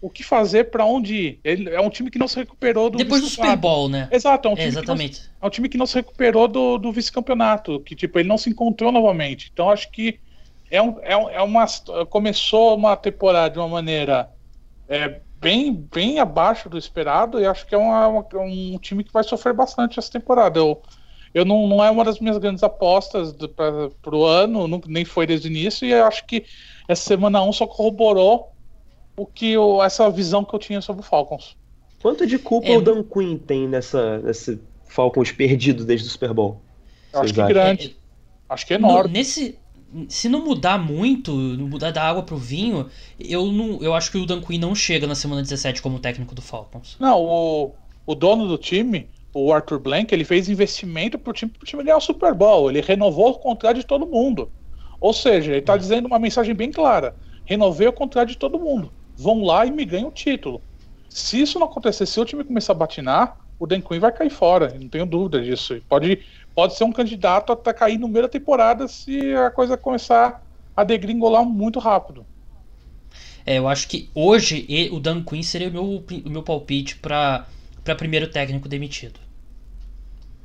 o 0.00 0.10
que 0.10 0.22
fazer, 0.22 0.64
para 0.64 0.84
onde 0.84 1.14
ir. 1.14 1.40
Ele 1.42 1.70
é 1.70 1.80
um 1.80 1.88
time 1.88 2.10
que 2.10 2.18
não 2.18 2.28
se 2.28 2.36
recuperou 2.36 2.90
do 2.90 2.98
depois 2.98 3.22
do 3.22 3.28
Super 3.28 3.56
Bowl, 3.56 3.88
né? 3.88 4.06
Exato, 4.12 4.48
é 4.48 4.50
um 4.50 4.54
time, 4.54 4.66
é, 4.66 4.68
exatamente. 4.68 5.22
Não, 5.22 5.28
é 5.40 5.46
um 5.46 5.50
time 5.50 5.68
que 5.68 5.78
não 5.78 5.86
se 5.86 5.94
recuperou 5.94 6.46
do, 6.46 6.76
do 6.76 6.92
vice-campeonato, 6.92 7.80
que 7.80 7.94
tipo 7.94 8.18
ele 8.18 8.28
não 8.28 8.36
se 8.36 8.50
encontrou 8.50 8.92
novamente. 8.92 9.50
Então 9.50 9.70
acho 9.70 9.90
que 9.90 10.20
é, 10.70 10.82
um, 10.82 10.96
é, 11.00 11.16
um, 11.16 11.30
é 11.30 11.40
uma 11.40 11.64
começou 12.10 12.76
uma 12.76 12.96
temporada 12.96 13.54
de 13.54 13.58
uma 13.58 13.68
maneira 13.68 14.28
é, 14.88 15.20
bem 15.40 15.72
bem 15.72 16.18
abaixo 16.18 16.68
do 16.68 16.78
esperado 16.78 17.40
e 17.40 17.46
acho 17.46 17.66
que 17.66 17.74
é 17.74 17.78
uma, 17.78 18.08
uma, 18.08 18.26
um 18.40 18.78
time 18.78 19.04
que 19.04 19.12
vai 19.12 19.22
sofrer 19.22 19.54
bastante 19.54 19.98
essa 19.98 20.10
temporada. 20.10 20.58
Eu 20.58 20.82
eu 21.34 21.44
não, 21.44 21.66
não 21.66 21.84
é 21.84 21.90
uma 21.90 22.04
das 22.04 22.20
minhas 22.20 22.38
grandes 22.38 22.62
apostas 22.62 23.34
para 23.56 24.16
o 24.16 24.24
ano, 24.24 24.68
não, 24.68 24.80
nem 24.86 25.04
foi 25.04 25.26
desde 25.26 25.48
o 25.48 25.50
início, 25.50 25.84
e 25.84 25.90
eu 25.90 26.04
acho 26.04 26.24
que 26.24 26.44
essa 26.86 27.02
semana 27.02 27.42
1 27.42 27.52
só 27.52 27.66
corroborou 27.66 28.52
o 29.16 29.26
que 29.26 29.50
eu, 29.50 29.82
essa 29.82 30.08
visão 30.08 30.44
que 30.44 30.54
eu 30.54 30.60
tinha 30.60 30.80
sobre 30.80 31.02
o 31.02 31.04
Falcons. 31.04 31.56
Quanto 32.00 32.24
de 32.24 32.38
culpa 32.38 32.68
é, 32.68 32.76
o 32.76 32.80
Dan 32.80 33.02
Quinn 33.02 33.36
tem 33.36 33.66
nessa, 33.66 34.18
nesse 34.18 34.60
Falcons 34.84 35.32
perdido 35.32 35.84
desde 35.84 36.06
o 36.06 36.10
Super 36.10 36.32
Bowl? 36.32 36.60
Eu 37.12 37.22
acho 37.22 37.34
que 37.34 37.40
é 37.40 37.46
grande. 37.48 37.96
É, 38.48 38.52
acho 38.54 38.66
que 38.66 38.74
é 38.74 38.76
enorme. 38.76 39.08
No, 39.08 39.18
nesse, 39.18 39.58
se 40.08 40.28
não 40.28 40.44
mudar 40.44 40.78
muito, 40.78 41.32
não 41.32 41.68
mudar 41.68 41.90
da 41.90 42.02
água 42.02 42.22
pro 42.22 42.36
vinho, 42.36 42.88
eu 43.18 43.46
não, 43.52 43.82
eu 43.82 43.94
acho 43.94 44.10
que 44.10 44.18
o 44.18 44.26
Dan 44.26 44.40
Quinn 44.40 44.58
não 44.58 44.74
chega 44.74 45.06
na 45.06 45.14
semana 45.14 45.42
17 45.42 45.80
como 45.80 45.98
técnico 45.98 46.34
do 46.34 46.42
Falcons. 46.42 46.96
Não, 46.98 47.20
o, 47.20 47.72
o 48.06 48.14
dono 48.14 48.46
do 48.46 48.58
time, 48.58 49.08
o 49.32 49.52
Arthur 49.52 49.78
Blank, 49.78 50.12
ele 50.14 50.24
fez 50.24 50.48
investimento 50.48 51.18
pro 51.18 51.32
time, 51.32 51.50
pro 51.50 51.66
time 51.66 51.82
ganhar 51.82 51.96
o 51.96 52.00
Super 52.00 52.34
Bowl. 52.34 52.70
Ele 52.70 52.80
renovou 52.80 53.30
o 53.30 53.38
contrato 53.38 53.76
de 53.76 53.86
todo 53.86 54.06
mundo. 54.06 54.50
Ou 55.00 55.12
seja, 55.12 55.50
ele 55.50 55.60
está 55.60 55.76
dizendo 55.76 56.06
uma 56.06 56.18
mensagem 56.18 56.54
bem 56.54 56.72
clara: 56.72 57.14
renovei 57.44 57.86
o 57.86 57.92
contrato 57.92 58.28
de 58.28 58.38
todo 58.38 58.58
mundo 58.58 58.92
vão 59.16 59.42
lá 59.44 59.64
e 59.66 59.70
me 59.70 59.84
ganham 59.84 60.08
o 60.08 60.12
título. 60.12 60.60
Se 61.08 61.40
isso 61.40 61.58
não 61.58 61.66
acontecer, 61.66 62.06
se 62.06 62.18
o 62.20 62.24
time 62.24 62.44
começar 62.44 62.72
a 62.72 62.76
batinar, 62.76 63.36
o 63.58 63.66
Dan 63.66 63.80
Quinn 63.80 64.00
vai 64.00 64.12
cair 64.12 64.30
fora, 64.30 64.76
não 64.80 64.88
tenho 64.88 65.06
dúvida 65.06 65.40
disso. 65.40 65.80
Pode, 65.88 66.20
pode 66.54 66.76
ser 66.76 66.84
um 66.84 66.92
candidato 66.92 67.52
até 67.52 67.72
cair 67.72 67.98
no 67.98 68.08
meio 68.08 68.22
da 68.22 68.28
temporada 68.28 68.86
se 68.88 69.34
a 69.34 69.50
coisa 69.50 69.76
começar 69.76 70.42
a 70.76 70.84
degringolar 70.84 71.44
muito 71.44 71.78
rápido. 71.78 72.26
É, 73.46 73.58
eu 73.58 73.68
acho 73.68 73.88
que 73.88 74.10
hoje 74.14 74.66
o 74.90 74.98
Dan 74.98 75.22
Quinn 75.22 75.42
seria 75.42 75.68
o 75.68 75.72
meu, 75.72 76.04
o 76.24 76.30
meu 76.30 76.42
palpite 76.42 76.96
para 76.96 77.46
primeiro 77.98 78.28
técnico 78.28 78.68
demitido. 78.68 79.20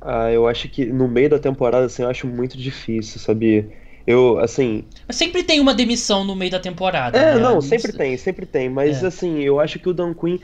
Ah, 0.00 0.30
eu 0.30 0.46
acho 0.46 0.68
que 0.68 0.86
no 0.86 1.08
meio 1.08 1.30
da 1.30 1.38
temporada, 1.38 1.86
assim, 1.86 2.02
eu 2.02 2.08
acho 2.08 2.26
muito 2.26 2.56
difícil, 2.56 3.20
sabia? 3.20 3.68
Eu, 4.06 4.38
assim. 4.38 4.84
Mas 5.06 5.16
sempre 5.16 5.42
tem 5.42 5.60
uma 5.60 5.74
demissão 5.74 6.24
no 6.24 6.34
meio 6.34 6.50
da 6.50 6.58
temporada. 6.58 7.18
É, 7.18 7.34
né? 7.34 7.40
não, 7.40 7.60
sempre 7.60 7.92
tem, 7.92 8.16
sempre 8.16 8.46
tem. 8.46 8.68
Mas, 8.68 9.02
é. 9.02 9.06
assim, 9.06 9.40
eu 9.40 9.60
acho 9.60 9.78
que 9.78 9.88
o 9.88 9.94
Dan 9.94 10.14
Quinn. 10.14 10.38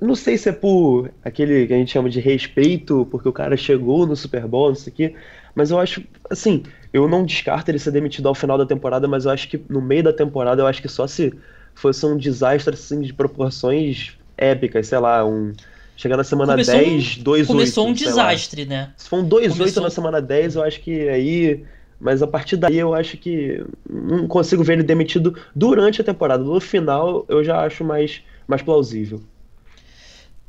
Não 0.00 0.14
sei 0.14 0.36
se 0.36 0.48
é 0.48 0.52
por 0.52 1.10
aquele 1.24 1.66
que 1.66 1.72
a 1.72 1.76
gente 1.76 1.92
chama 1.92 2.10
de 2.10 2.20
respeito, 2.20 3.06
porque 3.10 3.28
o 3.28 3.32
cara 3.32 3.56
chegou 3.56 4.06
no 4.06 4.14
Super 4.14 4.46
Bowl, 4.46 4.68
não 4.68 4.74
sei 4.74 4.92
o 4.92 4.96
quê. 4.96 5.14
Mas 5.54 5.70
eu 5.70 5.78
acho, 5.78 6.02
assim, 6.28 6.62
eu 6.92 7.08
não 7.08 7.24
descarto 7.24 7.70
ele 7.70 7.78
ser 7.78 7.90
demitido 7.90 8.28
ao 8.28 8.34
final 8.34 8.58
da 8.58 8.66
temporada, 8.66 9.08
mas 9.08 9.24
eu 9.24 9.30
acho 9.30 9.48
que 9.48 9.60
no 9.68 9.80
meio 9.80 10.02
da 10.02 10.12
temporada, 10.12 10.60
eu 10.60 10.66
acho 10.66 10.82
que 10.82 10.88
só 10.88 11.06
se 11.06 11.32
fosse 11.74 12.04
um 12.04 12.16
desastre 12.16 12.74
assim, 12.74 13.00
de 13.00 13.14
proporções 13.14 14.16
épicas, 14.36 14.86
sei 14.86 14.98
lá, 14.98 15.24
um. 15.24 15.52
Chegar 15.96 16.16
na 16.16 16.24
semana 16.24 16.52
começou 16.52 16.74
10, 16.74 17.18
2-8. 17.18 17.46
Começou 17.46 17.88
um 17.88 17.92
desastre, 17.92 18.64
lá. 18.64 18.70
né? 18.70 18.92
Se 18.96 19.06
for 19.08 19.18
um 19.18 19.28
2-8 19.28 19.56
começou... 19.56 19.82
na 19.82 19.90
semana 19.90 20.22
10, 20.22 20.56
eu 20.56 20.62
acho 20.62 20.80
que 20.80 21.08
aí 21.08 21.62
mas 22.00 22.22
a 22.22 22.26
partir 22.26 22.56
daí 22.56 22.78
eu 22.78 22.94
acho 22.94 23.18
que 23.18 23.62
não 23.88 24.26
consigo 24.26 24.64
ver 24.64 24.72
ele 24.72 24.82
demitido 24.82 25.36
durante 25.54 26.00
a 26.00 26.04
temporada. 26.04 26.42
No 26.42 26.58
final 26.58 27.26
eu 27.28 27.44
já 27.44 27.60
acho 27.60 27.84
mais, 27.84 28.22
mais 28.48 28.62
plausível. 28.62 29.20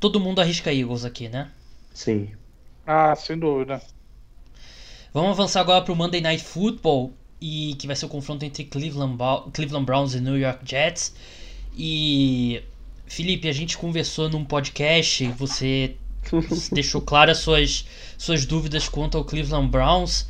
Todo 0.02 0.20
mundo 0.20 0.42
arrisca 0.42 0.74
Eagles 0.74 1.06
aqui, 1.06 1.30
né? 1.30 1.50
Sim. 1.94 2.30
Ah, 2.86 3.16
sem 3.16 3.38
dúvida. 3.38 3.82
Vamos 5.14 5.32
avançar 5.32 5.62
agora 5.62 5.84
para 5.84 5.94
o 5.94 5.96
Monday 5.96 6.20
Night 6.20 6.44
Football, 6.44 7.14
e 7.40 7.76
que 7.78 7.86
vai 7.86 7.96
ser 7.96 8.08
o 8.08 8.10
confronto 8.10 8.44
entre 8.44 8.64
Cleveland, 8.64 9.18
Cleveland 9.54 9.86
Browns 9.86 10.16
e 10.16 10.20
New 10.20 10.38
York 10.38 10.60
Jets. 10.64 11.14
E 11.78 12.64
Felipe, 13.06 13.48
a 13.48 13.52
gente 13.52 13.78
conversou 13.78 14.28
num 14.28 14.44
podcast, 14.44 15.28
você 15.34 15.96
deixou 16.74 17.02
claras 17.02 17.38
suas, 17.38 17.86
suas 18.18 18.46
dúvidas 18.46 18.90
quanto 18.90 19.18
ao 19.20 19.24
Cleveland 19.24 19.70
Browns. 19.70 20.28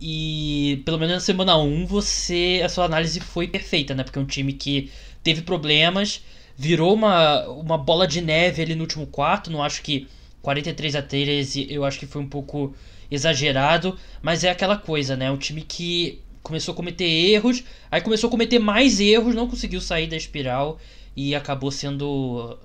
E 0.00 0.82
pelo 0.84 0.98
menos 0.98 1.14
na 1.14 1.20
semana 1.20 1.56
1 1.56 1.84
você. 1.84 2.62
A 2.64 2.68
sua 2.68 2.84
análise 2.84 3.18
foi 3.18 3.48
perfeita, 3.48 3.92
né? 3.92 4.04
Porque 4.04 4.18
é 4.18 4.22
um 4.22 4.26
time 4.26 4.52
que 4.52 4.90
teve 5.24 5.42
problemas, 5.42 6.22
virou 6.58 6.92
uma, 6.92 7.46
uma 7.48 7.78
bola 7.78 8.06
de 8.06 8.20
neve 8.20 8.60
ali 8.60 8.74
no 8.74 8.82
último 8.82 9.06
quarto. 9.06 9.50
Não 9.50 9.62
acho 9.62 9.80
que 9.80 10.08
43 10.42 10.96
a 10.96 11.02
13 11.02 11.68
eu 11.70 11.84
acho 11.84 12.00
que 12.00 12.06
foi 12.06 12.20
um 12.20 12.28
pouco 12.28 12.74
exagerado, 13.08 13.96
mas 14.20 14.42
é 14.42 14.50
aquela 14.50 14.76
coisa, 14.76 15.16
né? 15.16 15.30
Um 15.30 15.36
time 15.36 15.62
que 15.62 16.20
começou 16.42 16.72
a 16.72 16.76
cometer 16.76 17.04
erros, 17.04 17.62
aí 17.90 18.00
começou 18.00 18.28
a 18.28 18.30
cometer 18.30 18.58
mais 18.58 19.00
erros, 19.00 19.34
não 19.34 19.48
conseguiu 19.48 19.80
sair 19.80 20.08
da 20.08 20.16
espiral 20.16 20.78
e 21.16 21.34
acabou 21.34 21.70
sendo 21.70 22.58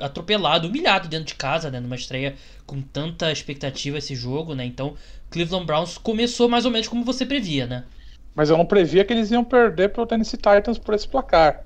atropelado, 0.00 0.68
humilhado 0.68 1.08
dentro 1.08 1.26
de 1.26 1.34
casa, 1.34 1.70
né? 1.70 1.80
Numa 1.80 1.96
estreia 1.96 2.36
com 2.64 2.80
tanta 2.80 3.30
expectativa 3.32 3.98
esse 3.98 4.14
jogo, 4.14 4.54
né? 4.54 4.64
Então 4.64 4.94
Cleveland 5.30 5.66
Browns 5.66 5.98
começou 5.98 6.48
mais 6.48 6.64
ou 6.64 6.70
menos 6.70 6.86
como 6.86 7.04
você 7.04 7.26
previa, 7.26 7.66
né? 7.66 7.84
Mas 8.34 8.50
eu 8.50 8.56
não 8.56 8.64
previa 8.64 9.04
que 9.04 9.12
eles 9.12 9.30
iam 9.32 9.44
perder 9.44 9.90
para 9.90 10.02
o 10.02 10.06
Tennessee 10.06 10.36
Titans 10.36 10.78
por 10.78 10.94
esse 10.94 11.08
placar. 11.08 11.64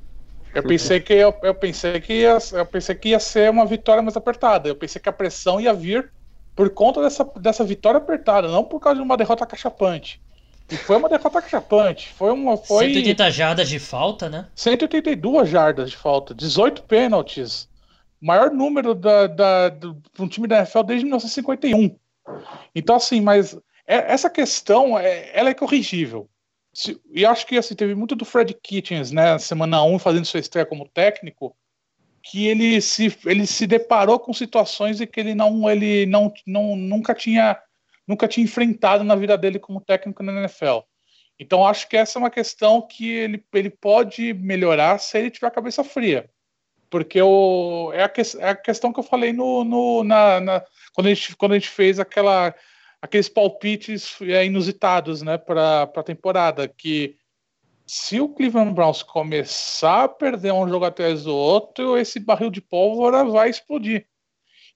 Eu 0.54 0.62
pensei 0.62 1.00
que 1.00 1.12
eu, 1.12 1.34
eu, 1.42 1.54
pensei 1.54 2.00
que 2.00 2.12
ia, 2.12 2.38
eu 2.52 2.66
pensei 2.66 2.94
que 2.94 3.08
ia 3.10 3.18
ser 3.18 3.50
uma 3.50 3.66
vitória 3.66 4.02
mais 4.02 4.16
apertada. 4.16 4.68
Eu 4.68 4.76
pensei 4.76 5.00
que 5.00 5.08
a 5.08 5.12
pressão 5.12 5.60
ia 5.60 5.74
vir 5.74 6.12
por 6.54 6.70
conta 6.70 7.02
dessa, 7.02 7.24
dessa 7.36 7.64
vitória 7.64 7.98
apertada, 7.98 8.48
não 8.48 8.62
por 8.64 8.78
causa 8.80 8.96
de 8.96 9.02
uma 9.02 9.16
derrota 9.16 9.44
cachapante. 9.44 10.20
E 10.70 10.76
foi 10.76 10.96
uma 10.96 11.08
derrota 11.08 11.42
cachapante. 11.42 12.12
Foi 12.14 12.30
uma. 12.32 12.56
Foi... 12.56 12.86
180 12.86 13.30
jardas 13.30 13.68
de 13.68 13.78
falta, 13.78 14.28
né? 14.28 14.46
182 14.54 15.48
jardas 15.48 15.90
de 15.90 15.96
falta, 15.96 16.34
18 16.34 16.82
pênaltis. 16.84 17.68
Maior 18.20 18.50
número 18.50 18.94
da, 18.94 19.26
da, 19.26 19.68
do, 19.68 19.94
de 20.14 20.22
um 20.22 20.28
time 20.28 20.48
da 20.48 20.58
NFL 20.58 20.82
desde 20.82 21.04
1951. 21.04 21.96
Então, 22.74 22.96
assim, 22.96 23.20
mas 23.20 23.54
é, 23.86 24.12
essa 24.12 24.30
questão 24.30 24.98
é, 24.98 25.30
ela 25.34 25.50
é 25.50 25.54
corrigível. 25.54 26.28
E 27.12 27.24
acho 27.24 27.46
que 27.46 27.56
assim, 27.56 27.74
teve 27.74 27.94
muito 27.94 28.16
do 28.16 28.24
Fred 28.24 28.52
Kitchens, 28.54 29.10
né, 29.10 29.38
semana 29.38 29.82
1, 29.84 29.98
fazendo 29.98 30.24
sua 30.24 30.40
estreia 30.40 30.66
como 30.66 30.88
técnico, 30.88 31.56
que 32.22 32.46
ele 32.48 32.80
se, 32.80 33.16
ele 33.26 33.46
se 33.46 33.66
deparou 33.66 34.18
com 34.18 34.32
situações 34.32 35.00
em 35.00 35.06
que 35.06 35.20
ele 35.20 35.34
não 35.34 35.70
ele 35.70 36.06
não, 36.06 36.32
não 36.46 36.76
nunca 36.76 37.14
tinha 37.14 37.60
nunca 38.06 38.26
tinha 38.26 38.44
enfrentado 38.44 39.04
na 39.04 39.14
vida 39.14 39.37
dele 39.37 39.58
como 39.58 39.80
técnico 39.80 40.22
na 40.22 40.32
NFL. 40.32 40.80
Então 41.38 41.66
acho 41.66 41.88
que 41.88 41.96
essa 41.96 42.18
é 42.18 42.20
uma 42.20 42.30
questão 42.30 42.82
que 42.82 43.10
ele, 43.10 43.44
ele 43.52 43.70
pode 43.70 44.32
melhorar 44.34 44.98
se 44.98 45.18
ele 45.18 45.30
tiver 45.30 45.46
a 45.48 45.50
cabeça 45.50 45.82
fria. 45.82 46.30
Porque 46.90 47.20
o, 47.20 47.90
é, 47.92 48.04
a, 48.04 48.12
é 48.38 48.50
a 48.50 48.54
questão 48.54 48.92
que 48.92 49.00
eu 49.00 49.04
falei 49.04 49.32
no, 49.32 49.64
no 49.64 50.04
na, 50.04 50.40
na, 50.40 50.64
quando, 50.92 51.08
a 51.08 51.14
gente, 51.14 51.34
quando 51.37 51.52
a 51.52 51.58
gente 51.58 51.68
fez 51.68 51.98
aquela, 51.98 52.54
aqueles 53.04 53.28
palpites 53.28 54.18
é, 54.22 54.46
inusitados 54.46 55.20
né, 55.20 55.36
para 55.36 55.82
a 55.82 56.02
temporada. 56.02 56.66
Que 56.66 57.18
se 57.86 58.18
o 58.18 58.30
Cleveland 58.30 58.72
Browns 58.72 59.02
começar 59.02 60.04
a 60.04 60.08
perder 60.08 60.54
um 60.54 60.66
jogo 60.66 60.86
atrás 60.86 61.24
do 61.24 61.36
outro, 61.36 61.98
esse 61.98 62.18
barril 62.18 62.48
de 62.48 62.62
pólvora 62.62 63.22
vai 63.22 63.50
explodir. 63.50 64.06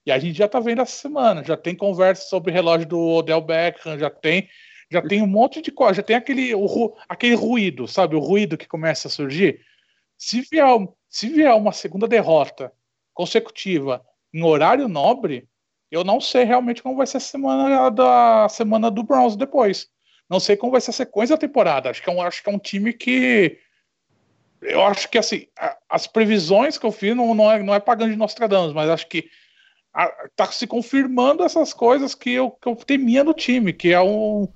E 0.05 0.11
a 0.11 0.19
gente 0.19 0.37
já 0.37 0.45
está 0.45 0.59
vendo 0.59 0.83
essa 0.83 0.95
semana, 0.95 1.43
já 1.43 1.57
tem 1.57 1.75
conversa 1.75 2.29
sobre 2.29 2.53
relógio 2.53 2.87
do 2.87 2.99
Odell 2.99 3.41
Beckham, 3.41 3.97
já 3.97 4.11
tem 4.11 4.47
já 4.91 5.03
tem 5.03 5.21
um 5.21 5.27
monte 5.27 5.61
de 5.61 5.71
coisa, 5.71 5.95
já 5.95 6.03
tem 6.03 6.15
aquele, 6.15 6.55
o, 6.55 6.95
aquele 7.07 7.35
ruído, 7.35 7.87
sabe? 7.87 8.15
O 8.15 8.19
ruído 8.19 8.57
que 8.57 8.67
começa 8.67 9.07
a 9.07 9.11
surgir. 9.11 9.61
Se 10.17 10.41
vier, 10.41 10.65
se 11.07 11.29
vier 11.29 11.53
uma 11.53 11.71
segunda 11.71 12.07
derrota 12.07 12.71
consecutiva 13.13 14.03
em 14.33 14.41
horário 14.41 14.87
nobre, 14.87 15.47
eu 15.91 16.03
não 16.03 16.21
sei 16.21 16.43
realmente 16.43 16.83
como 16.83 16.95
vai 16.95 17.07
ser 17.07 17.17
a 17.17 17.21
semana 17.21 17.89
da 17.89 18.47
semana 18.49 18.91
do 18.91 19.03
Browns 19.03 19.35
depois. 19.35 19.87
Não 20.29 20.39
sei 20.39 20.55
como 20.55 20.71
vai 20.71 20.81
ser 20.81 20.91
a 20.91 20.93
sequência 20.93 21.35
da 21.35 21.39
temporada. 21.39 21.89
Acho 21.89 22.03
que 22.03 22.09
é 22.09 22.13
um, 22.13 22.21
acho 22.21 22.43
que 22.43 22.49
é 22.49 22.53
um 22.53 22.59
time 22.59 22.93
que 22.93 23.57
eu 24.61 24.83
acho 24.83 25.09
que 25.09 25.17
assim, 25.17 25.47
as 25.89 26.05
previsões 26.05 26.77
que 26.77 26.85
eu 26.85 26.91
fiz 26.91 27.15
não, 27.15 27.33
não, 27.33 27.51
é, 27.51 27.63
não 27.63 27.73
é 27.73 27.79
pagando 27.79 28.11
de 28.11 28.17
Nostradamus, 28.17 28.73
mas 28.73 28.89
acho 28.89 29.07
que 29.07 29.29
está 30.25 30.45
se 30.51 30.67
confirmando 30.67 31.43
essas 31.43 31.73
coisas 31.73 32.13
que 32.13 32.31
eu, 32.31 32.51
que 32.51 32.67
eu 32.67 32.75
temia 32.75 33.23
no 33.23 33.33
time, 33.33 33.73
que 33.73 33.91
é 33.91 34.01
um, 34.01 34.47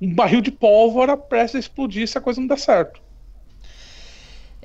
um 0.00 0.14
barril 0.14 0.40
de 0.40 0.50
pólvora 0.50 1.16
prestes 1.16 1.56
a 1.56 1.60
explodir 1.60 2.08
se 2.08 2.18
a 2.18 2.20
coisa 2.20 2.40
não 2.40 2.48
der 2.48 2.58
certo. 2.58 3.00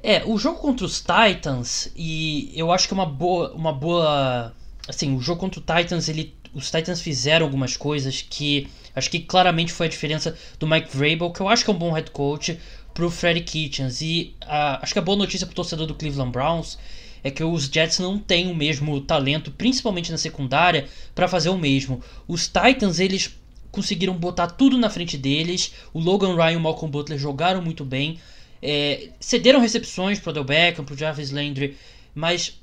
É, 0.01 0.23
o 0.25 0.37
jogo 0.37 0.59
contra 0.59 0.85
os 0.85 1.01
Titans, 1.01 1.91
e 1.95 2.51
eu 2.55 2.71
acho 2.71 2.87
que 2.87 2.93
é 2.93 2.97
uma 2.97 3.05
boa. 3.05 3.51
Uma 3.53 3.73
boa 3.73 4.53
assim, 4.87 5.15
o 5.15 5.21
jogo 5.21 5.39
contra 5.39 5.59
o 5.59 5.63
Titans, 5.63 6.07
ele, 6.09 6.33
os 6.53 6.69
Titans 6.69 7.01
fizeram 7.01 7.45
algumas 7.45 7.75
coisas 7.75 8.21
que 8.21 8.67
acho 8.95 9.09
que 9.09 9.19
claramente 9.19 9.71
foi 9.71 9.87
a 9.87 9.89
diferença 9.89 10.37
do 10.59 10.67
Mike 10.67 10.95
Vrabel, 10.95 11.31
que 11.31 11.41
eu 11.41 11.49
acho 11.49 11.63
que 11.65 11.69
é 11.69 11.73
um 11.73 11.77
bom 11.77 11.91
head 11.91 12.11
coach, 12.11 12.57
pro 12.95 13.11
Freddy 13.11 13.41
Kitchens. 13.41 14.01
E 14.01 14.33
acho 14.41 14.93
que 14.93 14.99
a 14.99 15.01
boa 15.01 15.17
notícia 15.17 15.45
pro 15.45 15.55
torcedor 15.55 15.85
do 15.85 15.93
Cleveland 15.93 16.31
Browns 16.31 16.79
é 17.23 17.29
que 17.29 17.43
os 17.43 17.65
Jets 17.65 17.99
não 17.99 18.17
têm 18.17 18.49
o 18.49 18.55
mesmo 18.55 18.99
talento, 19.01 19.51
principalmente 19.51 20.11
na 20.11 20.17
secundária, 20.17 20.87
para 21.13 21.27
fazer 21.27 21.49
o 21.49 21.57
mesmo. 21.57 22.01
Os 22.27 22.47
Titans, 22.47 22.99
eles 22.99 23.37
conseguiram 23.71 24.13
botar 24.13 24.47
tudo 24.47 24.77
na 24.77 24.89
frente 24.89 25.17
deles. 25.17 25.73
O 25.93 25.99
Logan 25.99 26.35
Ryan 26.35 26.53
e 26.53 26.55
o 26.55 26.59
Malcolm 26.61 26.89
Butler 26.89 27.19
jogaram 27.19 27.61
muito 27.61 27.83
bem. 27.83 28.19
É, 28.61 29.09
cederam 29.19 29.59
recepções 29.59 30.19
pro 30.19 30.29
Odell 30.29 30.43
Beckham, 30.43 30.85
pro 30.85 30.97
Jarvis 30.97 31.31
Landry, 31.31 31.75
mas 32.15 32.59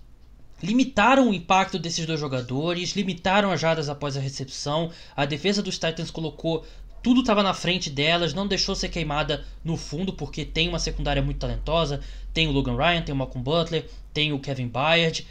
limitaram 0.63 1.31
o 1.31 1.35
impacto 1.35 1.79
desses 1.79 2.07
dois 2.07 2.21
jogadores, 2.21 2.95
limitaram 2.95 3.51
as 3.51 3.61
jardas 3.61 3.89
após 3.89 4.17
a 4.17 4.21
recepção. 4.21 4.91
A 5.17 5.25
defesa 5.25 5.63
dos 5.63 5.79
Titans 5.79 6.11
colocou 6.11 6.65
tudo 7.03 7.21
estava 7.21 7.43
na 7.43 7.53
frente 7.53 7.91
delas, 7.91 8.33
não 8.33 8.47
deixou 8.47 8.77
ser 8.77 8.89
queimada 8.89 9.45
no 9.65 9.77
fundo, 9.77 10.13
porque 10.13 10.45
tem 10.45 10.69
uma 10.69 10.79
secundária 10.79 11.21
muito 11.21 11.39
talentosa. 11.39 12.01
Tem 12.33 12.47
o 12.47 12.53
Logan 12.53 12.77
Ryan, 12.77 13.03
tem 13.03 13.13
o 13.13 13.19
Malcolm 13.19 13.43
Butler, 13.43 13.89
tem 14.15 14.33
o 14.33 14.39
Kevin 14.39 14.69
Byard. 14.69 15.27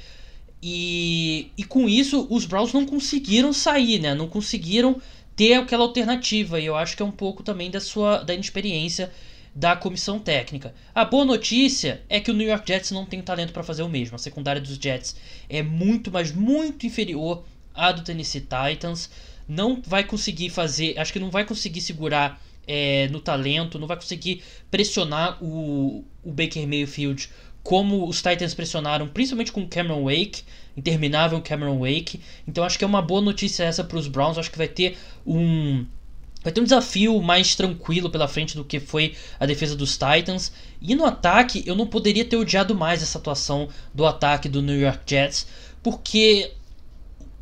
E, 0.62 1.50
e 1.58 1.64
com 1.64 1.88
isso, 1.88 2.28
os 2.30 2.46
Browns 2.46 2.74
não 2.74 2.86
conseguiram 2.86 3.54
sair, 3.54 4.00
né? 4.00 4.14
Não 4.14 4.28
conseguiram 4.28 5.02
ter 5.34 5.54
aquela 5.54 5.84
alternativa. 5.84 6.60
E 6.60 6.66
eu 6.66 6.76
acho 6.76 6.96
que 6.96 7.02
é 7.02 7.06
um 7.06 7.12
pouco 7.12 7.42
também 7.42 7.72
da 7.72 7.80
sua 7.80 8.18
da 8.18 8.34
inexperiência 8.34 9.10
da 9.54 9.76
comissão 9.76 10.18
técnica. 10.18 10.74
A 10.96 11.04
boa 11.04 11.26
notícia 11.26 12.02
é 12.08 12.20
que 12.20 12.32
o 12.32 12.34
New 12.34 12.48
York 12.48 12.66
Jets 12.66 12.92
não 12.92 13.06
tem 13.06 13.22
talento 13.22 13.52
para 13.52 13.64
fazer 13.64 13.84
o 13.84 13.90
mesmo. 13.90 14.16
A 14.16 14.20
secundária 14.20 14.62
dos 14.62 14.78
Jets 14.78 15.16
é 15.50 15.62
muito, 15.62 16.10
mas 16.12 16.32
muito 16.32 16.86
inferior 16.86 17.44
à 17.74 17.92
do 17.92 18.02
Tennessee 18.02 18.42
Titans 18.42 19.10
não 19.48 19.82
vai 19.86 20.04
conseguir 20.04 20.50
fazer, 20.50 20.98
acho 20.98 21.12
que 21.12 21.20
não 21.20 21.30
vai 21.30 21.44
conseguir 21.44 21.82
segurar 21.82 22.42
é, 22.66 23.10
no 23.10 23.20
talento, 23.20 23.78
não 23.78 23.88
vai 23.88 23.98
conseguir 23.98 24.42
pressionar 24.70 25.44
o, 25.44 26.06
o 26.24 26.32
Baker 26.32 26.66
Mayfield 26.66 27.30
como 27.64 28.08
os 28.08 28.22
Titans 28.22 28.54
pressionaram, 28.54 29.08
principalmente 29.08 29.52
com 29.52 29.68
Cameron 29.68 30.06
Wake, 30.06 30.44
interminável 30.76 31.42
Cameron 31.42 31.80
Wake. 31.80 32.22
Então 32.48 32.64
acho 32.64 32.78
que 32.78 32.84
é 32.84 32.88
uma 32.88 33.02
boa 33.02 33.22
notícia 33.22 33.64
essa 33.64 33.84
para 33.84 33.98
os 33.98 34.08
Browns. 34.08 34.38
Acho 34.38 34.50
que 34.50 34.58
vai 34.58 34.68
ter 34.68 34.98
um 35.26 35.86
vai 36.44 36.52
ter 36.52 36.62
um 36.62 36.66
desafio 36.66 37.22
mais 37.22 37.56
tranquilo 37.56 38.10
pela 38.10 38.28
frente 38.28 38.56
do 38.56 38.64
que 38.64 38.80
foi 38.80 39.16
a 39.40 39.46
defesa 39.46 39.76
dos 39.76 39.98
Titans. 39.98 40.52
E 40.82 40.96
no 40.96 41.06
ataque, 41.06 41.64
eu 41.66 41.76
não 41.76 41.88
poderia 41.88 42.26
ter 42.26 42.38
odiado 42.38 42.76
mais 42.76 43.02
essa 43.04 43.18
atuação 43.18 43.70
do 43.94 44.06
ataque 44.06 44.50
do 44.50 44.62
New 44.62 44.80
York 44.80 45.00
Jets, 45.06 45.48
porque 45.84 46.52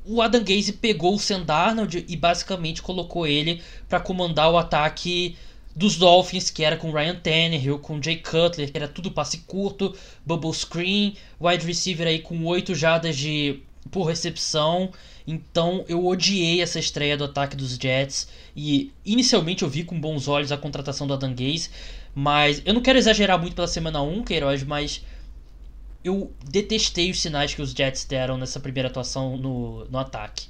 o 0.06 0.22
Adam 0.22 0.44
Gaze 0.44 0.74
pegou 0.74 1.16
o 1.16 1.20
Sam 1.20 1.44
Darnold 1.44 2.06
e 2.08 2.16
basicamente 2.16 2.82
colocou 2.82 3.28
ele 3.28 3.62
para 3.88 4.00
comandar 4.00 4.52
o 4.52 4.58
ataque 4.58 5.36
dos 5.76 5.96
Dolphins, 5.96 6.50
que 6.50 6.64
era 6.64 6.76
com 6.76 6.92
Ryan 6.92 7.16
Tannehill, 7.16 7.80
com 7.80 8.02
Jay 8.02 8.18
Cutler, 8.18 8.72
que 8.72 8.78
era 8.78 8.88
tudo 8.88 9.12
passe 9.12 9.40
curto, 9.40 9.96
bubble 10.26 10.54
screen, 10.54 11.16
wide 11.40 11.66
receiver 11.66 12.08
aí 12.08 12.20
com 12.20 12.44
8 12.44 12.76
jadas 12.76 13.16
de 13.16 13.62
por 13.92 14.04
recepção. 14.06 14.92
Então 15.28 15.86
eu 15.88 16.06
odiei 16.06 16.62
essa 16.62 16.80
estreia 16.80 17.16
do 17.16 17.24
ataque 17.26 17.56
dos 17.56 17.76
Jets 17.76 18.28
e 18.56 18.92
inicialmente 19.06 19.64
eu 19.64 19.70
vi 19.70 19.84
com 19.84 20.00
bons 20.00 20.28
olhos 20.28 20.52
a 20.52 20.58
contratação 20.58 21.06
do 21.06 21.14
Adam 21.14 21.34
Gaze, 21.36 21.70
mas 22.16 22.62
eu 22.66 22.74
não 22.74 22.82
quero 22.82 22.98
exagerar 22.98 23.40
muito 23.40 23.56
pela 23.56 23.68
semana 23.68 24.02
1, 24.02 24.24
Queiroz, 24.24 24.64
mas 24.64 25.06
eu 26.04 26.32
detestei 26.50 27.12
os 27.12 27.22
sinais 27.22 27.54
que 27.54 27.62
os 27.62 27.72
Jets 27.72 28.06
deram 28.06 28.38
nessa 28.38 28.60
primeira 28.60 28.90
atuação 28.90 29.38
no, 29.38 29.86
no 29.86 29.98
ataque. 29.98 30.48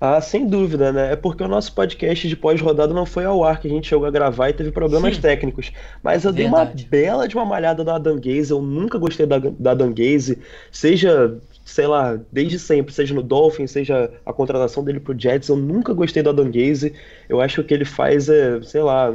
Ah, 0.00 0.20
sem 0.20 0.46
dúvida, 0.46 0.92
né? 0.92 1.12
É 1.12 1.16
porque 1.16 1.42
o 1.42 1.48
nosso 1.48 1.72
podcast 1.72 2.28
de 2.28 2.36
pós-rodada 2.36 2.94
não 2.94 3.04
foi 3.04 3.24
ao 3.24 3.42
ar, 3.42 3.60
que 3.60 3.66
a 3.66 3.70
gente 3.70 3.88
chegou 3.88 4.06
a 4.06 4.10
gravar 4.10 4.48
e 4.48 4.52
teve 4.52 4.70
problemas 4.70 5.16
Sim. 5.16 5.22
técnicos. 5.22 5.72
Mas 6.04 6.24
eu 6.24 6.32
Verdade. 6.32 6.86
dei 6.86 7.00
uma 7.00 7.14
bela 7.16 7.26
de 7.26 7.34
uma 7.34 7.44
malhada 7.44 7.82
no 7.82 7.90
Adam 7.90 8.14
Gaze, 8.14 8.52
eu 8.52 8.62
nunca 8.62 8.96
gostei 8.96 9.26
da, 9.26 9.38
da 9.38 9.72
Adam 9.72 9.92
Gaze, 9.92 10.38
seja, 10.70 11.36
sei 11.68 11.86
lá, 11.86 12.18
desde 12.32 12.58
sempre, 12.58 12.94
seja 12.94 13.12
no 13.14 13.22
Dolphins, 13.22 13.72
seja 13.72 14.10
a 14.24 14.32
contratação 14.32 14.82
dele 14.82 14.98
pro 14.98 15.18
Jets, 15.18 15.50
eu 15.50 15.56
nunca 15.56 15.92
gostei 15.92 16.22
do 16.22 16.30
Adam 16.30 16.50
Gaze. 16.50 16.94
Eu 17.28 17.42
acho 17.42 17.56
que 17.56 17.60
o 17.60 17.64
que 17.64 17.74
ele 17.74 17.84
faz 17.84 18.26
é, 18.30 18.58
sei 18.62 18.80
lá, 18.80 19.14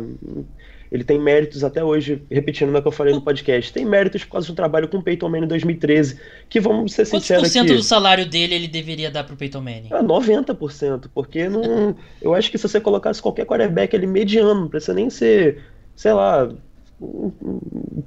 ele 0.91 1.03
tem 1.03 1.19
méritos 1.19 1.63
até 1.63 1.83
hoje, 1.83 2.21
repetindo 2.29 2.69
o 2.73 2.79
que 2.79 2.87
eu 2.87 2.91
falei 2.91 3.11
no 3.11 3.21
podcast, 3.21 3.73
tem 3.73 3.83
méritos 3.83 4.23
por 4.23 4.33
causa 4.33 4.47
do 4.47 4.53
trabalho 4.53 4.87
com 4.87 4.97
o 4.97 5.01
Peyton 5.01 5.29
Manning 5.29 5.45
em 5.45 5.47
2013, 5.47 6.19
que 6.47 6.59
vamos 6.59 6.93
ser 6.93 7.05
sinceros 7.05 7.41
Quantos 7.41 7.53
por 7.53 7.67
cento 7.67 7.75
do 7.75 7.83
salário 7.83 8.27
dele 8.27 8.53
ele 8.53 8.67
deveria 8.67 9.09
dar 9.09 9.23
pro 9.23 9.35
Peyton 9.35 9.61
Manning? 9.61 9.89
Ah, 9.89 10.03
90%, 10.03 11.09
porque 11.11 11.49
não, 11.49 11.95
eu 12.21 12.35
acho 12.35 12.51
que 12.51 12.59
se 12.59 12.67
você 12.67 12.79
colocasse 12.79 13.19
qualquer 13.19 13.47
quarterback 13.47 13.95
ali 13.95 14.05
mediano, 14.05 14.61
não 14.61 14.67
precisa 14.67 14.93
nem 14.93 15.09
ser, 15.09 15.57
sei 15.95 16.13
lá, 16.13 16.53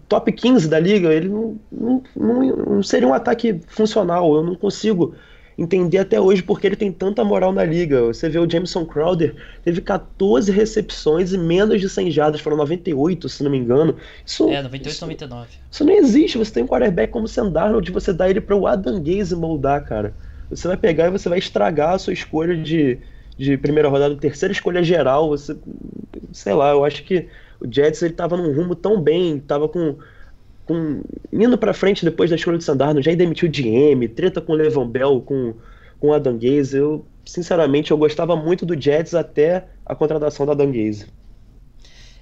top 0.09 0.32
15 0.32 0.68
da 0.68 0.78
liga, 0.78 1.12
ele 1.12 1.28
não, 1.28 1.59
não, 1.70 2.02
não, 2.16 2.56
não 2.56 2.82
seria 2.82 3.09
um 3.09 3.14
ataque 3.14 3.61
funcional, 3.66 4.35
eu 4.35 4.42
não 4.42 4.54
consigo 4.54 5.14
entender 5.59 5.98
até 5.98 6.20
hoje 6.20 6.42
porque 6.42 6.66
ele 6.66 6.76
tem 6.76 6.92
tanta 6.92 7.24
moral 7.24 7.52
na 7.52 7.64
liga. 7.64 8.02
Você 8.02 8.28
vê 8.28 8.38
o 8.38 8.48
Jameson 8.48 8.85
Crowder, 8.85 9.35
teve 9.64 9.80
14 9.80 10.52
recepções 10.52 11.32
e 11.32 11.38
menos 11.38 11.80
de 11.80 11.88
100 11.88 12.11
jardas, 12.11 12.40
foram 12.40 12.56
98, 12.59 13.28
se 13.28 13.42
não 13.42 13.50
me 13.50 13.59
engano. 13.59 13.96
Isso, 14.24 14.48
é, 14.50 14.62
98 14.62 14.87
isso, 14.88 15.00
99. 15.00 15.48
Isso 15.70 15.85
não 15.85 15.92
existe, 15.92 16.38
você 16.38 16.52
tem 16.52 16.62
um 16.62 16.66
quarterback 16.66 17.12
como 17.12 17.26
Sam 17.26 17.50
Darnold, 17.50 17.90
você 17.90 18.12
dá 18.12 18.28
ele 18.28 18.40
para 18.40 18.54
o 18.54 18.66
Adam 18.66 19.02
Gaze 19.02 19.35
moldar, 19.35 19.85
cara. 19.85 20.14
Você 20.50 20.68
vai 20.68 20.76
pegar 20.76 21.06
e 21.06 21.11
você 21.11 21.28
vai 21.28 21.38
estragar 21.38 21.94
a 21.94 21.98
sua 21.98 22.12
escolha 22.12 22.56
de, 22.56 22.98
de 23.37 23.56
primeira 23.56 23.88
rodada, 23.88 24.14
terceira 24.14 24.52
escolha 24.52 24.82
geral, 24.82 25.28
você, 25.28 25.56
sei 26.32 26.52
lá, 26.52 26.70
eu 26.70 26.85
acho 26.85 27.02
que 27.02 27.28
o 27.60 27.72
Jets 27.72 28.02
ele 28.02 28.14
tava 28.14 28.36
num 28.36 28.54
rumo 28.54 28.74
tão 28.74 29.00
bem, 29.00 29.38
tava 29.38 29.68
com 29.68 29.96
com, 30.66 31.02
indo 31.32 31.56
para 31.56 31.72
frente 31.72 32.04
depois 32.04 32.28
da 32.28 32.36
escolha 32.36 32.58
de 32.58 32.64
Sandarno, 32.64 33.00
já 33.00 33.14
demitiu 33.14 33.48
o 33.48 33.50
GM, 33.50 34.08
treta 34.08 34.40
com 34.40 34.52
o 34.52 34.56
Levan 34.56 34.88
Bell, 34.88 35.20
com, 35.20 35.54
com 36.00 36.12
Adam 36.12 36.36
Gaze. 36.36 36.76
Eu, 36.76 37.06
sinceramente, 37.24 37.92
eu 37.92 37.96
gostava 37.96 38.34
muito 38.34 38.66
do 38.66 38.78
Jets 38.78 39.14
até 39.14 39.68
a 39.84 39.94
contratação 39.94 40.44
da 40.44 40.52
Adam 40.52 40.72
Gaze. 40.72 41.06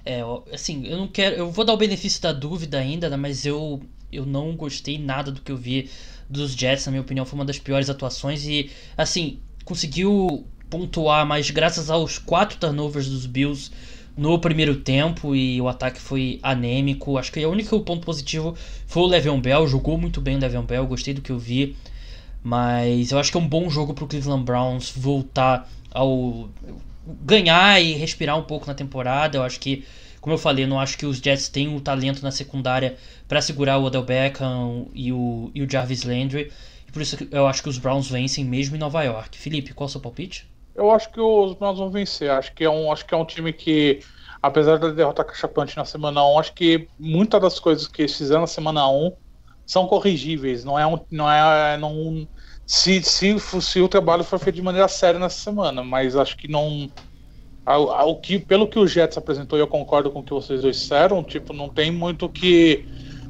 É, 0.05 0.21
assim, 0.53 0.85
eu 0.85 0.97
não 0.97 1.07
quero. 1.07 1.35
Eu 1.35 1.49
vou 1.49 1.65
dar 1.65 1.73
o 1.73 1.77
benefício 1.77 2.21
da 2.21 2.31
dúvida 2.31 2.77
ainda, 2.77 3.09
né, 3.09 3.17
mas 3.17 3.45
eu, 3.45 3.81
eu 4.11 4.25
não 4.25 4.55
gostei 4.55 4.99
nada 4.99 5.31
do 5.31 5.41
que 5.41 5.51
eu 5.51 5.57
vi 5.57 5.89
dos 6.29 6.51
Jets, 6.51 6.85
na 6.85 6.91
minha 6.91 7.01
opinião, 7.01 7.25
foi 7.25 7.37
uma 7.37 7.45
das 7.45 7.57
piores 7.57 7.89
atuações 7.89 8.45
e, 8.45 8.69
assim, 8.95 9.39
conseguiu 9.63 10.45
pontuar, 10.69 11.25
mas 11.25 11.49
graças 11.49 11.89
aos 11.89 12.17
quatro 12.17 12.57
turnovers 12.57 13.07
dos 13.07 13.25
Bills 13.25 13.71
no 14.17 14.39
primeiro 14.39 14.77
tempo 14.77 15.35
e 15.35 15.59
o 15.61 15.67
ataque 15.67 15.99
foi 15.99 16.39
anêmico. 16.41 17.17
Acho 17.17 17.31
que 17.31 17.45
o 17.45 17.51
único 17.51 17.79
ponto 17.81 18.05
positivo 18.05 18.55
foi 18.87 19.03
o 19.03 19.07
Le'Veon 19.07 19.39
Bell, 19.41 19.67
jogou 19.67 19.97
muito 19.97 20.21
bem 20.21 20.37
o 20.37 20.39
Le'Veon 20.39 20.63
Bell, 20.63 20.87
gostei 20.87 21.13
do 21.13 21.21
que 21.21 21.31
eu 21.31 21.39
vi. 21.39 21.75
Mas 22.43 23.11
eu 23.11 23.19
acho 23.19 23.31
que 23.31 23.37
é 23.37 23.39
um 23.39 23.47
bom 23.47 23.69
jogo 23.69 23.93
para 23.93 24.03
o 24.03 24.07
Cleveland 24.07 24.43
Browns 24.43 24.93
voltar 24.95 25.69
ao 25.91 26.47
ganhar 27.23 27.81
e 27.81 27.93
respirar 27.93 28.37
um 28.37 28.43
pouco 28.43 28.67
na 28.67 28.73
temporada. 28.73 29.37
Eu 29.37 29.43
acho 29.43 29.59
que, 29.59 29.83
como 30.21 30.35
eu 30.35 30.37
falei, 30.37 30.65
não 30.65 30.79
acho 30.79 30.97
que 30.97 31.05
os 31.05 31.17
Jets 31.17 31.49
têm 31.49 31.75
o 31.75 31.81
talento 31.81 32.21
na 32.21 32.31
secundária 32.31 32.97
para 33.27 33.41
segurar 33.41 33.79
o 33.79 33.83
Odell 33.83 34.03
Beckham 34.03 34.87
e 34.93 35.11
o, 35.11 35.51
e 35.53 35.61
o 35.63 35.69
Jarvis 35.69 36.03
Landry. 36.03 36.51
Por 36.93 37.01
isso 37.01 37.17
eu 37.31 37.47
acho 37.47 37.61
que 37.61 37.69
os 37.69 37.77
Browns 37.77 38.09
vencem 38.09 38.45
mesmo 38.45 38.75
em 38.75 38.79
Nova 38.79 39.03
York. 39.03 39.37
Felipe, 39.37 39.73
qual 39.73 39.87
é 39.87 39.89
o 39.89 39.91
seu 39.91 39.99
palpite? 39.99 40.47
Eu 40.75 40.91
acho 40.91 41.09
que 41.09 41.21
os 41.21 41.53
Browns 41.53 41.79
vão 41.79 41.89
vencer. 41.89 42.29
Acho 42.29 42.53
que 42.53 42.63
é 42.63 42.69
um, 42.69 42.91
acho 42.91 43.05
que 43.05 43.13
é 43.13 43.17
um 43.17 43.25
time 43.25 43.53
que, 43.53 44.01
apesar 44.41 44.77
da 44.77 44.89
derrota 44.89 45.23
cachapante 45.23 45.77
na 45.77 45.85
semana 45.85 46.25
1, 46.25 46.39
acho 46.39 46.53
que 46.53 46.89
muitas 46.99 47.41
das 47.41 47.59
coisas 47.59 47.87
que 47.87 48.01
eles 48.01 48.17
fizeram 48.17 48.41
na 48.41 48.47
semana 48.47 48.87
1 48.89 49.13
são 49.65 49.87
corrigíveis. 49.87 50.65
Não 50.65 50.77
é 50.77 50.85
um. 50.85 50.99
Não 51.09 51.31
é, 51.31 51.77
não, 51.77 52.27
se, 52.65 53.01
se, 53.03 53.39
se 53.39 53.81
o 53.81 53.87
trabalho 53.87 54.23
for 54.23 54.37
feito 54.37 54.57
de 54.57 54.61
maneira 54.61 54.87
séria 54.87 55.19
nessa 55.19 55.39
semana, 55.39 55.83
mas 55.83 56.15
acho 56.15 56.35
que 56.35 56.47
não. 56.47 56.89
Ao, 57.65 58.19
que, 58.19 58.37
pelo 58.37 58.67
que 58.67 58.77
o 58.77 58.85
Jets 58.85 59.17
apresentou, 59.17 59.57
e 59.57 59.61
eu 59.61 59.67
concordo 59.67 60.11
com 60.11 60.19
o 60.19 60.23
que 60.23 60.31
vocês 60.31 60.61
dois 60.61 60.77
disseram, 60.77 61.23
tipo, 61.23 61.53
não 61.53 61.69
tem 61.69 61.89
muito 61.89 62.29
que. 62.29 62.85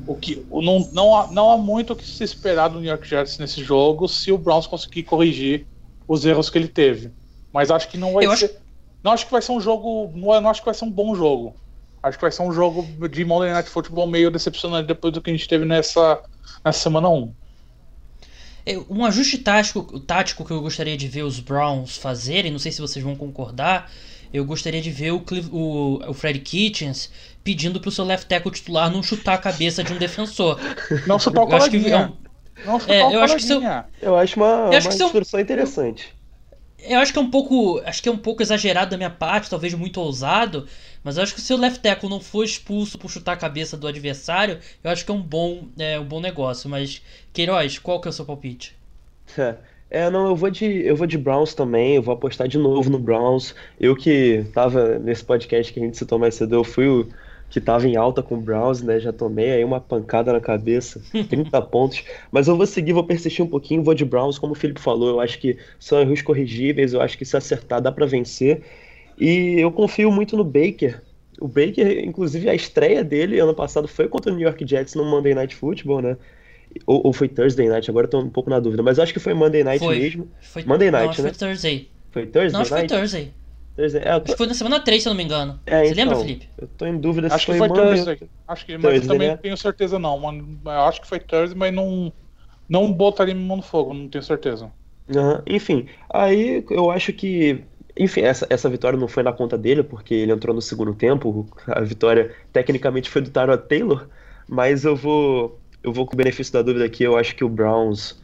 O 0.08 0.16
que 0.16 0.46
não, 0.52 0.88
não, 0.92 1.16
há, 1.16 1.32
não 1.32 1.52
há 1.52 1.58
muito 1.58 1.94
o 1.94 1.96
que 1.96 2.06
se 2.06 2.24
esperar 2.24 2.70
do 2.70 2.80
New 2.80 2.90
York 2.90 3.08
Jets 3.08 3.40
nesse 3.40 3.64
jogo 3.64 4.08
se 4.08 4.32
o 4.32 4.38
Browns 4.38 4.68
conseguir 4.68 5.04
corrigir 5.04 5.66
os 6.08 6.26
erros 6.26 6.50
que 6.50 6.58
ele 6.58 6.68
teve. 6.68 7.12
Mas 7.56 7.72
acho 7.72 7.88
que 7.88 7.98
não 7.98 8.12
vai 8.12 8.26
eu 8.26 8.36
ser. 8.36 8.46
Acho... 8.46 8.56
Não 9.02 9.14
acho 9.14 9.26
que 9.28 9.32
vai 9.32 9.42
ser 9.42 9.54
um 9.54 9.62
jogo. 9.62 10.12
Não, 10.14 10.42
não 10.42 10.50
acho 10.50 10.60
que 10.60 10.66
vai 10.66 10.74
ser 10.74 10.84
um 10.84 10.92
bom 10.92 11.16
jogo. 11.16 11.56
Acho 12.04 12.18
que 12.18 12.22
vai 12.22 12.32
ser 12.32 12.42
um 12.42 12.52
jogo 12.52 12.86
de 13.08 13.24
Monday 13.24 13.54
Night 13.54 13.70
Football 13.70 14.08
meio 14.08 14.30
decepcionante 14.30 14.90
depois 14.90 15.14
do 15.14 15.22
que 15.22 15.30
a 15.30 15.34
gente 15.34 15.48
teve 15.48 15.64
nessa, 15.64 16.22
nessa 16.66 16.80
semana 16.80 17.08
1. 17.08 17.34
É, 18.66 18.78
um 18.90 19.06
ajuste 19.06 19.38
tático, 19.38 20.02
tático 20.02 20.44
que 20.44 20.52
eu 20.52 20.60
gostaria 20.60 20.98
de 20.98 21.08
ver 21.08 21.24
os 21.24 21.40
Browns 21.40 21.96
fazerem, 21.96 22.52
não 22.52 22.60
sei 22.60 22.74
se 22.74 22.82
vocês 22.82 23.04
vão 23.04 23.16
concordar, 23.16 23.90
eu 24.34 24.44
gostaria 24.44 24.82
de 24.82 24.92
ver 24.92 25.12
o, 25.12 25.24
o, 25.52 26.10
o 26.10 26.14
Fred 26.14 26.40
Kitchens 26.40 27.10
pedindo 27.42 27.80
pro 27.80 27.90
seu 27.90 28.04
left 28.04 28.28
tackle 28.28 28.52
titular 28.52 28.92
não 28.92 29.02
chutar 29.02 29.36
a 29.36 29.38
cabeça 29.38 29.82
de 29.82 29.94
um 29.94 29.98
defensor. 29.98 30.60
Não 31.08 31.18
chutar 31.18 31.44
o 31.44 31.48
coleguinha. 31.48 32.12
Não 32.66 32.80
chutar 32.80 32.94
é, 32.94 33.06
o 33.06 33.12
eu 33.12 33.22
acho 33.22 33.36
que 33.38 33.44
seu, 33.44 33.62
eu 34.02 34.16
acho 34.18 34.36
uma, 34.36 34.70
eu 34.72 34.78
acho 34.78 34.90
uma 34.90 35.06
instrução 35.06 35.40
interessante. 35.40 36.14
Eu 36.88 37.00
acho 37.00 37.12
que 37.12 37.20
é 37.20 37.22
um 37.22 37.30
pouco, 37.30 37.82
acho 37.86 38.02
que 38.02 38.10
é 38.10 38.12
um 38.12 38.18
pouco 38.18 38.42
exagerado 38.42 38.92
da 38.92 38.98
minha 38.98 39.10
parte, 39.10 39.50
talvez 39.50 39.74
muito 39.74 40.00
ousado, 40.00 40.68
mas 41.04 41.18
eu 41.18 41.24
acho 41.24 41.34
que 41.36 41.42
se 41.42 41.54
o 41.54 41.58
left 41.58 41.80
tackle 41.82 42.10
não 42.10 42.20
for 42.20 42.44
expulso 42.44 42.98
por 42.98 43.10
chutar 43.10 43.34
a 43.34 43.38
cabeça 43.38 43.78
do 43.78 43.88
adversário, 43.88 44.60
eu 44.84 44.92
acho 44.92 45.06
que 45.06 45.12
é 45.12 45.14
um 45.14 45.22
bom, 45.22 45.68
é, 45.78 46.00
um 46.00 46.06
bom 46.06 46.20
negócio. 46.20 46.70
Mas, 46.70 47.02
Queiroz, 47.34 47.80
qual 47.80 48.00
que 48.00 48.08
é 48.08 48.12
o 48.12 48.14
seu 48.14 48.26
palpite? 48.26 48.76
É, 49.88 50.10
não, 50.10 50.28
eu 50.28 50.36
vou 50.36 50.50
de 50.50 50.66
eu 50.66 50.96
vou 50.96 51.06
de 51.06 51.18
Browns 51.18 51.54
também, 51.54 51.96
eu 51.96 52.02
vou 52.02 52.14
apostar 52.16 52.48
de 52.48 52.58
novo 52.58 52.90
no 52.90 52.98
Browns. 52.98 53.56
Eu 53.80 53.96
que 53.96 54.44
tava 54.52 54.98
nesse 55.00 55.24
podcast 55.24 55.72
que 55.72 55.80
a 55.80 55.84
gente 55.84 55.96
citou 55.96 56.18
mais 56.18 56.36
cedo, 56.36 56.56
eu 56.56 56.64
fui 56.64 56.88
o 56.88 57.08
que 57.50 57.62
tava 57.62 57.88
em 57.88 57.96
alta 57.96 58.22
com 58.22 58.36
o 58.36 58.42
Browns, 58.42 58.82
né? 58.82 59.00
Já 59.00 59.14
tomei 59.14 59.52
aí 59.52 59.64
uma 59.64 59.80
pancada 59.80 60.34
na 60.34 60.40
cabeça, 60.40 61.02
30 61.30 61.62
pontos. 61.62 62.04
Mas 62.32 62.48
eu 62.48 62.58
vou 62.58 62.66
seguir, 62.66 62.94
vou 62.94 63.04
persistir 63.04 63.44
um 63.44 63.48
pouquinho, 63.48 63.84
vou 63.84 63.94
de 63.94 64.04
Browns, 64.04 64.38
como 64.38 64.54
o 64.54 64.56
Felipe 64.56 64.82
falou, 64.82 65.10
eu 65.10 65.20
acho 65.20 65.40
que 65.40 65.58
são 65.80 66.00
erros 66.00 66.22
corrigíveis, 66.22 66.94
eu 66.94 67.02
acho 67.02 67.18
que 67.18 67.26
se 67.26 67.38
acertar 67.38 67.82
dá 67.82 67.92
para 67.92 68.06
vencer. 68.06 68.62
E 69.18 69.60
eu 69.60 69.72
confio 69.72 70.12
muito 70.12 70.36
no 70.36 70.44
Baker. 70.44 71.02
O 71.40 71.48
Baker, 71.48 72.04
inclusive, 72.04 72.50
a 72.50 72.56
estreia 72.56 73.04
dele 73.04 73.40
ano 73.40 73.54
passado 73.54 73.88
foi 73.88 74.08
contra 74.08 74.32
o 74.32 74.36
New 74.36 74.46
York 74.46 74.66
Jets 74.68 74.96
no 74.96 75.06
Monday 75.06 75.34
Night 75.34 75.56
Football, 75.56 76.02
né? 76.02 76.18
Ou, 76.86 77.08
ou 77.08 77.14
foi 77.14 77.28
Thursday 77.28 77.70
Night, 77.70 77.90
agora 77.90 78.08
tô 78.08 78.20
um 78.20 78.30
pouco 78.30 78.50
na 78.50 78.60
dúvida. 78.60 78.84
Mas 78.84 79.00
acho 79.00 79.14
que 79.14 79.20
foi 79.20 79.34
Monday 79.34 79.64
Night 79.64 79.80
foi. 79.80 80.00
mesmo. 80.00 80.28
Foi, 80.42 80.64
Monday 80.66 80.92
Night, 80.92 81.18
não, 81.18 81.26
né? 81.26 81.34
Foi 81.34 81.48
Thursday. 81.48 81.90
Foi 82.12 82.26
Thursday 82.26 82.52
Não, 82.52 82.62
acho 82.62 82.70
que 82.70 82.80
foi 82.80 82.88
Thursday. 82.88 83.34
Thursday. 83.76 84.02
É, 84.04 84.14
eu 84.16 84.22
tô... 84.22 84.24
Acho 84.24 84.34
que 84.34 84.38
foi 84.38 84.48
na 84.48 84.54
semana 84.54 84.80
3, 84.84 85.04
se 85.04 85.10
eu 85.10 85.12
não 85.12 85.18
me 85.18 85.24
engano. 85.24 85.62
É, 85.66 85.84
Você 85.84 85.94
então, 85.94 85.96
lembra, 85.96 86.16
Felipe? 86.18 86.50
Eu 86.58 86.68
tô 86.68 86.86
em 86.86 87.00
dúvida 87.00 87.28
Acho 87.28 87.40
se 87.40 87.46
que 87.52 87.58
foi 87.58 87.68
foi. 87.68 87.78
Thursday. 87.78 88.30
Acho 88.48 88.66
que, 88.66 88.78
mas 88.78 88.82
Thursday, 88.82 89.04
eu 89.04 89.08
também 89.08 89.28
né? 89.28 89.34
não 89.34 89.42
tenho 89.42 89.58
certeza 89.58 90.00
não, 90.00 90.20
mano. 90.20 90.62
Eu 90.66 90.72
acho 90.72 91.02
que 91.02 91.08
foi 91.08 91.20
Thursday, 91.20 91.58
mas 91.58 91.74
não, 91.74 92.14
não 92.70 92.92
botaria 92.92 93.34
minha 93.34 93.48
mão 93.48 93.58
no 93.58 93.64
fogo, 93.64 93.94
não 93.94 94.10
tenho 94.10 94.24
certeza. 94.24 94.72
Aham, 95.10 95.44
Enfim, 95.48 95.88
aí 96.12 96.66
eu 96.70 96.90
acho 96.92 97.14
que. 97.14 97.64
Enfim, 97.98 98.22
essa, 98.22 98.46
essa 98.50 98.70
vitória 98.70 99.00
não 99.00 99.08
foi 99.08 99.24
na 99.24 99.32
conta 99.32 99.58
dele, 99.58 99.84
porque 99.84 100.14
ele 100.14 100.32
entrou 100.32 100.54
no 100.54 100.62
segundo 100.62 100.94
tempo. 100.96 101.48
A 101.68 101.82
vitória 101.82 102.36
tecnicamente 102.52 103.10
foi 103.10 103.22
do 103.22 103.30
Tyrod 103.32 103.68
Taylor, 103.68 104.10
mas 104.48 104.84
eu 104.86 104.96
vou. 104.96 105.60
Eu 105.84 105.94
vou 105.94 106.06
com 106.06 106.14
o 106.14 106.18
benefício 106.18 106.52
da 106.52 106.62
dúvida 106.62 106.86
aqui. 106.86 107.04
Eu 107.04 107.16
acho 107.18 107.36
que 107.36 107.44
o 107.44 107.50
Browns 107.50 108.20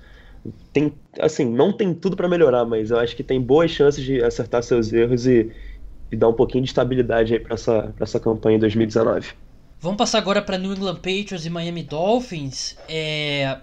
tem. 0.74 0.93
Assim, 1.19 1.45
não 1.45 1.72
tem 1.72 1.93
tudo 1.93 2.15
pra 2.15 2.28
melhorar, 2.30 2.65
mas 2.65 2.91
eu 2.91 2.99
acho 2.99 3.15
que 3.15 3.24
tem 3.24 3.41
boas 3.41 3.72
chances 3.72 4.03
de 4.03 4.24
acertar 4.24 4.63
seus 4.63 4.91
erros 4.93 5.26
e, 5.28 5.51
e 6.11 6.15
dar 6.15 6.30
um 6.30 6.34
pouquinho 6.34 6.63
de 6.63 6.69
estabilidade 6.69 7.34
aí 7.34 7.39
pra 7.39 7.53
essa, 7.55 7.93
pra 7.95 8.03
essa 8.03 8.19
campanha 8.19 8.57
em 8.57 8.59
2019. 8.59 9.30
Vamos 9.80 9.97
passar 9.97 10.19
agora 10.19 10.41
para 10.41 10.57
New 10.57 10.72
England 10.74 10.95
Patriots 10.95 11.45
e 11.45 11.49
Miami 11.49 11.84
Dolphins. 11.84 12.78
É... 12.88 13.57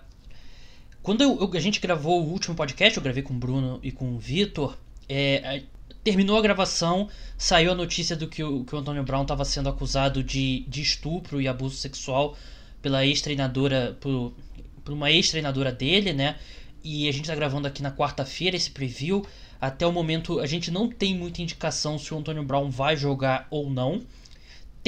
Quando 1.03 1.23
eu- 1.23 1.51
a 1.55 1.61
gente 1.61 1.81
gravou 1.81 2.23
o 2.23 2.29
último 2.31 2.55
podcast, 2.55 2.97
eu 2.97 3.03
gravei 3.03 3.23
com 3.23 3.35
o 3.35 3.39
Bruno 3.39 3.79
e 3.83 3.91
com 3.91 4.15
o 4.15 4.19
Vitor. 4.19 4.77
é, 5.09 5.63
terminou 6.05 6.39
a 6.39 6.43
gravação, 6.43 7.09
saiu 7.37 7.73
a 7.73 7.75
notícia 7.75 8.17
do 8.17 8.27
que 8.29 8.43
o, 8.43 8.65
que 8.65 8.75
o 8.75 8.79
Antônio 8.79 9.03
Brown 9.03 9.23
estava 9.23 9.45
sendo 9.45 9.69
acusado 9.69 10.23
de, 10.23 10.65
de 10.69 10.81
estupro 10.83 11.41
e 11.41 11.49
abuso 11.49 11.77
sexual 11.77 12.37
pela 12.81 13.05
ex-treinadora, 13.05 13.97
por, 14.01 14.33
por 14.85 14.93
uma 14.95 15.11
ex-treinadora 15.11 15.71
dele, 15.73 16.13
né? 16.13 16.37
E 16.83 17.09
a 17.09 17.13
gente 17.13 17.27
tá 17.27 17.35
gravando 17.35 17.67
aqui 17.67 17.83
na 17.83 17.91
quarta-feira 17.91 18.57
esse 18.57 18.71
preview. 18.71 19.27
Até 19.61 19.87
o 19.87 19.93
momento 19.93 20.41
a 20.41 20.47
gente 20.47 20.71
não 20.71 20.89
tem 20.89 21.15
muita 21.15 21.43
indicação 21.43 21.99
se 21.99 22.13
o 22.15 22.19
Antônio 22.19 22.43
Brown 22.43 22.71
vai 22.71 22.97
jogar 22.97 23.47
ou 23.51 23.69
não 23.69 24.03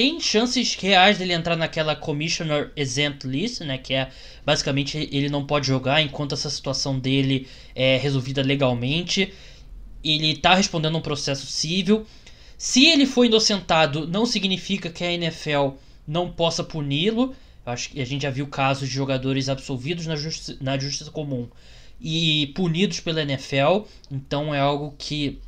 tem 0.01 0.19
chances 0.19 0.73
reais 0.73 1.17
dele 1.17 1.33
entrar 1.33 1.55
naquela 1.55 1.95
Commissioner 1.95 2.71
Exempt 2.75 3.27
List, 3.27 3.61
né? 3.61 3.77
Que 3.77 3.93
é 3.93 4.09
basicamente 4.45 4.97
ele 5.11 5.29
não 5.29 5.45
pode 5.45 5.67
jogar 5.67 6.01
enquanto 6.01 6.33
essa 6.33 6.49
situação 6.49 6.97
dele 6.97 7.47
é 7.75 7.97
resolvida 7.97 8.41
legalmente. 8.41 9.31
Ele 10.03 10.35
tá 10.35 10.55
respondendo 10.55 10.97
um 10.97 11.01
processo 11.01 11.45
civil. 11.45 12.05
Se 12.57 12.85
ele 12.87 13.05
foi 13.05 13.27
inocentado, 13.27 14.07
não 14.07 14.25
significa 14.25 14.89
que 14.89 15.03
a 15.03 15.11
NFL 15.11 15.75
não 16.07 16.31
possa 16.31 16.63
puni-lo. 16.63 17.35
Acho 17.63 17.89
que 17.89 18.01
a 18.01 18.05
gente 18.05 18.23
já 18.23 18.31
viu 18.31 18.47
casos 18.47 18.89
de 18.89 18.95
jogadores 18.95 19.49
absolvidos 19.49 20.07
na, 20.07 20.15
justi 20.15 20.57
na 20.61 20.79
justiça 20.79 21.11
comum 21.11 21.47
e 22.01 22.47
punidos 22.55 22.99
pela 22.99 23.21
NFL. 23.21 23.81
Então 24.09 24.53
é 24.53 24.59
algo 24.59 24.93
que 24.97 25.39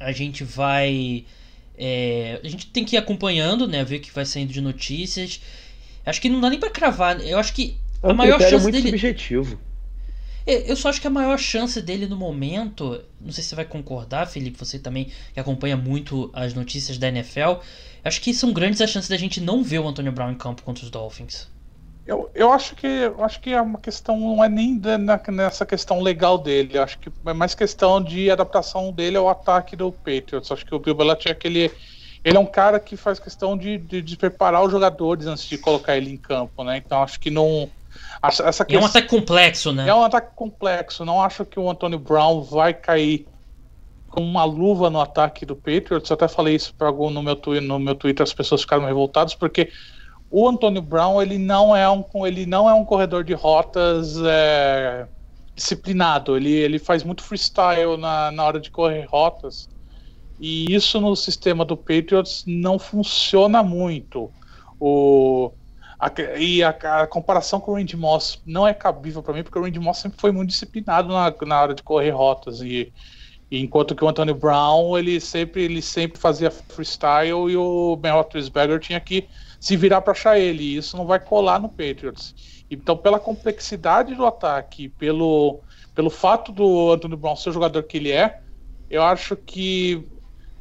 a 0.00 0.12
gente 0.12 0.42
vai. 0.44 1.24
é, 1.78 2.40
a 2.42 2.48
gente 2.48 2.66
tem 2.66 2.84
que 2.84 2.96
ir 2.96 2.98
acompanhando, 2.98 3.66
né? 3.68 3.84
Ver 3.84 3.96
o 3.96 4.00
que 4.00 4.10
vai 4.12 4.24
saindo 4.24 4.52
de 4.52 4.60
notícias. 4.60 5.40
Acho 6.04 6.20
que 6.20 6.28
não 6.28 6.40
dá 6.40 6.50
nem 6.50 6.58
pra 6.58 6.70
cravar. 6.70 7.20
Eu 7.20 7.38
acho 7.38 7.52
que 7.52 7.76
É 8.02 8.08
a 8.08 8.10
um 8.10 8.14
maior 8.14 8.40
chance 8.40 8.62
muito 8.62 8.74
dele. 8.74 8.88
subjetivo. 8.88 9.58
É, 10.44 10.68
Eu 10.70 10.74
só 10.74 10.88
acho 10.88 11.00
que 11.00 11.06
a 11.06 11.10
maior 11.10 11.38
chance 11.38 11.80
dele 11.80 12.06
no 12.08 12.16
momento, 12.16 13.00
não 13.20 13.30
sei 13.30 13.44
se 13.44 13.50
você 13.50 13.54
vai 13.54 13.64
concordar, 13.64 14.26
Felipe, 14.26 14.58
você 14.58 14.76
também 14.78 15.08
que 15.32 15.38
acompanha 15.38 15.76
muito 15.76 16.28
as 16.32 16.52
notícias 16.52 16.98
da 16.98 17.06
NFL, 17.06 17.60
acho 18.04 18.20
que 18.20 18.34
são 18.34 18.52
grandes 18.52 18.80
as 18.80 18.90
chances 18.90 19.08
da 19.08 19.16
gente 19.16 19.40
não 19.40 19.62
ver 19.62 19.78
o 19.78 19.86
Antônio 19.86 20.10
Brown 20.10 20.32
em 20.32 20.34
campo 20.34 20.62
contra 20.64 20.82
os 20.84 20.90
Dolphins. 20.90 21.46
Eu, 22.04 22.28
eu 22.34 22.50
acho 22.52 22.74
que 22.74 22.86
eu 22.86 23.22
acho 23.24 23.40
que 23.40 23.50
é 23.52 23.60
uma 23.62 23.78
questão 23.78 24.18
não 24.18 24.42
é 24.42 24.48
nem 24.48 24.76
da- 24.76 24.98
na- 24.98 25.20
nessa 25.28 25.64
questão 25.64 26.00
legal 26.00 26.36
dele. 26.36 26.76
Acho 26.78 26.98
que 26.98 27.10
é 27.26 27.32
mais 27.32 27.54
questão 27.54 28.02
de 28.02 28.30
adaptação 28.30 28.92
dele 28.92 29.16
ao 29.16 29.28
ataque 29.28 29.76
do 29.76 29.92
Patriots. 29.92 30.50
Eu 30.50 30.54
acho 30.54 30.66
que 30.66 30.74
o 30.74 30.80
Bill 30.80 30.96
Belichick 30.96 31.46
ele, 31.46 31.70
ele 32.24 32.36
é 32.36 32.40
um 32.40 32.46
cara 32.46 32.80
que 32.80 32.96
faz 32.96 33.20
questão 33.20 33.56
de, 33.56 33.78
de, 33.78 34.02
de 34.02 34.16
preparar 34.16 34.64
os 34.64 34.72
jogadores 34.72 35.26
antes 35.26 35.44
de 35.48 35.56
colocar 35.58 35.96
ele 35.96 36.10
em 36.10 36.16
campo, 36.16 36.64
né? 36.64 36.76
Então 36.84 37.02
acho 37.02 37.20
que 37.20 37.30
não 37.30 37.70
essa, 38.20 38.48
essa 38.48 38.66
E 38.68 38.74
é 38.74 38.78
um 38.78 38.82
questão- 38.82 39.00
ataque 39.00 39.08
complexo, 39.08 39.72
né? 39.72 39.88
é 39.88 39.94
um 39.94 40.02
ataque 40.02 40.34
complexo. 40.34 41.04
Não 41.04 41.22
acho 41.22 41.44
que 41.44 41.60
o 41.60 41.70
Antônio 41.70 42.00
Brown 42.00 42.42
vai 42.42 42.74
cair 42.74 43.28
com 44.08 44.22
uma 44.22 44.44
luva 44.44 44.90
no 44.90 45.00
ataque 45.00 45.46
do 45.46 45.54
Patriots. 45.54 46.10
Eu 46.10 46.14
até 46.14 46.26
falei 46.26 46.56
isso 46.56 46.74
para 46.74 46.88
algum 46.88 47.10
no 47.10 47.22
meu, 47.22 47.40
no 47.62 47.78
meu 47.78 47.94
Twitter, 47.94 48.24
as 48.24 48.32
pessoas 48.34 48.62
ficaram 48.62 48.84
revoltadas 48.84 49.34
porque 49.36 49.70
o 50.32 50.48
Antônio 50.48 50.80
Brown 50.80 51.20
ele 51.20 51.36
não 51.36 51.76
é 51.76 51.88
um 51.90 52.02
ele 52.26 52.46
não 52.46 52.68
é 52.68 52.72
um 52.72 52.86
corredor 52.86 53.22
de 53.22 53.34
rotas 53.34 54.16
é, 54.24 55.06
disciplinado. 55.54 56.34
Ele, 56.34 56.50
ele 56.50 56.78
faz 56.78 57.04
muito 57.04 57.22
freestyle 57.22 57.98
na, 57.98 58.32
na 58.32 58.42
hora 58.42 58.58
de 58.58 58.70
correr 58.70 59.04
rotas. 59.04 59.68
E 60.40 60.74
isso 60.74 60.98
no 61.00 61.14
sistema 61.14 61.66
do 61.66 61.76
Patriots 61.76 62.44
não 62.46 62.78
funciona 62.78 63.62
muito. 63.62 64.32
O, 64.80 65.52
a, 66.00 66.10
e 66.38 66.62
a, 66.64 66.70
a 66.70 67.06
comparação 67.06 67.60
com 67.60 67.72
o 67.72 67.74
Randy 67.74 67.96
Moss 67.96 68.40
não 68.46 68.66
é 68.66 68.72
cabível 68.72 69.22
para 69.22 69.34
mim, 69.34 69.42
porque 69.42 69.58
o 69.58 69.62
Randy 69.62 69.78
Moss 69.78 69.98
sempre 69.98 70.18
foi 70.18 70.32
muito 70.32 70.48
disciplinado 70.48 71.08
na, 71.12 71.32
na 71.46 71.60
hora 71.60 71.74
de 71.74 71.82
correr 71.82 72.10
rotas. 72.10 72.62
E, 72.62 72.90
e 73.50 73.60
enquanto 73.60 73.94
que 73.94 74.02
o 74.02 74.08
Antonio 74.08 74.34
Brown 74.34 74.96
ele 74.96 75.20
sempre, 75.20 75.64
ele 75.64 75.82
sempre 75.82 76.18
fazia 76.18 76.50
freestyle 76.50 77.50
e 77.50 77.56
o 77.56 77.96
Ben 77.96 78.12
Roethlisberger 78.12 78.80
tinha 78.80 78.98
que 78.98 79.28
se 79.62 79.76
virar 79.76 80.00
para 80.00 80.10
achar 80.10 80.40
ele. 80.40 80.64
E 80.64 80.76
isso 80.76 80.96
não 80.96 81.06
vai 81.06 81.20
colar 81.20 81.60
no 81.60 81.68
Patriots. 81.68 82.34
Então, 82.68 82.96
pela 82.96 83.20
complexidade 83.20 84.12
do 84.12 84.26
ataque, 84.26 84.88
pelo, 84.88 85.60
pelo 85.94 86.10
fato 86.10 86.50
do 86.50 86.90
Antonio 86.90 87.16
Brown 87.16 87.36
ser 87.36 87.50
o 87.50 87.52
jogador 87.52 87.84
que 87.84 87.96
ele 87.96 88.10
é, 88.10 88.40
eu 88.90 89.04
acho 89.04 89.36
que 89.36 90.04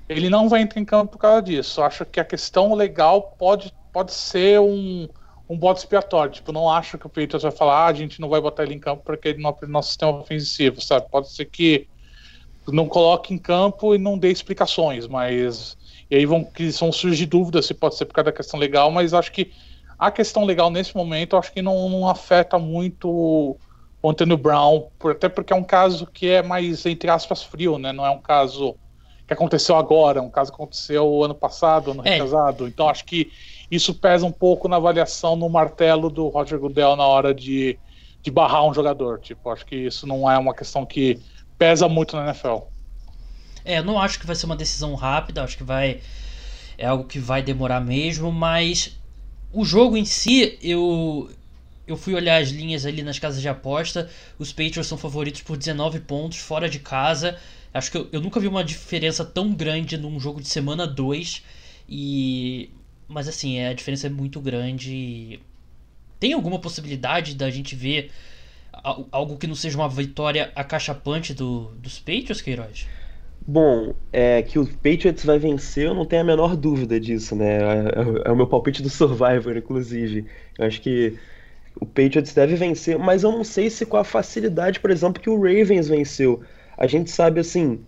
ele 0.07 0.29
não 0.29 0.47
vai 0.47 0.61
entrar 0.61 0.79
em 0.79 0.85
campo 0.85 1.13
por 1.13 1.17
causa 1.17 1.41
disso. 1.41 1.81
Eu 1.81 1.85
acho 1.85 2.05
que 2.05 2.19
a 2.19 2.23
questão 2.23 2.75
legal 2.75 3.35
pode, 3.39 3.73
pode 3.91 4.13
ser 4.13 4.59
um, 4.59 5.09
um 5.49 5.57
bode 5.57 5.79
expiatório. 5.79 6.33
Tipo, 6.33 6.51
não 6.51 6.69
acho 6.69 6.99
que 6.99 7.07
o 7.07 7.09
Patriots 7.09 7.41
vai 7.41 7.51
falar, 7.51 7.85
ah, 7.85 7.87
a 7.87 7.93
gente 7.93 8.21
não 8.21 8.29
vai 8.29 8.39
botar 8.39 8.61
ele 8.61 8.75
em 8.75 8.79
campo 8.79 9.01
porque 9.03 9.29
ele 9.29 9.41
não 9.41 9.57
é 9.59 9.65
nosso 9.65 9.87
sistema 9.87 10.11
ofensivo, 10.19 10.79
sabe? 10.79 11.09
Pode 11.09 11.31
ser 11.33 11.45
que 11.45 11.87
não 12.67 12.87
coloque 12.87 13.33
em 13.33 13.39
campo 13.39 13.95
e 13.95 13.97
não 13.97 14.15
dê 14.15 14.31
explicações, 14.31 15.07
mas 15.07 15.75
e 16.11 16.15
aí 16.17 16.25
vão, 16.25 16.43
que 16.43 16.69
vão 16.71 16.91
surgir 16.91 17.25
dúvidas 17.25 17.65
se 17.65 17.73
pode 17.73 17.95
ser 17.95 18.05
por 18.05 18.13
causa 18.13 18.25
da 18.25 18.35
questão 18.37 18.59
legal, 18.59 18.91
mas 18.91 19.13
acho 19.13 19.31
que 19.31 19.53
a 19.97 20.11
questão 20.11 20.43
legal 20.43 20.69
nesse 20.69 20.95
momento 20.95 21.37
acho 21.37 21.53
que 21.53 21.61
não, 21.61 21.89
não 21.89 22.09
afeta 22.09 22.59
muito 22.59 23.57
o 24.03 24.09
Antônio 24.09 24.35
Brown, 24.37 24.89
por, 24.99 25.11
até 25.11 25.29
porque 25.29 25.53
é 25.53 25.55
um 25.55 25.63
caso 25.63 26.05
que 26.07 26.27
é 26.27 26.41
mais, 26.41 26.85
entre 26.85 27.09
aspas, 27.09 27.43
frio, 27.43 27.77
né? 27.77 27.93
Não 27.93 28.05
é 28.05 28.09
um 28.09 28.21
caso 28.21 28.75
que 29.27 29.33
aconteceu 29.33 29.75
agora, 29.77 30.19
é 30.19 30.21
um 30.21 30.29
caso 30.29 30.51
que 30.51 30.55
aconteceu 30.55 31.23
ano 31.23 31.35
passado, 31.35 31.91
ano 31.91 32.05
É. 32.05 32.11
retrasado. 32.11 32.67
Então 32.67 32.89
acho 32.89 33.05
que 33.05 33.31
isso 33.69 33.93
pesa 33.93 34.25
um 34.25 34.31
pouco 34.31 34.67
na 34.67 34.77
avaliação 34.77 35.35
no 35.37 35.47
martelo 35.49 36.09
do 36.09 36.27
Roger 36.27 36.59
Goodell 36.59 36.95
na 36.95 37.05
hora 37.05 37.33
de, 37.33 37.79
de 38.21 38.31
barrar 38.31 38.65
um 38.65 38.73
jogador. 38.73 39.19
Tipo, 39.19 39.49
acho 39.49 39.65
que 39.65 39.75
isso 39.75 40.05
não 40.05 40.29
é 40.29 40.37
uma 40.37 40.53
questão 40.53 40.85
que 40.85 41.19
pesa 41.57 41.87
muito 41.87 42.17
na 42.17 42.25
NFL. 42.25 42.57
É, 43.63 43.79
eu 43.79 43.83
não 43.83 43.99
acho 43.99 44.19
que 44.19 44.27
vai 44.27 44.35
ser 44.35 44.45
uma 44.45 44.55
decisão 44.55 44.95
rápida, 44.95 45.43
acho 45.43 45.57
que 45.57 45.63
vai. 45.63 46.01
é 46.77 46.85
algo 46.87 47.05
que 47.05 47.19
vai 47.19 47.41
demorar 47.43 47.81
mesmo, 47.81 48.31
mas 48.31 48.97
o 49.51 49.65
jogo 49.65 49.97
em 49.97 50.05
si, 50.05 50.57
eu 50.61 51.29
eu 51.87 51.97
fui 51.97 52.13
olhar 52.13 52.41
as 52.41 52.49
linhas 52.49 52.85
ali 52.85 53.03
nas 53.03 53.19
casas 53.19 53.41
de 53.41 53.49
aposta. 53.49 54.09
Os 54.39 54.51
Patriots 54.51 54.87
são 54.87 54.97
favoritos 54.97 55.41
por 55.41 55.57
19 55.57 55.99
pontos 56.01 56.37
fora 56.37 56.69
de 56.69 56.79
casa. 56.79 57.37
Acho 57.73 57.91
que 57.91 57.97
eu, 57.97 58.09
eu 58.11 58.21
nunca 58.21 58.39
vi 58.39 58.47
uma 58.47 58.63
diferença 58.63 59.25
tão 59.25 59.53
grande 59.53 59.97
num 59.97 60.19
jogo 60.19 60.41
de 60.41 60.47
semana 60.47 60.87
2. 60.87 61.43
E 61.89 62.69
mas 63.07 63.27
assim, 63.27 63.59
a 63.61 63.73
diferença 63.73 64.07
é 64.07 64.09
muito 64.09 64.39
grande. 64.39 65.39
Tem 66.19 66.33
alguma 66.33 66.59
possibilidade 66.59 67.35
da 67.35 67.49
gente 67.49 67.75
ver 67.75 68.11
algo 69.11 69.37
que 69.37 69.47
não 69.47 69.55
seja 69.55 69.77
uma 69.77 69.89
vitória 69.89 70.51
acachapante 70.55 71.33
do, 71.33 71.73
dos 71.75 71.99
Patriots, 71.99 72.41
Queiroz? 72.41 72.87
Bom, 73.45 73.95
é 74.13 74.41
que 74.43 74.59
o 74.59 74.65
Patriots 74.65 75.25
vai 75.25 75.39
vencer, 75.39 75.87
eu 75.87 75.95
não 75.95 76.05
tenho 76.05 76.21
a 76.21 76.25
menor 76.25 76.55
dúvida 76.55 76.99
disso, 76.99 77.35
né? 77.35 77.57
É, 77.57 78.29
é 78.29 78.31
o 78.31 78.35
meu 78.35 78.47
palpite 78.47 78.83
do 78.83 78.89
Survivor, 78.89 79.57
inclusive. 79.57 80.27
Eu 80.57 80.67
acho 80.67 80.81
que 80.81 81.17
o 81.79 81.85
Patriots 81.85 82.33
deve 82.33 82.55
vencer, 82.55 82.97
mas 82.99 83.23
eu 83.23 83.31
não 83.31 83.43
sei 83.43 83.69
se 83.69 83.85
com 83.85 83.97
a 83.97 84.03
facilidade, 84.03 84.79
por 84.79 84.91
exemplo, 84.91 85.21
que 85.21 85.29
o 85.29 85.35
Ravens 85.35 85.87
venceu. 85.87 86.41
A 86.77 86.87
gente 86.87 87.09
sabe 87.11 87.39
assim, 87.39 87.83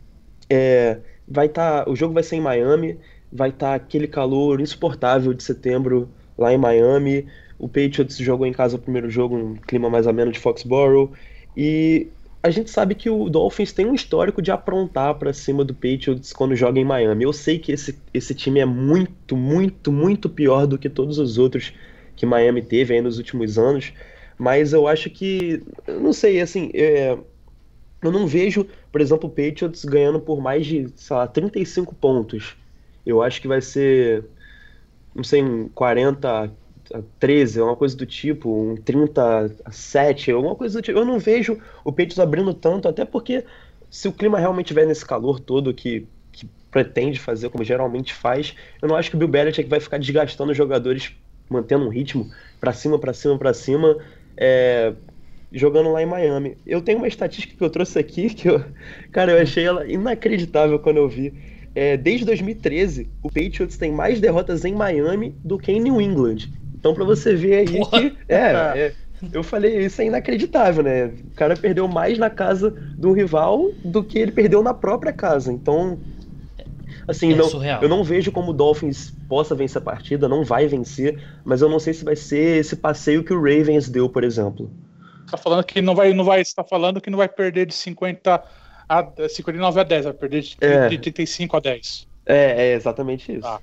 é, 0.50 1.00
vai 1.28 1.50
tá, 1.50 1.86
o 1.88 1.96
jogo 1.96 2.14
vai 2.14 2.24
ser 2.24 2.38
em 2.38 2.42
Miami, 2.42 3.00
vai 3.32 3.50
estar 3.50 3.70
tá 3.70 3.76
aquele 3.76 4.08
calor 4.08 4.60
insuportável 4.62 5.34
de 5.34 5.44
setembro 5.44 6.10
lá 6.38 6.54
em 6.54 6.58
Miami. 6.58 7.28
O 7.60 7.68
Patriots 7.68 8.18
jogou 8.18 8.46
em 8.48 8.54
casa 8.54 8.76
o 8.76 8.80
primeiro 8.80 9.10
jogo, 9.10 9.36
um 9.38 9.56
clima 9.56 9.90
mais 9.90 10.08
ou 10.08 10.14
menos 10.14 10.34
de 10.34 10.40
Foxborough, 10.40 11.12
e 11.56 12.08
a 12.44 12.50
gente 12.50 12.70
sabe 12.70 12.94
que 12.94 13.10
o 13.10 13.30
Dolphins 13.30 13.72
tem 13.72 13.86
um 13.86 13.96
histórico 13.96 14.42
de 14.42 14.52
aprontar 14.52 15.16
para 15.16 15.32
cima 15.32 15.64
do 15.64 15.74
Patriots 15.74 16.34
quando 16.34 16.58
joga 16.58 16.78
em 16.78 16.84
Miami. 16.84 17.24
Eu 17.24 17.32
sei 17.32 17.58
que 17.58 17.72
esse, 17.72 17.98
esse 18.14 18.36
time 18.36 18.60
é 18.60 18.66
muito, 18.66 19.38
muito, 19.38 19.94
muito 19.94 20.30
pior 20.30 20.68
do 20.68 20.78
que 20.78 20.90
todos 20.90 21.18
os 21.18 21.38
outros 21.38 21.74
que 22.18 22.26
Miami 22.26 22.62
teve 22.62 22.94
aí 22.94 23.02
nos 23.02 23.18
últimos 23.18 23.58
anos, 23.58 23.94
mas 24.38 24.74
eu 24.74 24.88
acho 24.88 25.10
que, 25.10 25.64
não 25.88 26.12
sei, 26.12 26.42
assim, 26.42 26.70
é, 26.74 27.18
eu 28.02 28.12
não 28.12 28.28
vejo, 28.28 28.68
por 28.92 29.00
exemplo, 29.00 29.30
o 29.30 29.32
Patriots 29.32 29.86
ganhando 29.86 30.20
por 30.20 30.42
mais 30.42 30.66
de, 30.66 30.90
sei 30.98 31.16
lá, 31.16 31.26
35 31.26 31.96
pontos. 31.96 32.58
Eu 33.06 33.22
acho 33.22 33.42
que 33.42 33.48
vai 33.48 33.62
ser, 33.62 34.26
não 35.16 35.24
sei, 35.24 35.42
um 35.42 35.70
40 35.70 36.30
a 36.30 36.50
13, 37.20 37.62
uma 37.62 37.76
coisa 37.76 37.96
do 37.96 38.06
tipo, 38.06 38.50
um 38.50 38.76
30 38.76 39.52
a 39.64 39.72
7, 39.72 40.32
alguma 40.32 40.56
coisa 40.56 40.80
do 40.80 40.84
tipo. 40.84 40.98
Eu 40.98 41.06
não 41.06 41.20
vejo 41.20 41.58
o 41.84 41.92
Patriots 41.92 42.20
abrindo 42.20 42.54
tanto, 42.54 42.88
até 42.88 43.06
porque 43.06 43.44
se 43.90 44.08
o 44.08 44.12
clima 44.12 44.40
realmente 44.40 44.66
estiver 44.66 44.86
nesse 44.86 45.06
calor 45.06 45.40
todo 45.40 45.74
que, 45.74 46.08
que 46.32 46.48
pretende 46.72 47.20
fazer, 47.20 47.50
como 47.50 47.64
geralmente 47.64 48.14
faz, 48.14 48.56
eu 48.82 48.88
não 48.88 48.96
acho 48.96 49.10
que 49.10 49.16
o 49.16 49.20
Bill 49.20 49.28
Belichick 49.28 49.70
vai 49.70 49.80
ficar 49.80 49.98
desgastando 49.98 50.52
os 50.52 50.58
jogadores, 50.58 51.12
mantendo 51.50 51.86
um 51.86 51.90
ritmo 51.90 52.30
para 52.60 52.74
cima, 52.74 52.98
para 52.98 53.14
cima, 53.14 53.38
para 53.38 53.54
cima, 53.54 53.98
é, 54.36 54.94
jogando 55.52 55.92
lá 55.92 56.02
em 56.02 56.06
Miami. 56.06 56.58
Eu 56.66 56.82
tenho 56.82 56.98
uma 56.98 57.08
estatística 57.08 57.56
que 57.56 57.64
eu 57.64 57.70
trouxe 57.70 58.00
aqui 58.00 58.30
que 58.34 58.50
eu, 58.50 58.64
cara, 59.12 59.34
eu 59.34 59.42
achei 59.42 59.64
ela 59.64 59.86
inacreditável 59.86 60.80
quando 60.80 60.98
eu 60.98 61.08
vi. 61.08 61.34
É, 61.76 61.98
desde 61.98 62.26
2013, 62.26 63.10
o 63.22 63.30
Patriots 63.30 63.78
tem 63.78 63.92
mais 63.92 64.20
derrotas 64.20 64.64
em 64.64 64.74
Miami 64.74 65.36
do 65.44 65.58
que 65.58 65.72
em 65.72 65.80
New 65.80 66.00
England. 66.00 66.50
Então, 66.84 66.94
para 66.94 67.06
você 67.06 67.34
ver 67.34 67.60
aí 67.60 67.78
Porra. 67.78 68.02
que. 68.02 68.18
É, 68.28 68.36
é, 68.78 68.94
eu 69.32 69.42
falei, 69.42 69.86
isso 69.86 70.02
é 70.02 70.06
inacreditável, 70.06 70.84
né? 70.84 71.06
O 71.06 71.34
cara 71.34 71.56
perdeu 71.56 71.88
mais 71.88 72.18
na 72.18 72.30
casa 72.30 72.72
do 72.72 73.14
rival 73.14 73.72
do 73.86 74.04
que 74.04 74.20
ele 74.20 74.34
perdeu 74.34 74.62
na 74.62 74.74
própria 74.74 75.14
casa. 75.14 75.50
Então, 75.50 75.98
assim, 77.08 77.32
é 77.32 77.36
não, 77.38 77.50
eu 77.82 77.88
não 77.88 78.04
vejo 78.04 78.34
como 78.34 78.52
o 78.52 78.54
Dolphins 78.54 79.14
possa 79.30 79.56
vencer 79.56 79.82
a 79.82 79.86
partida, 79.86 80.28
não 80.28 80.44
vai 80.44 80.68
vencer, 80.68 81.18
mas 81.46 81.62
eu 81.62 81.70
não 81.70 81.80
sei 81.80 81.94
se 81.94 82.04
vai 82.04 82.18
ser 82.18 82.60
esse 82.60 82.76
passeio 82.76 83.24
que 83.24 83.34
o 83.34 83.38
Ravens 83.38 83.88
deu, 83.88 84.10
por 84.10 84.26
exemplo. 84.26 84.70
Tá 85.32 85.38
falando 85.38 85.64
que 85.64 85.82
não 85.82 85.96
vai, 85.96 86.14
não 86.14 86.26
vai, 86.26 86.42
está 86.42 86.66
falando 86.66 87.00
que 87.00 87.10
não 87.10 87.18
vai 87.18 87.30
perder 87.30 87.66
de 87.66 87.74
50 87.74 88.44
a 88.90 89.30
59 89.30 89.80
a 89.80 89.84
10, 89.84 90.04
vai 90.04 90.14
perder 90.14 90.42
de, 90.42 90.58
é. 90.60 90.90
de 90.90 90.98
35 90.98 91.56
a 91.56 91.60
10. 91.62 92.08
É, 92.26 92.72
é 92.72 92.74
exatamente 92.74 93.32
isso. 93.32 93.48
Ah. 93.48 93.62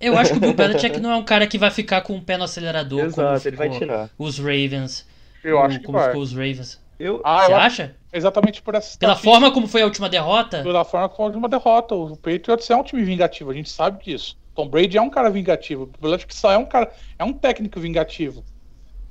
Eu 0.00 0.16
acho 0.18 0.32
que 0.32 0.38
o 0.38 0.40
Bill 0.40 0.52
Belichick 0.54 1.00
não 1.00 1.10
é 1.10 1.16
um 1.16 1.24
cara 1.24 1.46
que 1.46 1.58
vai 1.58 1.70
ficar 1.70 2.02
com 2.02 2.16
o 2.16 2.22
pé 2.22 2.36
no 2.36 2.44
acelerador. 2.44 3.00
Exato, 3.00 3.48
ele 3.48 3.56
vai 3.56 3.70
tirar. 3.70 4.10
Os 4.18 4.38
Ravens. 4.38 5.06
Eu 5.42 5.60
acho 5.60 5.78
que 5.78 5.84
como 5.86 5.98
vai. 5.98 6.08
ficou 6.08 6.22
os 6.22 6.32
Ravens. 6.32 6.80
Eu... 6.98 7.20
Ah, 7.24 7.44
Você 7.44 7.52
eu 7.52 7.56
acha? 7.56 7.96
Exatamente 8.12 8.62
por 8.62 8.74
essa 8.74 8.98
Pela 8.98 9.14
forma 9.14 9.50
como 9.50 9.68
foi 9.68 9.82
a 9.82 9.84
última 9.84 10.08
derrota? 10.08 10.62
Pela 10.62 10.84
forma 10.84 11.08
como 11.08 11.16
foi 11.16 11.24
a 11.24 11.28
última 11.28 11.48
derrota. 11.48 11.94
O 11.94 12.16
Patriots 12.16 12.70
é 12.70 12.76
um 12.76 12.82
time 12.82 13.02
vingativo, 13.02 13.50
a 13.50 13.54
gente 13.54 13.68
sabe 13.68 14.02
disso. 14.02 14.38
Tom 14.54 14.68
Brady 14.68 14.96
é 14.96 15.02
um 15.02 15.10
cara 15.10 15.28
vingativo. 15.30 15.90
O 15.98 16.00
Belichick 16.00 16.34
só 16.34 16.50
é 16.50 16.56
um 16.56 16.64
cara, 16.64 16.90
é 17.18 17.24
um 17.24 17.32
técnico 17.32 17.78
vingativo. 17.78 18.42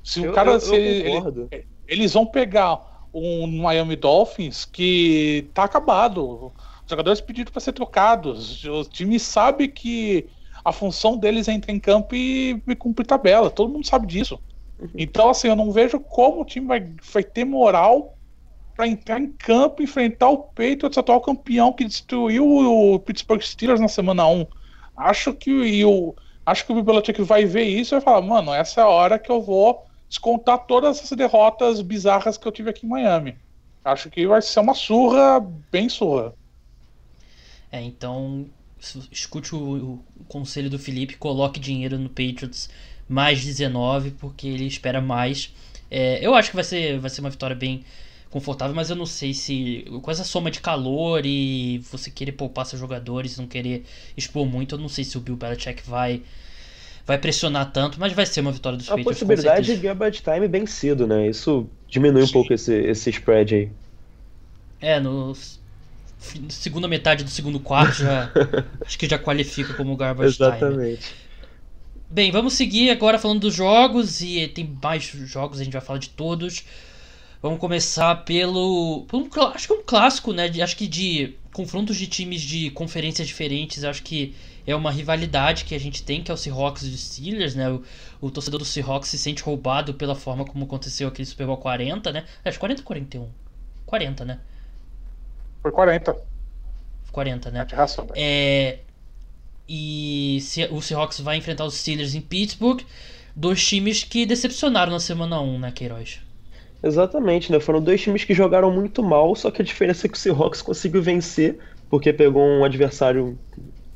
Se 0.02 0.26
o 0.26 0.32
cara, 0.32 0.52
eu, 0.52 0.60
se 0.60 0.74
ele, 0.74 1.48
eles 1.86 2.12
vão 2.12 2.26
pegar 2.26 3.06
um 3.14 3.46
Miami 3.46 3.96
Dolphins 3.96 4.64
que 4.64 5.48
tá 5.54 5.64
acabado. 5.64 6.52
Os 6.84 6.90
jogadores 6.90 7.20
pediram 7.20 7.50
para 7.50 7.60
ser 7.60 7.72
trocados. 7.72 8.64
O 8.64 8.84
time 8.84 9.18
sabe 9.18 9.68
que 9.68 10.28
a 10.66 10.72
função 10.72 11.16
deles 11.16 11.46
é 11.46 11.52
entrar 11.52 11.72
em 11.72 11.78
campo 11.78 12.16
e, 12.16 12.60
e 12.66 12.74
cumprir 12.74 13.06
tabela. 13.06 13.48
Todo 13.48 13.72
mundo 13.72 13.86
sabe 13.86 14.04
disso. 14.04 14.36
Uhum. 14.80 14.88
Então, 14.96 15.30
assim, 15.30 15.46
eu 15.46 15.54
não 15.54 15.70
vejo 15.70 16.00
como 16.00 16.40
o 16.40 16.44
time 16.44 16.66
vai, 16.66 16.92
vai 17.12 17.22
ter 17.22 17.44
moral 17.44 18.16
para 18.74 18.88
entrar 18.88 19.20
em 19.20 19.28
campo 19.28 19.80
e 19.80 19.84
enfrentar 19.84 20.28
o 20.28 20.38
Patriots, 20.38 20.98
atual 20.98 21.20
campeão 21.20 21.72
que 21.72 21.84
destruiu 21.84 22.44
o 22.44 22.98
Pittsburgh 22.98 23.40
Steelers 23.40 23.80
na 23.80 23.86
semana 23.86 24.26
1. 24.26 24.44
Acho 24.96 25.32
que 25.32 25.52
e 25.52 25.84
o 25.84 26.16
acho 26.44 26.66
que 26.66 26.72
o 26.72 26.82
Belichick 26.82 27.22
vai 27.22 27.44
ver 27.44 27.62
isso 27.62 27.94
e 27.94 27.96
vai 27.96 28.00
falar, 28.00 28.22
mano, 28.22 28.52
essa 28.52 28.80
é 28.80 28.84
a 28.84 28.88
hora 28.88 29.20
que 29.20 29.30
eu 29.30 29.40
vou 29.40 29.86
descontar 30.08 30.66
todas 30.66 30.98
essas 30.98 31.16
derrotas 31.16 31.80
bizarras 31.80 32.36
que 32.36 32.46
eu 32.46 32.50
tive 32.50 32.70
aqui 32.70 32.86
em 32.86 32.88
Miami. 32.88 33.36
Acho 33.84 34.10
que 34.10 34.26
vai 34.26 34.42
ser 34.42 34.58
uma 34.58 34.74
surra 34.74 35.38
bem 35.70 35.88
surra. 35.88 36.34
É, 37.70 37.80
então 37.80 38.46
escute 39.10 39.54
o, 39.54 39.58
o, 39.58 40.24
conselho 40.28 40.68
do 40.68 40.78
Felipe, 40.78 41.16
coloque 41.16 41.58
dinheiro 41.60 41.98
no 41.98 42.08
Patriots 42.08 42.68
mais 43.08 43.44
19, 43.44 44.12
porque 44.12 44.46
ele 44.46 44.66
espera 44.66 45.00
mais. 45.00 45.52
É, 45.90 46.24
eu 46.24 46.34
acho 46.34 46.50
que 46.50 46.56
vai 46.56 46.64
ser, 46.64 46.98
vai 46.98 47.10
ser 47.10 47.20
uma 47.20 47.30
vitória 47.30 47.54
bem 47.54 47.84
confortável, 48.30 48.74
mas 48.74 48.90
eu 48.90 48.96
não 48.96 49.06
sei 49.06 49.32
se 49.32 49.84
com 50.02 50.10
essa 50.10 50.24
soma 50.24 50.50
de 50.50 50.60
calor 50.60 51.24
e 51.24 51.78
você 51.90 52.10
querer 52.10 52.32
poupar 52.32 52.66
seus 52.66 52.80
jogadores, 52.80 53.38
não 53.38 53.46
querer 53.46 53.84
expor 54.16 54.44
muito, 54.46 54.74
eu 54.74 54.78
não 54.78 54.88
sei 54.88 55.04
se 55.04 55.16
o 55.16 55.20
Bill 55.20 55.36
Belichick 55.36 55.82
vai 55.88 56.22
vai 57.06 57.18
pressionar 57.18 57.70
tanto, 57.70 58.00
mas 58.00 58.12
vai 58.12 58.26
ser 58.26 58.40
uma 58.40 58.50
vitória 58.50 58.76
dos 58.76 58.88
A 58.88 58.96
Patriots. 58.96 59.22
A 59.22 59.26
possibilidade 59.26 59.66
de 59.74 59.80
garbage 59.80 60.22
time 60.22 60.48
bem 60.48 60.66
cedo, 60.66 61.06
né? 61.06 61.28
Isso 61.28 61.68
diminui 61.88 62.24
um 62.24 62.28
pouco 62.28 62.52
esse, 62.52 62.74
esse 62.74 63.10
spread 63.10 63.54
aí. 63.54 63.70
É, 64.80 64.98
no 64.98 65.32
segunda 66.48 66.88
metade 66.88 67.24
do 67.24 67.30
segundo 67.30 67.58
quarto 67.60 67.98
já 67.98 68.30
acho 68.84 68.98
que 68.98 69.08
já 69.08 69.18
qualifica 69.18 69.74
como 69.74 69.96
garbage 69.96 70.36
Exatamente. 70.36 71.02
time. 71.02 71.26
Bem, 72.08 72.30
vamos 72.30 72.54
seguir 72.54 72.90
agora 72.90 73.18
falando 73.18 73.40
dos 73.40 73.54
jogos 73.54 74.20
e 74.20 74.46
tem 74.46 74.78
mais 74.80 75.04
jogos, 75.04 75.60
a 75.60 75.64
gente 75.64 75.72
vai 75.72 75.82
falar 75.82 75.98
de 75.98 76.10
todos. 76.10 76.64
Vamos 77.42 77.58
começar 77.58 78.14
pelo, 78.24 79.04
pelo 79.08 79.28
acho 79.52 79.66
que 79.66 79.72
é 79.72 79.76
um 79.76 79.82
clássico, 79.82 80.32
né? 80.32 80.48
De, 80.48 80.62
acho 80.62 80.76
que 80.76 80.86
de 80.86 81.34
confrontos 81.52 81.96
de 81.96 82.06
times 82.06 82.42
de 82.42 82.70
conferências 82.70 83.26
diferentes, 83.26 83.82
acho 83.82 84.02
que 84.02 84.34
é 84.66 84.74
uma 84.74 84.90
rivalidade 84.90 85.64
que 85.64 85.74
a 85.74 85.78
gente 85.78 86.02
tem, 86.02 86.22
que 86.22 86.30
é 86.30 86.34
o 86.34 86.36
Seahawks 86.36 86.84
e 86.84 86.90
os 86.90 87.00
Steelers, 87.00 87.54
né? 87.54 87.68
O, 87.70 87.82
o 88.20 88.30
torcedor 88.30 88.58
do 88.58 88.64
Seahawks 88.64 89.08
se 89.08 89.18
sente 89.18 89.42
roubado 89.42 89.92
pela 89.94 90.14
forma 90.14 90.44
como 90.44 90.64
aconteceu 90.64 91.08
aquele 91.08 91.26
Super 91.26 91.46
Bowl 91.46 91.56
40, 91.56 92.12
né? 92.12 92.24
Acho 92.44 92.58
40 92.58 92.82
ou 92.82 92.86
41? 92.86 93.28
40, 93.84 94.24
né? 94.24 94.38
Foi 95.66 95.72
40. 95.72 96.16
40, 97.10 97.50
né? 97.50 97.66
É, 98.14 98.78
e 99.68 100.38
o 100.70 100.80
Seahawks 100.80 101.18
vai 101.18 101.38
enfrentar 101.38 101.64
os 101.64 101.74
Steelers 101.74 102.14
em 102.14 102.20
Pittsburgh. 102.20 102.82
Dois 103.34 103.66
times 103.66 104.04
que 104.04 104.24
decepcionaram 104.24 104.92
na 104.92 105.00
semana 105.00 105.40
1, 105.40 105.58
né, 105.58 105.72
Queiroz? 105.74 106.20
Exatamente, 106.80 107.50
né? 107.50 107.58
Foram 107.58 107.82
dois 107.82 108.00
times 108.00 108.22
que 108.22 108.32
jogaram 108.32 108.70
muito 108.70 109.02
mal, 109.02 109.34
só 109.34 109.50
que 109.50 109.60
a 109.60 109.64
diferença 109.64 110.06
é 110.06 110.08
que 110.08 110.16
o 110.16 110.20
Seahawks 110.20 110.62
conseguiu 110.62 111.02
vencer, 111.02 111.58
porque 111.90 112.12
pegou 112.12 112.46
um 112.46 112.62
adversário, 112.62 113.36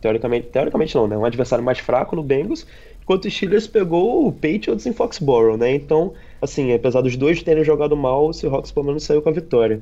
teoricamente, 0.00 0.48
teoricamente 0.48 0.96
não, 0.96 1.06
né? 1.06 1.16
Um 1.16 1.24
adversário 1.24 1.64
mais 1.64 1.78
fraco 1.78 2.16
no 2.16 2.22
Bengals, 2.24 2.66
enquanto 3.00 3.26
o 3.26 3.30
Steelers 3.30 3.68
pegou 3.68 4.26
o 4.26 4.32
Patriots 4.32 4.86
em 4.86 4.92
Foxborough, 4.92 5.56
né? 5.56 5.72
Então, 5.72 6.14
assim, 6.42 6.72
apesar 6.72 7.00
dos 7.00 7.16
dois 7.16 7.44
terem 7.44 7.62
jogado 7.62 7.96
mal, 7.96 8.26
o 8.26 8.32
Seahawks 8.32 8.72
pelo 8.72 8.86
menos 8.86 9.04
saiu 9.04 9.22
com 9.22 9.28
a 9.28 9.32
vitória. 9.32 9.80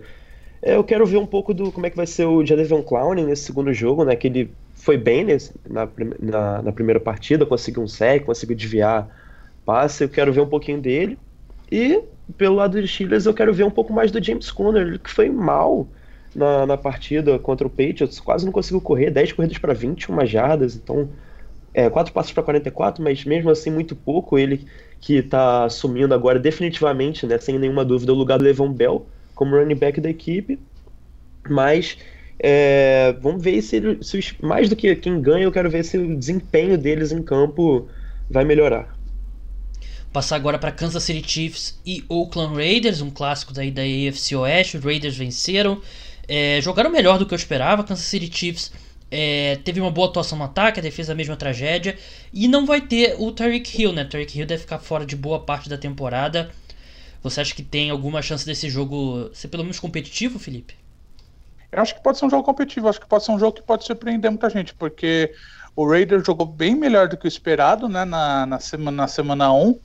É, 0.61 0.75
eu 0.75 0.83
quero 0.83 1.07
ver 1.07 1.19
um 1.19 1.27
pouco 1.27 1.55
do 1.55 1.71
como 1.71 1.87
é 1.87 1.91
que 1.91 1.97
vai 1.97 2.07
ser 2.07 2.25
o 2.25 2.45
Jadavion 2.45 2.83
Clowney 2.83 3.25
nesse 3.25 3.43
segundo 3.43 3.73
jogo, 3.73 4.05
né? 4.05 4.17
Que 4.17 4.27
ele 4.27 4.51
foi 4.75 4.97
bem 4.97 5.25
nesse, 5.25 5.53
na, 5.69 5.89
na, 6.19 6.63
na, 6.63 6.73
primeira 6.73 6.99
partida, 6.99 7.47
conseguiu 7.47 7.83
um 7.83 7.89
sec, 7.89 8.25
conseguiu 8.25 8.57
desviar 8.57 9.09
passe. 9.65 10.05
Eu 10.05 10.09
quero 10.09 10.33
ver 10.33 10.41
um 10.41 10.49
pouquinho 10.49 10.81
dele. 10.81 11.19
E 11.71 12.03
pelo 12.37 12.57
lado 12.57 12.81
dos 12.81 12.91
Steelers 12.91 13.27
eu 13.27 13.35
quero 13.35 13.53
ver 13.53 13.65
um 13.65 13.71
pouco 13.71 13.93
mais 13.93 14.11
do 14.11 14.23
James 14.23 14.51
Conner, 14.51 14.99
que 14.99 15.11
foi 15.11 15.31
mal 15.31 15.87
na, 16.35 16.67
na 16.67 16.77
partida 16.77 17.39
contra 17.39 17.67
o 17.67 17.71
Patriots, 17.71 18.21
quase 18.21 18.45
não 18.45 18.53
conseguiu 18.53 18.81
correr, 18.81 19.11
10 19.11 19.33
corridas 19.33 19.59
para 19.59 19.73
21 19.73 20.27
jardas, 20.27 20.77
então 20.77 21.09
é, 21.73 21.89
quatro 21.89 22.13
passos 22.13 22.33
para 22.33 22.43
44, 22.43 23.03
mas 23.03 23.25
mesmo 23.25 23.51
assim 23.51 23.71
muito 23.71 23.95
pouco. 23.95 24.39
Ele 24.39 24.67
que 25.01 25.17
está 25.17 25.65
assumindo 25.65 26.13
agora 26.13 26.39
definitivamente, 26.39 27.27
né, 27.27 27.39
sem 27.39 27.59
nenhuma 27.59 27.85
dúvida, 27.85 28.13
o 28.13 28.17
lugar 28.17 28.39
do 28.39 28.45
Levon 28.45 28.73
Bell 28.73 29.07
como 29.39 29.57
running 29.57 29.77
back 29.77 30.01
da 30.01 30.11
equipe. 30.11 30.59
Mas 31.49 31.97
é, 32.41 33.15
vamos 33.21 33.43
ver 33.43 33.63
se, 33.63 33.81
se, 34.03 34.35
mais 34.43 34.69
do 34.69 34.75
que 34.75 34.97
quem 34.97 35.23
ganha, 35.23 35.45
eu 35.45 35.53
quero 35.53 35.71
ver 35.71 35.85
se 35.85 35.97
o 35.97 36.17
desempenho 36.17 36.77
deles 36.77 37.13
em 37.13 37.23
campo 37.23 37.89
vai 38.29 38.45
melhorar. 38.45 38.99
Passar 40.13 40.37
agora 40.37 40.59
para 40.59 40.73
Kansas 40.73 41.05
City 41.05 41.23
Chiefs 41.25 41.79
e 41.87 42.05
Oakland 42.09 42.57
Raiders, 42.57 43.01
um 43.01 43.11
clássico 43.11 43.53
daí 43.53 43.71
da 43.71 43.83
AFC 43.83 44.35
Oeste. 44.35 44.77
Os 44.77 44.85
Raiders 44.85 45.17
venceram, 45.17 45.81
é, 46.27 46.61
jogaram 46.61 46.91
melhor 46.91 47.19
do 47.19 47.25
que 47.25 47.33
eu 47.33 47.37
esperava. 47.37 47.85
Kansas 47.85 48.07
City 48.07 48.29
Chiefs 48.37 48.73
é, 49.09 49.57
teve 49.63 49.81
uma 49.81 49.91
boa 49.91 50.09
atuação 50.09 50.37
no 50.37 50.45
ataque, 50.45 50.81
a 50.81 50.83
defesa 50.83 51.13
a 51.13 51.15
mesma 51.15 51.37
tragédia. 51.37 51.97
E 52.33 52.49
não 52.49 52.67
vai 52.67 52.81
ter 52.81 53.15
o 53.21 53.31
Tyreek 53.31 53.81
Hill, 53.81 53.93
né? 53.93 54.05
Tyreek 54.05 54.37
Hill 54.37 54.47
deve 54.47 54.63
ficar 54.63 54.81
fora 54.81 55.07
de 55.07 55.15
boa 55.15 55.39
parte 55.39 55.69
da 55.69 55.79
temporada. 55.79 56.51
Você 57.23 57.41
acha 57.41 57.55
que 57.55 57.63
tem 57.63 57.91
alguma 57.91 58.23
chance 58.23 58.47
desse 58.47 58.69
jogo 58.69 59.31
ser 59.35 59.49
pelo 59.49 59.65
menos 59.65 59.81
competitivo, 59.81 60.39
Felipe? 60.39 60.75
Eu 61.71 61.83
acho 61.83 61.95
que 61.95 62.03
pode 62.03 62.19
ser 62.19 62.25
um 62.25 62.31
jogo 62.31 62.45
competitivo, 62.45 62.89
acho 62.89 63.01
que 63.01 63.09
pode 63.09 63.25
ser 63.25 63.33
um 63.33 63.39
jogo 63.39 63.57
que 63.57 63.63
pode 63.63 63.85
surpreender 63.85 64.31
muita 64.31 64.49
gente, 64.49 64.75
porque 64.75 65.35
o 65.77 65.87
Raiders 65.89 66.27
jogou 66.27 66.47
bem 66.47 66.75
melhor 66.75 67.09
do 67.09 67.17
que 67.17 67.27
o 67.27 67.29
esperado 67.29 67.89
né, 67.89 68.05
na, 68.05 68.47
na, 68.47 68.59
semana, 68.59 68.97
na 68.97 69.09
semana 69.09 69.53
1, 69.53 69.79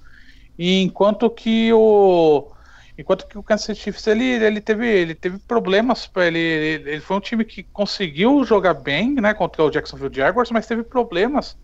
e 0.58 0.82
enquanto 0.82 1.30
que 1.30 1.74
o 1.74 2.50
enquanto 2.98 3.28
que 3.28 3.38
o 3.38 3.44
Kansas 3.44 3.66
City 3.66 3.80
Chiefs 3.80 4.06
ele, 4.06 4.24
ele, 4.24 4.62
teve, 4.62 4.88
ele 4.88 5.16
teve 5.16 5.40
problemas, 5.40 6.10
ele, 6.16 6.38
ele, 6.38 6.92
ele 6.92 7.02
foi 7.02 7.18
um 7.18 7.20
time 7.20 7.44
que 7.44 7.64
conseguiu 7.64 8.44
jogar 8.44 8.76
bem 8.76 9.16
né, 9.16 9.34
contra 9.34 9.64
o 9.64 9.72
Jacksonville 9.72 10.14
Jaguars, 10.14 10.52
mas 10.52 10.68
teve 10.68 10.84
problemas 10.84 11.58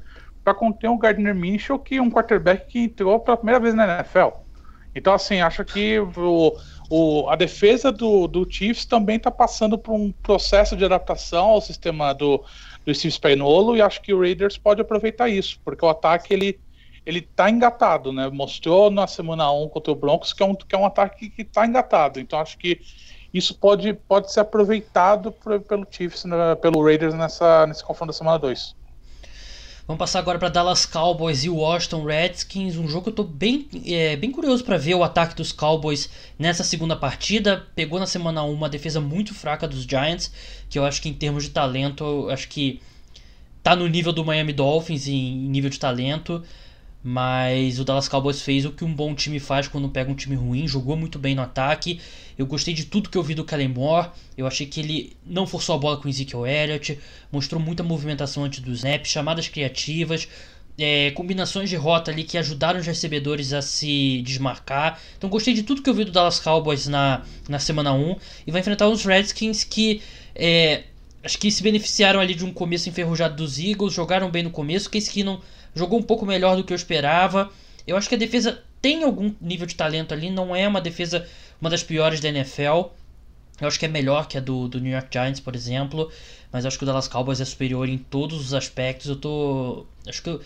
para 0.43 0.55
conter 0.55 0.89
o 0.89 0.97
Gardner 0.97 1.35
Minshew, 1.35 1.77
que 1.77 1.97
é 1.97 2.01
um 2.01 2.09
quarterback 2.09 2.67
que 2.67 2.79
entrou 2.79 3.19
pela 3.19 3.37
primeira 3.37 3.59
vez 3.59 3.75
na 3.75 3.99
NFL. 3.99 4.48
Então, 4.99 5.13
assim, 5.13 5.39
acho 5.39 5.63
que 5.63 5.97
o, 5.97 6.57
o, 6.89 7.29
a 7.29 7.35
defesa 7.37 7.89
do, 7.89 8.27
do 8.27 8.45
Chiefs 8.49 8.85
também 8.85 9.15
está 9.15 9.31
passando 9.31 9.77
por 9.77 9.93
um 9.93 10.11
processo 10.11 10.75
de 10.75 10.83
adaptação 10.83 11.45
ao 11.45 11.61
sistema 11.61 12.13
do, 12.13 12.43
do 12.85 12.93
Steve 12.93 13.13
Spagnuolo 13.13 13.77
e 13.77 13.81
acho 13.81 14.01
que 14.01 14.13
o 14.13 14.19
Raiders 14.19 14.57
pode 14.57 14.81
aproveitar 14.81 15.29
isso, 15.29 15.57
porque 15.63 15.83
o 15.83 15.89
ataque 15.89 16.33
ele 16.33 16.59
ele 17.05 17.21
tá 17.21 17.49
engatado, 17.49 18.11
né? 18.11 18.29
Mostrou 18.29 18.91
na 18.91 19.07
semana 19.07 19.49
1 19.51 19.69
contra 19.69 19.91
o 19.91 19.95
Broncos 19.95 20.33
que 20.33 20.43
é 20.43 20.45
um, 20.45 20.53
que 20.53 20.75
é 20.75 20.77
um 20.77 20.85
ataque 20.85 21.29
que 21.29 21.41
está 21.43 21.65
engatado. 21.65 22.19
Então 22.19 22.37
acho 22.37 22.57
que 22.57 22.81
isso 23.33 23.57
pode, 23.57 23.93
pode 23.93 24.31
ser 24.31 24.41
aproveitado 24.41 25.31
por, 25.31 25.59
pelo 25.61 25.87
Chiefs, 25.89 26.25
né, 26.25 26.55
pelo 26.55 26.83
Raiders 26.83 27.15
nessa, 27.15 27.65
nesse 27.65 27.83
confronto 27.83 28.11
da 28.11 28.17
semana 28.17 28.37
2. 28.37 28.75
Vamos 29.89 29.97
passar 29.97 30.19
agora 30.19 30.37
para 30.37 30.49
Dallas 30.49 30.85
Cowboys 30.85 31.43
e 31.43 31.49
Washington 31.49 32.03
Redskins, 32.03 32.77
um 32.77 32.87
jogo 32.87 33.05
que 33.05 33.09
eu 33.09 33.13
tô 33.15 33.23
bem, 33.23 33.67
é, 33.87 34.15
bem 34.15 34.29
curioso 34.29 34.63
para 34.63 34.77
ver 34.77 34.93
o 34.93 35.03
ataque 35.03 35.33
dos 35.33 35.51
Cowboys 35.51 36.11
nessa 36.37 36.63
segunda 36.63 36.95
partida. 36.95 37.65
Pegou 37.73 37.99
na 37.99 38.05
semana 38.05 38.43
1 38.43 38.53
uma 38.53 38.69
defesa 38.69 39.01
muito 39.01 39.33
fraca 39.33 39.67
dos 39.67 39.85
Giants, 39.85 40.31
que 40.69 40.77
eu 40.77 40.85
acho 40.85 41.01
que 41.01 41.09
em 41.09 41.13
termos 41.13 41.45
de 41.45 41.49
talento, 41.49 42.29
acho 42.29 42.47
que 42.49 42.79
tá 43.63 43.75
no 43.75 43.87
nível 43.87 44.13
do 44.13 44.23
Miami 44.23 44.53
Dolphins 44.53 45.07
em 45.07 45.35
nível 45.35 45.71
de 45.71 45.79
talento. 45.79 46.43
Mas 47.01 47.79
o 47.79 47.85
Dallas 47.85 48.09
Cowboys 48.09 48.41
fez 48.41 48.65
o 48.65 48.71
que 48.71 48.83
um 48.83 48.93
bom 48.93 49.15
time 49.15 49.39
faz 49.39 49.67
quando 49.67 49.87
pega 49.87 50.11
um 50.11 50.15
time 50.15 50.35
ruim, 50.35 50.67
jogou 50.67 50.97
muito 50.97 51.17
bem 51.17 51.33
no 51.33 51.41
ataque. 51.41 51.99
Eu 52.37 52.45
gostei 52.45 52.73
de 52.73 52.85
tudo 52.85 53.09
que 53.09 53.17
eu 53.17 53.23
vi 53.23 53.33
do 53.33 53.45
Kellen 53.45 53.69
Moore. 53.69 54.09
Eu 54.37 54.45
achei 54.45 54.65
que 54.65 54.81
ele 54.81 55.17
não 55.25 55.47
forçou 55.47 55.75
a 55.75 55.77
bola 55.77 55.97
com 55.97 56.07
o 56.07 56.09
Ezekiel 56.09 56.45
Elliott, 56.45 56.99
mostrou 57.31 57.61
muita 57.61 57.83
movimentação 57.83 58.43
antes 58.43 58.59
do 58.59 58.71
snap, 58.73 59.05
chamadas 59.05 59.47
criativas, 59.47 60.27
é, 60.77 61.11
combinações 61.11 61.69
de 61.69 61.75
rota 61.75 62.11
ali 62.11 62.23
que 62.23 62.37
ajudaram 62.37 62.79
os 62.79 62.85
recebedores 62.85 63.53
a 63.53 63.61
se 63.61 64.21
desmarcar. 64.21 64.99
Então 65.17 65.29
gostei 65.29 65.53
de 65.53 65.63
tudo 65.63 65.81
que 65.81 65.89
eu 65.89 65.93
vi 65.93 66.05
do 66.05 66.11
Dallas 66.11 66.39
Cowboys 66.39 66.87
na, 66.87 67.23
na 67.47 67.59
semana 67.59 67.93
1 67.93 68.15
e 68.47 68.51
vai 68.51 68.61
enfrentar 68.61 68.87
os 68.87 69.05
Redskins 69.05 69.63
que 69.63 70.01
é, 70.35 70.83
acho 71.23 71.37
que 71.37 71.51
se 71.51 71.63
beneficiaram 71.63 72.19
ali 72.19 72.33
de 72.33 72.45
um 72.45 72.53
começo 72.53 72.89
enferrujado 72.89 73.35
dos 73.35 73.59
Eagles, 73.59 73.93
jogaram 73.93 74.29
bem 74.29 74.43
no 74.43 74.51
começo, 74.51 74.89
Case 74.89 75.09
Keenum 75.09 75.39
jogou 75.75 75.99
um 75.99 76.03
pouco 76.03 76.25
melhor 76.25 76.55
do 76.55 76.63
que 76.63 76.73
eu 76.73 76.75
esperava. 76.75 77.51
Eu 77.85 77.97
acho 77.97 78.09
que 78.09 78.15
a 78.15 78.17
defesa 78.17 78.63
tem 78.81 79.03
algum 79.03 79.33
nível 79.39 79.67
de 79.67 79.75
talento 79.75 80.13
ali, 80.13 80.29
não 80.29 80.55
é 80.55 80.67
uma 80.67 80.81
defesa 80.81 81.27
uma 81.59 81.69
das 81.69 81.83
piores 81.83 82.19
da 82.19 82.29
NFL. 82.29 82.91
Eu 83.59 83.67
acho 83.67 83.77
que 83.77 83.85
é 83.85 83.89
melhor 83.89 84.27
que 84.27 84.37
a 84.37 84.41
do, 84.41 84.67
do 84.67 84.79
New 84.79 84.91
York 84.91 85.09
Giants, 85.11 85.39
por 85.39 85.55
exemplo, 85.55 86.09
mas 86.51 86.65
acho 86.65 86.77
que 86.77 86.83
o 86.83 86.87
Dallas 86.87 87.07
Cowboys 87.07 87.41
é 87.41 87.45
superior 87.45 87.89
em 87.89 87.97
todos 87.97 88.39
os 88.39 88.53
aspectos. 88.53 89.07
Eu 89.07 89.15
tô. 89.17 89.85
Acho 90.07 90.23
que. 90.23 90.29
Eu, 90.29 90.41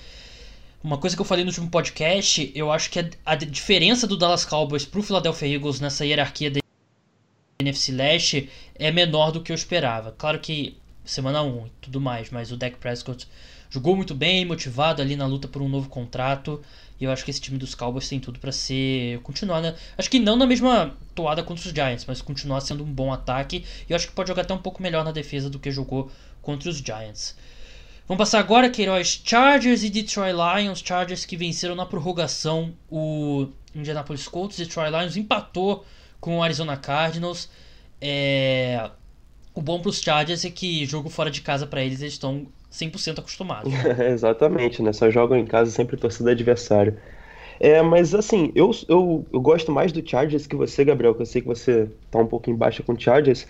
uma 0.84 0.98
coisa 0.98 1.16
que 1.16 1.22
eu 1.22 1.26
falei 1.26 1.46
no 1.46 1.50
último 1.50 1.70
podcast, 1.70 2.52
eu 2.54 2.70
acho 2.70 2.90
que 2.90 3.00
a, 3.00 3.10
a 3.26 3.36
diferença 3.36 4.06
do 4.06 4.18
Dallas 4.18 4.44
Cowboys 4.44 4.84
pro 4.84 5.02
Philadelphia 5.02 5.56
Eagles 5.56 5.80
nessa 5.80 6.06
hierarquia 6.06 6.52
NFC 7.60 7.92
Leste 7.92 8.50
é 8.76 8.92
menor 8.92 9.32
do 9.32 9.42
que 9.42 9.52
eu 9.52 9.56
esperava. 9.56 10.14
Claro 10.18 10.40
que 10.40 10.78
semana 11.06 11.42
1 11.44 11.68
e 11.68 11.72
tudo 11.82 12.02
mais, 12.02 12.30
mas 12.30 12.52
o 12.52 12.58
Dak 12.58 12.78
Prescott 12.78 13.28
jogou 13.70 13.96
muito 13.96 14.14
bem, 14.14 14.46
motivado 14.46 15.02
ali 15.02 15.16
na 15.16 15.26
luta 15.26 15.48
por 15.48 15.62
um 15.62 15.70
novo 15.70 15.90
contrato. 15.90 16.62
E 17.00 17.06
eu 17.06 17.12
acho 17.12 17.26
que 17.26 17.32
esse 17.32 17.42
time 17.42 17.58
dos 17.58 17.74
Cowboys 17.76 18.08
tem 18.08 18.20
tudo 18.20 18.40
para 18.40 18.52
ser. 18.52 19.20
continuar, 19.22 19.62
né? 19.62 19.76
Acho 19.98 20.10
que 20.10 20.20
não 20.20 20.36
na 20.36 20.46
mesma 20.46 20.96
toada 21.16 21.44
contra 21.44 21.68
os 21.68 21.74
Giants, 21.74 22.06
mas 22.06 22.22
continuar 22.22 22.62
sendo 22.62 22.84
um 22.84 22.92
bom 22.92 23.12
ataque. 23.12 23.66
E 23.90 23.92
eu 23.92 23.96
acho 23.96 24.08
que 24.08 24.14
pode 24.14 24.30
jogar 24.30 24.44
até 24.44 24.54
um 24.54 24.60
pouco 24.60 24.82
melhor 24.82 25.04
na 25.04 25.12
defesa 25.12 25.50
do 25.50 25.60
que 25.60 25.72
jogou 25.72 26.12
contra 26.42 26.70
os 26.70 26.78
Giants. 26.78 27.36
Vamos 28.08 28.20
passar 28.20 28.40
agora, 28.40 28.70
Queiroz, 28.70 29.22
Chargers 29.24 29.84
e 29.84 29.90
Detroit 29.90 30.34
Lions. 30.34 30.80
Chargers 30.80 31.26
que 31.26 31.36
venceram 31.36 31.74
na 31.74 31.86
prorrogação 31.86 32.74
o 32.90 33.48
Indianapolis 33.74 34.28
Colts. 34.28 34.58
Detroit 34.58 34.92
Lions 34.92 35.18
empatou 35.18 35.86
com 36.24 36.38
o 36.38 36.42
Arizona 36.42 36.78
Cardinals. 36.78 37.50
É... 38.00 38.90
O 39.54 39.62
bom 39.62 39.82
para 39.82 39.90
os 39.90 40.02
Chargers 40.02 40.46
é 40.46 40.50
que 40.50 40.86
jogo 40.86 41.10
fora 41.10 41.30
de 41.30 41.42
casa 41.42 41.68
para 41.68 41.84
eles, 41.84 42.02
eles 42.02 42.14
estão 42.14 42.48
100% 42.72 43.20
acostumado. 43.20 43.70
Exatamente, 44.10 44.82
né? 44.82 44.94
Só 44.94 45.12
jogam 45.12 45.38
em 45.38 45.46
casa 45.46 45.70
sempre 45.70 45.98
torcida 45.98 46.32
adversário. 46.32 46.98
É, 47.60 47.82
mas 47.82 48.16
assim, 48.16 48.54
eu, 48.56 48.72
eu, 48.88 49.26
eu 49.32 49.42
gosto 49.42 49.70
mais 49.70 49.92
do 49.92 50.08
Chargers 50.08 50.48
que 50.48 50.56
você, 50.56 50.86
Gabriel, 50.86 51.14
que 51.14 51.22
eu 51.22 51.26
sei 51.26 51.42
que 51.42 51.48
você 51.48 51.90
tá 52.10 52.20
um 52.20 52.26
pouco 52.26 52.50
embaixo 52.50 52.82
com 52.84 52.94
o 52.94 53.00
Chargers. 53.00 53.46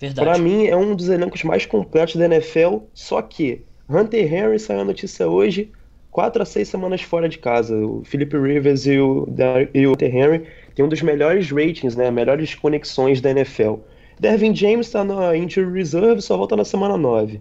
Verdade. 0.00 0.26
Pra 0.26 0.38
mim, 0.38 0.66
é 0.66 0.74
um 0.74 0.96
dos 0.96 1.10
elencos 1.10 1.44
mais 1.44 1.66
completos 1.66 2.16
da 2.16 2.24
NFL, 2.24 2.78
só 2.94 3.20
que 3.20 3.62
Hunter 3.88 4.32
Henry 4.32 4.58
saiu 4.58 4.80
a 4.80 4.84
notícia 4.84 5.28
hoje, 5.28 5.70
4 6.10 6.42
a 6.42 6.46
6 6.46 6.68
semanas 6.68 7.02
fora 7.02 7.28
de 7.28 7.38
casa. 7.38 7.76
O 7.76 8.02
Philip 8.04 8.36
Rivers 8.36 8.86
e 8.86 8.98
o, 8.98 9.28
e 9.74 9.86
o 9.86 9.92
Hunter 9.92 10.16
Henry 10.16 10.46
têm 10.78 10.84
um 10.84 10.88
dos 10.88 11.02
melhores 11.02 11.50
ratings, 11.50 11.96
né? 11.96 12.08
Melhores 12.08 12.54
conexões 12.54 13.20
da 13.20 13.32
NFL. 13.32 13.78
Dervin 14.20 14.54
James 14.54 14.88
tá 14.88 15.02
na 15.02 15.36
Injury 15.36 15.72
Reserve, 15.72 16.22
só 16.22 16.36
volta 16.36 16.54
na 16.54 16.64
semana 16.64 16.96
9. 16.96 17.40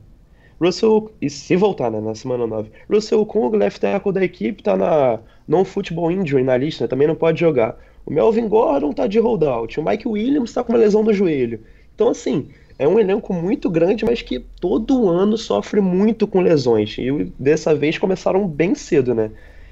Russell, 0.60 1.12
e 1.22 1.30
se 1.30 1.56
voltar 1.56 1.92
né, 1.92 2.02
na 2.02 2.16
semana 2.16 2.48
9, 2.48 2.72
Russell 2.90 3.24
Kung, 3.28 3.56
left 3.56 3.80
tackle 3.80 4.12
da 4.12 4.24
equipe, 4.24 4.64
tá 4.64 4.76
na 4.76 5.20
non-football 5.48 6.12
injury 6.12 6.44
na 6.44 6.58
lista, 6.58 6.86
né, 6.86 6.88
também 6.88 7.08
não 7.08 7.14
pode 7.14 7.40
jogar. 7.40 7.78
O 8.08 8.12
Melvin 8.12 8.48
Gordon 8.48 8.92
tá 8.92 9.06
de 9.06 9.20
holdout, 9.20 9.80
o 9.80 9.86
Mike 9.86 10.08
Williams 10.08 10.52
tá 10.52 10.64
com 10.64 10.74
uma 10.74 10.80
lesão 10.80 11.04
no 11.04 11.14
joelho. 11.14 11.60
Então, 11.94 12.10
assim, 12.10 12.48
é 12.80 12.88
um 12.88 12.98
elenco 12.98 13.32
muito 13.36 13.70
grande, 13.70 14.04
mas 14.04 14.24
que 14.24 14.40
todo 14.40 15.08
ano 15.08 15.38
sofre 15.38 15.80
muito 15.80 16.26
com 16.26 16.42
lesões. 16.42 16.98
E 16.98 17.32
dessa 17.38 17.76
vez 17.76 18.00
começaram 18.00 18.48
bem 18.48 18.74
cedo, 18.74 19.14
né? 19.14 19.30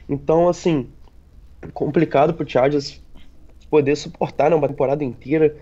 Então, 0.07 0.47
assim, 0.47 0.88
complicado 1.74 2.32
pro 2.32 2.47
Chargers 2.47 3.03
poder 3.70 3.95
suportar 3.95 4.49
né, 4.49 4.55
uma 4.55 4.68
temporada 4.68 5.03
inteira. 5.03 5.55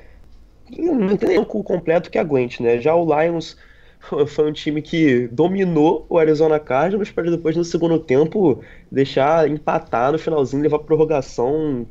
Não 0.70 1.18
tem 1.18 1.30
nem 1.30 1.44
completo 1.44 2.10
que 2.10 2.18
aguente, 2.18 2.62
né? 2.64 2.80
Já 2.80 2.96
o 2.96 3.06
Lions 3.06 3.58
foi 4.28 4.50
um 4.50 4.54
time 4.54 4.82
que 4.82 5.28
dominou 5.28 6.06
o 6.10 6.18
Arizona 6.18 6.60
Cardinals 6.60 7.12
para 7.12 7.30
depois 7.30 7.56
no 7.56 7.64
segundo 7.64 8.00
tempo 8.00 8.62
deixar 8.92 9.50
empatar 9.50 10.12
no 10.12 10.20
finalzinho, 10.20 10.64
levar 10.64 10.80
prorrogação. 10.80 11.86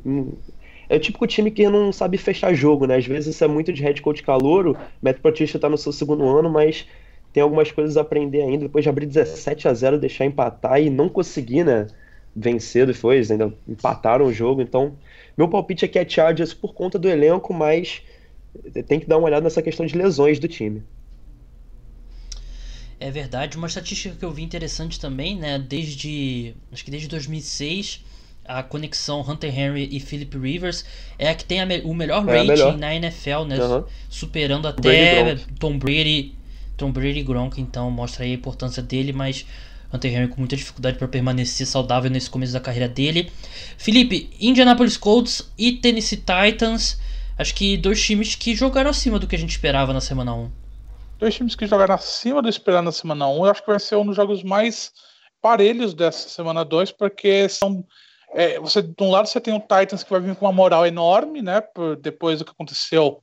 É 0.89 0.97
o 0.97 0.99
típico 0.99 1.25
time 1.25 1.49
que 1.49 1.67
não 1.69 1.91
sabe 1.91 2.17
fechar 2.17 2.53
jogo, 2.53 2.85
né? 2.85 2.97
Às 2.97 3.05
vezes 3.05 3.35
isso 3.35 3.43
é 3.43 3.47
muito 3.47 3.71
de 3.71 3.81
head 3.81 4.01
coach 4.01 4.21
calouro. 4.21 4.77
Matt 5.01 5.19
Patricia 5.19 5.59
tá 5.59 5.69
no 5.69 5.77
seu 5.77 5.91
segundo 5.91 6.27
ano, 6.27 6.49
mas 6.49 6.87
tem 7.31 7.41
algumas 7.41 7.71
coisas 7.71 7.97
a 7.97 8.01
aprender 8.01 8.41
ainda. 8.41 8.65
Depois 8.65 8.83
de 8.83 8.89
abrir 8.89 9.05
17 9.05 9.67
a 9.67 9.73
0 9.73 9.97
deixar 9.97 10.25
empatar 10.25 10.81
e 10.81 10.89
não 10.89 11.09
conseguir, 11.09 11.63
né? 11.63 11.87
Vencer 12.35 12.87
depois, 12.87 13.29
ainda 13.29 13.53
empataram 13.67 14.25
o 14.25 14.33
jogo. 14.33 14.61
Então, 14.61 14.95
meu 15.37 15.47
palpite 15.47 15.85
é 15.85 15.87
que 15.87 15.99
é 15.99 16.07
Chargers 16.07 16.53
por 16.53 16.73
conta 16.73 16.97
do 16.97 17.09
elenco, 17.09 17.53
mas 17.53 18.01
tem 18.87 18.99
que 18.99 19.05
dar 19.05 19.17
uma 19.17 19.27
olhada 19.27 19.43
nessa 19.43 19.61
questão 19.61 19.85
de 19.85 19.95
lesões 19.95 20.39
do 20.39 20.47
time. 20.47 20.83
É 22.99 23.11
verdade. 23.11 23.57
Uma 23.57 23.67
estatística 23.67 24.15
que 24.15 24.23
eu 24.23 24.31
vi 24.31 24.43
interessante 24.43 24.99
também, 24.99 25.37
né? 25.37 25.59
Desde. 25.59 26.55
Acho 26.71 26.85
que 26.85 26.91
desde 26.91 27.07
2006, 27.09 28.03
a 28.45 28.63
conexão 28.63 29.21
Hunter 29.21 29.57
Henry 29.57 29.89
e 29.91 29.99
Philip 29.99 30.37
Rivers 30.37 30.85
é 31.17 31.29
a 31.29 31.35
que 31.35 31.43
tem 31.43 31.65
me 31.65 31.81
o 31.81 31.93
melhor 31.93 32.27
é 32.27 32.37
rating 32.37 32.47
melhor. 32.47 32.77
na 32.77 32.95
NFL, 32.95 33.43
né? 33.47 33.57
Uhum. 33.59 33.83
Superando 34.09 34.67
até 34.67 35.23
Brady 35.23 35.45
Tom 35.59 35.77
Brady. 35.77 36.35
Tom 36.75 36.91
Brady 36.91 37.21
Gronk, 37.21 37.61
então 37.61 37.89
mostra 37.91 38.23
aí 38.23 38.31
a 38.31 38.35
importância 38.35 38.81
dele, 38.81 39.13
mas 39.13 39.45
Hunter 39.93 40.11
Henry 40.11 40.27
com 40.27 40.39
muita 40.39 40.55
dificuldade 40.55 40.97
para 40.97 41.07
permanecer 41.07 41.67
saudável 41.67 42.09
nesse 42.09 42.29
começo 42.29 42.51
da 42.51 42.59
carreira 42.59 42.87
dele. 42.87 43.31
Felipe, 43.77 44.29
Indianapolis 44.39 44.97
Colts 44.97 45.51
e 45.57 45.73
Tennessee 45.73 46.17
Titans. 46.17 46.99
Acho 47.37 47.53
que 47.53 47.77
dois 47.77 48.01
times 48.01 48.35
que 48.35 48.55
jogaram 48.55 48.89
acima 48.89 49.19
do 49.19 49.27
que 49.27 49.35
a 49.35 49.39
gente 49.39 49.51
esperava 49.51 49.93
na 49.93 50.01
semana 50.01 50.33
1. 50.33 50.51
Dois 51.19 51.35
times 51.35 51.55
que 51.55 51.67
jogaram 51.67 51.95
acima 51.95 52.41
do 52.41 52.49
esperado 52.49 52.83
na 52.83 52.91
semana 52.91 53.27
1. 53.27 53.45
Eu 53.45 53.51
acho 53.51 53.61
que 53.61 53.69
vai 53.69 53.79
ser 53.79 53.95
um 53.95 54.05
dos 54.05 54.15
jogos 54.15 54.43
mais 54.43 54.91
parelhos 55.41 55.93
dessa 55.93 56.29
semana 56.29 56.63
2, 56.63 56.91
porque 56.91 57.47
são. 57.49 57.85
É, 58.35 58.59
você, 58.59 58.81
de 58.81 58.95
um 58.99 59.11
lado 59.11 59.27
você 59.27 59.39
tem 59.39 59.53
o 59.53 59.59
Titans 59.59 60.03
que 60.03 60.09
vai 60.09 60.19
vir 60.19 60.35
com 60.35 60.45
uma 60.45 60.51
moral 60.51 60.87
enorme, 60.87 61.41
né? 61.41 61.61
Por, 61.61 61.95
depois 61.97 62.39
do 62.39 62.45
que 62.45 62.51
aconteceu 62.51 63.21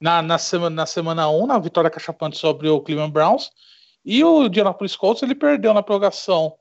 na, 0.00 0.22
na, 0.22 0.38
semana, 0.38 0.74
na 0.74 0.86
semana 0.86 1.28
1, 1.28 1.46
na 1.46 1.58
vitória 1.58 1.90
cachapante 1.90 2.38
sobre 2.38 2.68
o 2.68 2.80
Cleveland 2.80 3.12
Browns. 3.12 3.50
E 4.06 4.22
o 4.22 4.46
Indianapolis 4.46 4.94
Colts 4.94 5.24
ele 5.24 5.34
perdeu 5.34 5.74
na 5.74 5.82
prorrogação. 5.82 6.54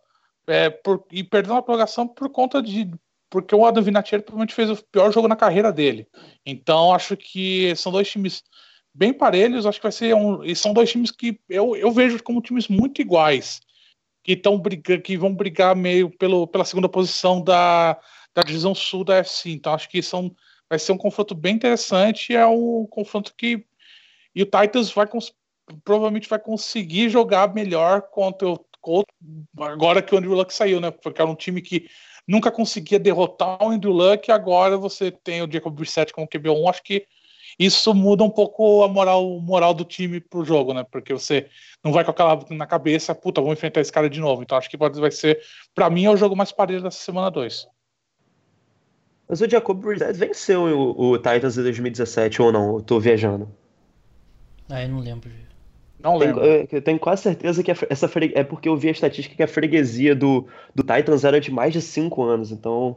É, 0.47 0.71
por, 0.71 1.05
e 1.11 1.23
perdeu 1.23 1.53
na 1.53 1.61
prorrogação 1.61 2.07
por 2.07 2.27
conta 2.31 2.61
de. 2.61 2.89
Porque 3.29 3.53
o 3.53 3.65
Adam 3.65 3.83
Vinatieri 3.83 4.23
provavelmente 4.23 4.55
fez 4.55 4.71
o 4.71 4.83
pior 4.91 5.11
jogo 5.11 5.27
na 5.27 5.35
carreira 5.35 5.71
dele. 5.71 6.07
Então 6.43 6.91
acho 6.91 7.15
que 7.15 7.75
são 7.75 7.91
dois 7.91 8.09
times 8.09 8.43
bem 8.91 9.13
parelhos. 9.13 9.67
Acho 9.67 9.79
que 9.79 9.83
vai 9.85 9.91
ser 9.91 10.15
um. 10.15 10.43
E 10.43 10.55
são 10.55 10.73
dois 10.73 10.89
times 10.89 11.11
que 11.11 11.39
eu, 11.47 11.75
eu 11.75 11.91
vejo 11.91 12.21
como 12.23 12.41
times 12.41 12.67
muito 12.67 12.99
iguais. 12.99 13.61
Que, 14.23 14.33
estão 14.33 14.59
que 15.03 15.15
vão 15.15 15.35
brigar 15.35 15.75
meio 15.75 16.09
pelo, 16.09 16.47
pela 16.47 16.65
segunda 16.65 16.89
posição 16.89 17.43
da, 17.43 17.95
da 18.33 18.41
divisão 18.41 18.73
sul 18.73 19.03
da 19.03 19.17
FC. 19.17 19.51
Então 19.51 19.71
acho 19.71 19.87
que 19.87 20.01
são, 20.01 20.35
vai 20.67 20.79
ser 20.79 20.93
um 20.93 20.97
confronto 20.97 21.35
bem 21.35 21.53
interessante. 21.55 22.35
É 22.35 22.45
um 22.47 22.87
confronto 22.89 23.35
que. 23.37 23.63
E 24.33 24.41
o 24.41 24.45
Titans 24.45 24.91
vai 24.91 25.05
provavelmente 25.83 26.29
vai 26.29 26.39
conseguir 26.39 27.09
jogar 27.09 27.53
melhor 27.53 28.01
contra 28.03 28.49
o 28.49 28.65
agora 29.59 30.01
que 30.01 30.13
o 30.13 30.17
Andrew 30.17 30.33
Luck 30.33 30.53
saiu, 30.53 30.79
né? 30.79 30.91
Porque 30.91 31.21
era 31.21 31.29
um 31.29 31.35
time 31.35 31.61
que 31.61 31.87
nunca 32.27 32.51
conseguia 32.51 32.99
derrotar 32.99 33.61
o 33.63 33.69
Andrew 33.69 33.91
Luck, 33.91 34.31
agora 34.31 34.77
você 34.77 35.11
tem 35.11 35.41
o 35.41 35.51
Jacob 35.51 35.73
Brissett 35.73 36.13
como 36.13 36.27
QB1, 36.27 36.69
acho 36.69 36.83
que 36.83 37.05
isso 37.57 37.93
muda 37.93 38.23
um 38.23 38.29
pouco 38.29 38.83
a 38.83 38.87
moral, 38.87 39.39
moral 39.39 39.73
do 39.73 39.85
time 39.85 40.19
pro 40.19 40.43
jogo, 40.43 40.73
né? 40.73 40.83
Porque 40.83 41.13
você 41.13 41.47
não 41.83 41.91
vai 41.91 42.03
com 42.03 42.11
aquela 42.11 42.39
na 42.49 42.65
cabeça, 42.65 43.15
puta, 43.15 43.41
vamos 43.41 43.57
enfrentar 43.57 43.81
esse 43.81 43.91
cara 43.91 44.09
de 44.09 44.19
novo. 44.19 44.43
Então 44.43 44.57
acho 44.57 44.69
que 44.69 44.77
pode 44.77 44.99
vai 44.99 45.11
ser, 45.11 45.41
para 45.73 45.89
mim 45.89 46.05
é 46.05 46.11
o 46.11 46.17
jogo 46.17 46.35
mais 46.35 46.51
parelho 46.51 46.83
dessa 46.83 46.99
semana 46.99 47.31
2. 47.31 47.67
Mas 49.27 49.41
o 49.41 49.49
Jacob 49.49 49.79
Brissett 49.79 50.13
venceu 50.13 50.63
o, 50.63 51.11
o 51.11 51.17
Titans 51.17 51.57
em 51.57 51.63
2017 51.63 52.41
ou 52.41 52.51
não? 52.51 52.75
Eu 52.75 52.81
tô 52.81 52.99
viajando. 52.99 53.49
Ah, 54.69 54.83
eu 54.83 54.89
não 54.89 54.99
lembro. 54.99 55.31
Não 56.05 56.17
lembro. 56.17 56.41
Tenho, 56.41 56.67
eu 56.71 56.81
tenho 56.83 56.99
quase 56.99 57.23
certeza 57.23 57.63
que 57.63 57.71
essa 57.71 58.11
é 58.35 58.43
porque 58.43 58.69
eu 58.69 58.77
vi 58.77 58.89
a 58.89 58.91
estatística 58.91 59.35
que 59.35 59.41
a 59.41 59.47
freguesia 59.47 60.15
do, 60.15 60.45
do 60.75 60.83
Titans 60.83 61.23
era 61.23 61.41
de 61.41 61.49
mais 61.49 61.73
de 61.73 61.81
5 61.81 62.21
anos, 62.21 62.51
então 62.51 62.95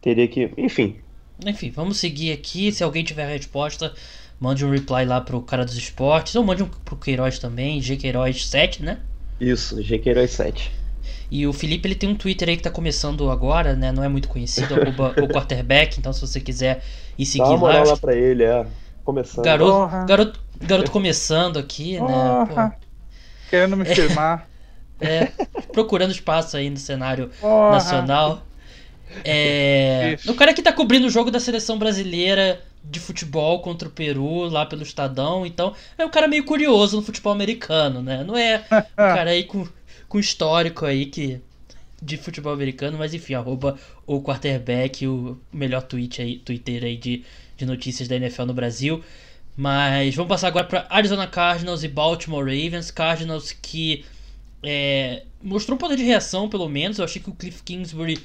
teria 0.00 0.26
que. 0.26 0.50
Enfim. 0.56 0.96
Enfim, 1.44 1.70
vamos 1.70 1.98
seguir 1.98 2.32
aqui. 2.32 2.72
Se 2.72 2.82
alguém 2.82 3.04
tiver 3.04 3.24
a 3.24 3.28
resposta, 3.28 3.92
mande 4.40 4.64
um 4.64 4.70
reply 4.70 5.04
lá 5.04 5.20
pro 5.20 5.42
cara 5.42 5.62
dos 5.62 5.76
esportes, 5.76 6.34
ou 6.34 6.42
mande 6.42 6.62
um 6.62 6.68
pro 6.68 6.96
Queiroz 6.96 7.38
também, 7.38 7.82
G 7.82 7.98
Queiroz 7.98 8.46
7, 8.46 8.82
né? 8.82 9.00
Isso, 9.38 9.82
G 9.82 9.98
Queiroz 9.98 10.30
7. 10.30 10.72
E 11.30 11.46
o 11.46 11.52
Felipe 11.52 11.86
ele 11.86 11.94
tem 11.94 12.08
um 12.08 12.14
Twitter 12.14 12.48
aí 12.48 12.56
que 12.56 12.62
tá 12.62 12.70
começando 12.70 13.30
agora, 13.30 13.76
né? 13.76 13.92
Não 13.92 14.02
é 14.02 14.08
muito 14.08 14.28
conhecido, 14.28 14.74
arroba 14.74 15.14
o 15.22 15.28
quarterback, 15.28 15.98
então 15.98 16.14
se 16.14 16.20
você 16.22 16.40
quiser 16.40 16.82
ir 17.18 17.26
seguir 17.26 17.44
Dá 17.44 17.50
uma 17.50 17.68
lá. 17.68 17.84
lá 17.84 17.96
pra 17.98 18.14
ele, 18.14 18.44
é. 18.44 18.66
Começando. 19.04 19.44
Garoto, 19.44 20.06
garoto, 20.06 20.40
garoto 20.60 20.90
começando 20.90 21.58
aqui, 21.58 22.00
né? 22.00 22.46
Pô. 22.48 22.84
Querendo 23.50 23.76
me 23.76 23.84
firmar. 23.94 24.48
É, 25.00 25.32
procurando 25.72 26.12
espaço 26.12 26.56
aí 26.56 26.70
no 26.70 26.76
cenário 26.76 27.30
nacional. 27.42 28.42
É, 29.24 30.16
o 30.26 30.34
cara 30.34 30.54
que 30.54 30.62
tá 30.62 30.72
cobrindo 30.72 31.06
o 31.06 31.10
jogo 31.10 31.30
da 31.30 31.40
seleção 31.40 31.78
brasileira 31.78 32.60
de 32.84 32.98
futebol 32.98 33.60
contra 33.60 33.88
o 33.88 33.90
Peru 33.90 34.48
lá 34.48 34.64
pelo 34.64 34.82
Estadão, 34.82 35.44
então 35.44 35.74
é 35.98 36.04
um 36.04 36.10
cara 36.10 36.26
meio 36.26 36.44
curioso 36.44 36.96
no 36.96 37.02
futebol 37.02 37.32
americano, 37.32 38.02
né? 38.02 38.24
Não 38.24 38.36
é 38.36 38.64
um 38.70 38.82
cara 38.96 39.30
aí 39.30 39.44
com, 39.44 39.66
com 40.08 40.18
histórico 40.18 40.84
aí 40.86 41.06
que 41.06 41.40
de 42.00 42.16
futebol 42.16 42.52
americano, 42.52 42.98
mas 42.98 43.14
enfim, 43.14 43.34
arroba 43.34 43.78
o 44.04 44.20
quarterback, 44.20 45.06
o 45.06 45.38
melhor 45.52 45.82
tweet 45.82 46.20
aí, 46.20 46.38
Twitter 46.38 46.82
aí 46.82 46.96
de, 46.96 47.24
de 47.62 47.66
notícias 47.66 48.08
da 48.08 48.16
NFL 48.16 48.44
no 48.44 48.54
Brasil. 48.54 49.02
Mas 49.56 50.14
vamos 50.14 50.28
passar 50.28 50.48
agora 50.48 50.66
para 50.66 50.86
Arizona 50.90 51.26
Cardinals 51.26 51.82
e 51.82 51.88
Baltimore 51.88 52.44
Ravens. 52.44 52.90
Cardinals 52.90 53.52
que 53.52 54.04
é, 54.62 55.24
mostrou 55.42 55.76
um 55.76 55.78
poder 55.78 55.96
de 55.96 56.04
reação, 56.04 56.48
pelo 56.48 56.68
menos. 56.68 56.98
Eu 56.98 57.04
achei 57.04 57.20
que 57.20 57.30
o 57.30 57.34
Cliff 57.34 57.62
Kingsbury 57.62 58.18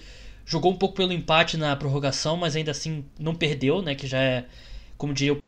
jogou 0.45 0.71
um 0.71 0.75
pouco 0.75 0.95
pelo 0.95 1.11
empate 1.11 1.57
na 1.57 1.75
prorrogação, 1.75 2.37
mas 2.37 2.55
ainda 2.55 2.71
assim 2.71 3.03
não 3.19 3.35
perdeu, 3.35 3.81
né? 3.81 3.93
Que 3.93 4.07
já 4.07 4.19
é, 4.19 4.45
como 4.97 5.13
diria 5.13 5.33
o 5.33 5.41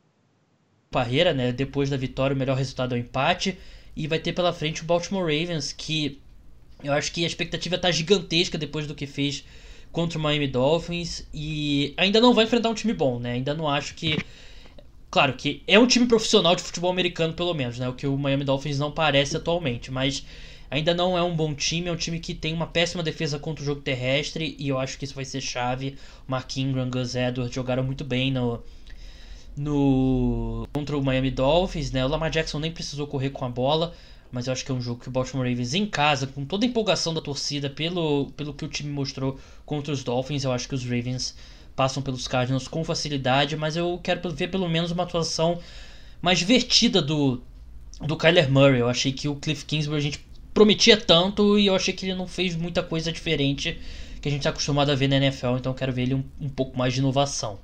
Parreira, 0.92 1.34
né? 1.34 1.52
Depois 1.52 1.90
da 1.90 1.98
vitória, 1.98 2.36
o 2.36 2.38
melhor 2.38 2.58
resultado 2.58 2.94
é 2.94 2.98
o 2.98 3.02
empate. 3.02 3.58
E 3.96 4.08
vai 4.08 4.20
ter 4.20 4.34
pela 4.34 4.54
frente 4.54 4.82
o 4.82 4.86
Baltimore 4.86 5.24
Ravens, 5.24 5.74
que 5.74 6.22
eu 6.84 6.94
acho 6.94 7.12
que 7.12 7.24
a 7.24 7.28
expectativa 7.28 7.76
está 7.76 7.92
gigantesca 7.92 8.58
depois 8.58 8.88
do 8.88 8.96
que 8.96 9.06
fez 9.06 9.44
contra 9.92 10.18
o 10.18 10.22
Miami 10.22 10.48
Dolphins. 10.48 11.28
E 11.34 11.94
ainda 11.98 12.20
não 12.22 12.34
vai 12.34 12.46
enfrentar 12.46 12.70
um 12.70 12.74
time 12.74 12.94
bom, 12.94 13.20
né? 13.20 13.34
Ainda 13.34 13.54
não 13.54 13.68
acho 13.68 13.96
que 13.96 14.18
Claro 15.12 15.34
que 15.34 15.64
é 15.66 15.80
um 15.80 15.88
time 15.88 16.06
profissional 16.06 16.56
de 16.56 16.62
futebol 16.62 16.92
americano, 16.92 17.34
pelo 17.34 17.54
menos, 17.56 17.80
né? 17.80 17.90
O 17.90 17.94
que 17.94 18.06
o 18.06 18.16
Miami 18.16 18.44
Dolphins 18.44 18.78
não 18.78 18.92
parece 18.92 19.36
atualmente, 19.36 19.92
mas 19.92 20.24
ainda 20.70 20.94
não 20.94 21.18
é 21.18 21.24
um 21.24 21.36
bom 21.36 21.54
time. 21.56 21.88
É 21.90 21.92
um 21.92 21.96
time 21.96 22.20
que 22.20 22.36
tem 22.36 22.54
uma 22.54 22.68
péssima 22.68 23.02
defesa 23.02 23.40
contra 23.40 23.64
o 23.64 23.66
jogo 23.66 23.82
terrestre 23.82 24.56
e 24.60 24.70
eu 24.70 24.78
acho 24.78 25.00
que 25.00 25.06
isso 25.06 25.16
vai 25.16 25.26
ser 25.26 25.42
chave. 25.42 25.98
Mark 26.28 26.56
Ingram, 26.58 26.92
Gus 26.92 27.16
Edwards 27.16 27.54
jogaram 27.54 27.84
muito 27.84 28.04
bem 28.04 28.32
no, 28.32 28.62
no 29.58 30.68
contra 30.72 30.96
o 30.96 31.04
Miami 31.04 31.32
Dolphins, 31.32 31.92
né? 31.92 32.06
O 32.06 32.08
Lamar 32.08 32.30
Jackson 32.30 32.60
nem 32.60 32.72
precisou 32.72 33.08
correr 33.08 33.32
com 33.32 33.46
a 33.46 33.50
bola, 33.50 33.96
mas 34.32 34.48
eu 34.48 34.54
acho 34.54 34.64
que 34.64 34.72
é 34.72 34.74
um 34.74 34.82
jogo 34.82 35.02
que 35.02 35.08
o 35.08 35.12
Baltimore 35.12 35.48
Ravens 35.48 35.74
em 35.74 35.86
casa, 35.86 36.28
com 36.28 36.46
toda 36.46 36.66
a 36.66 36.68
empolgação 36.70 37.14
da 37.14 37.22
torcida 37.22 37.70
pelo, 37.70 38.32
pelo 38.38 38.54
que 38.54 38.66
o 38.66 38.68
time 38.68 38.90
mostrou 38.90 39.40
contra 39.66 39.92
os 39.92 40.04
Dolphins, 40.04 40.44
eu 40.44 40.52
acho 40.52 40.68
que 40.68 40.76
os 40.76 40.84
Ravens 40.84 41.36
passam 41.76 42.04
pelos 42.04 42.28
Cardinals 42.28 42.68
com 42.68 42.84
facilidade, 42.84 43.56
mas 43.56 43.76
eu 43.76 44.00
quero 44.04 44.30
ver 44.32 44.50
pelo 44.50 44.68
menos 44.68 44.92
uma 44.92 45.04
atuação 45.04 45.60
mais 46.22 46.38
divertida 46.40 47.02
do, 47.02 47.42
do 48.02 48.18
Kyler 48.18 48.52
Murray. 48.52 48.82
Eu 48.82 48.90
achei 48.90 49.12
que 49.12 49.28
o 49.28 49.36
Cliff 49.36 49.66
Kingsbury 49.66 49.98
a 49.98 50.04
gente 50.04 50.26
prometia 50.54 50.98
tanto 50.98 51.58
e 51.58 51.68
eu 51.68 51.76
achei 51.76 51.94
que 51.94 52.06
ele 52.06 52.16
não 52.16 52.28
fez 52.28 52.56
muita 52.56 52.84
coisa 52.84 53.12
diferente 53.12 53.80
que 54.22 54.28
a 54.28 54.32
gente 54.32 54.42
está 54.42 54.50
acostumado 54.50 54.92
a 54.92 54.96
ver 54.96 55.08
na 55.08 55.16
NFL, 55.16 55.56
então 55.58 55.72
eu 55.72 55.76
quero 55.76 55.94
ver 55.94 56.02
ele 56.02 56.16
um, 56.16 56.24
um 56.42 56.50
pouco 56.50 56.78
mais 56.78 56.94
de 56.94 57.00
inovação. 57.00 57.60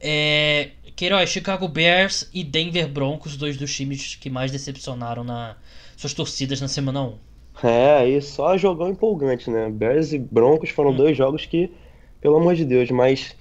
É, 0.00 0.70
Queiroz, 0.96 1.30
Chicago 1.30 1.68
Bears 1.68 2.28
e 2.34 2.42
Denver 2.42 2.88
Broncos, 2.88 3.36
dois 3.36 3.56
dos 3.56 3.72
times 3.72 4.16
que 4.16 4.28
mais 4.28 4.50
decepcionaram 4.50 5.22
na 5.22 5.56
suas 6.02 6.14
torcidas 6.14 6.60
na 6.60 6.68
semana 6.68 7.02
1. 7.02 7.66
É, 7.66 7.96
aí 7.98 8.20
só 8.20 8.56
jogão 8.56 8.90
empolgante, 8.90 9.50
né? 9.50 9.70
Bears 9.70 10.12
e 10.12 10.18
Broncos 10.18 10.70
foram 10.70 10.90
hum. 10.90 10.96
dois 10.96 11.16
jogos 11.16 11.46
que, 11.46 11.72
pelo 12.20 12.36
amor 12.36 12.54
de 12.54 12.64
Deus, 12.64 12.90
mas 12.90 13.36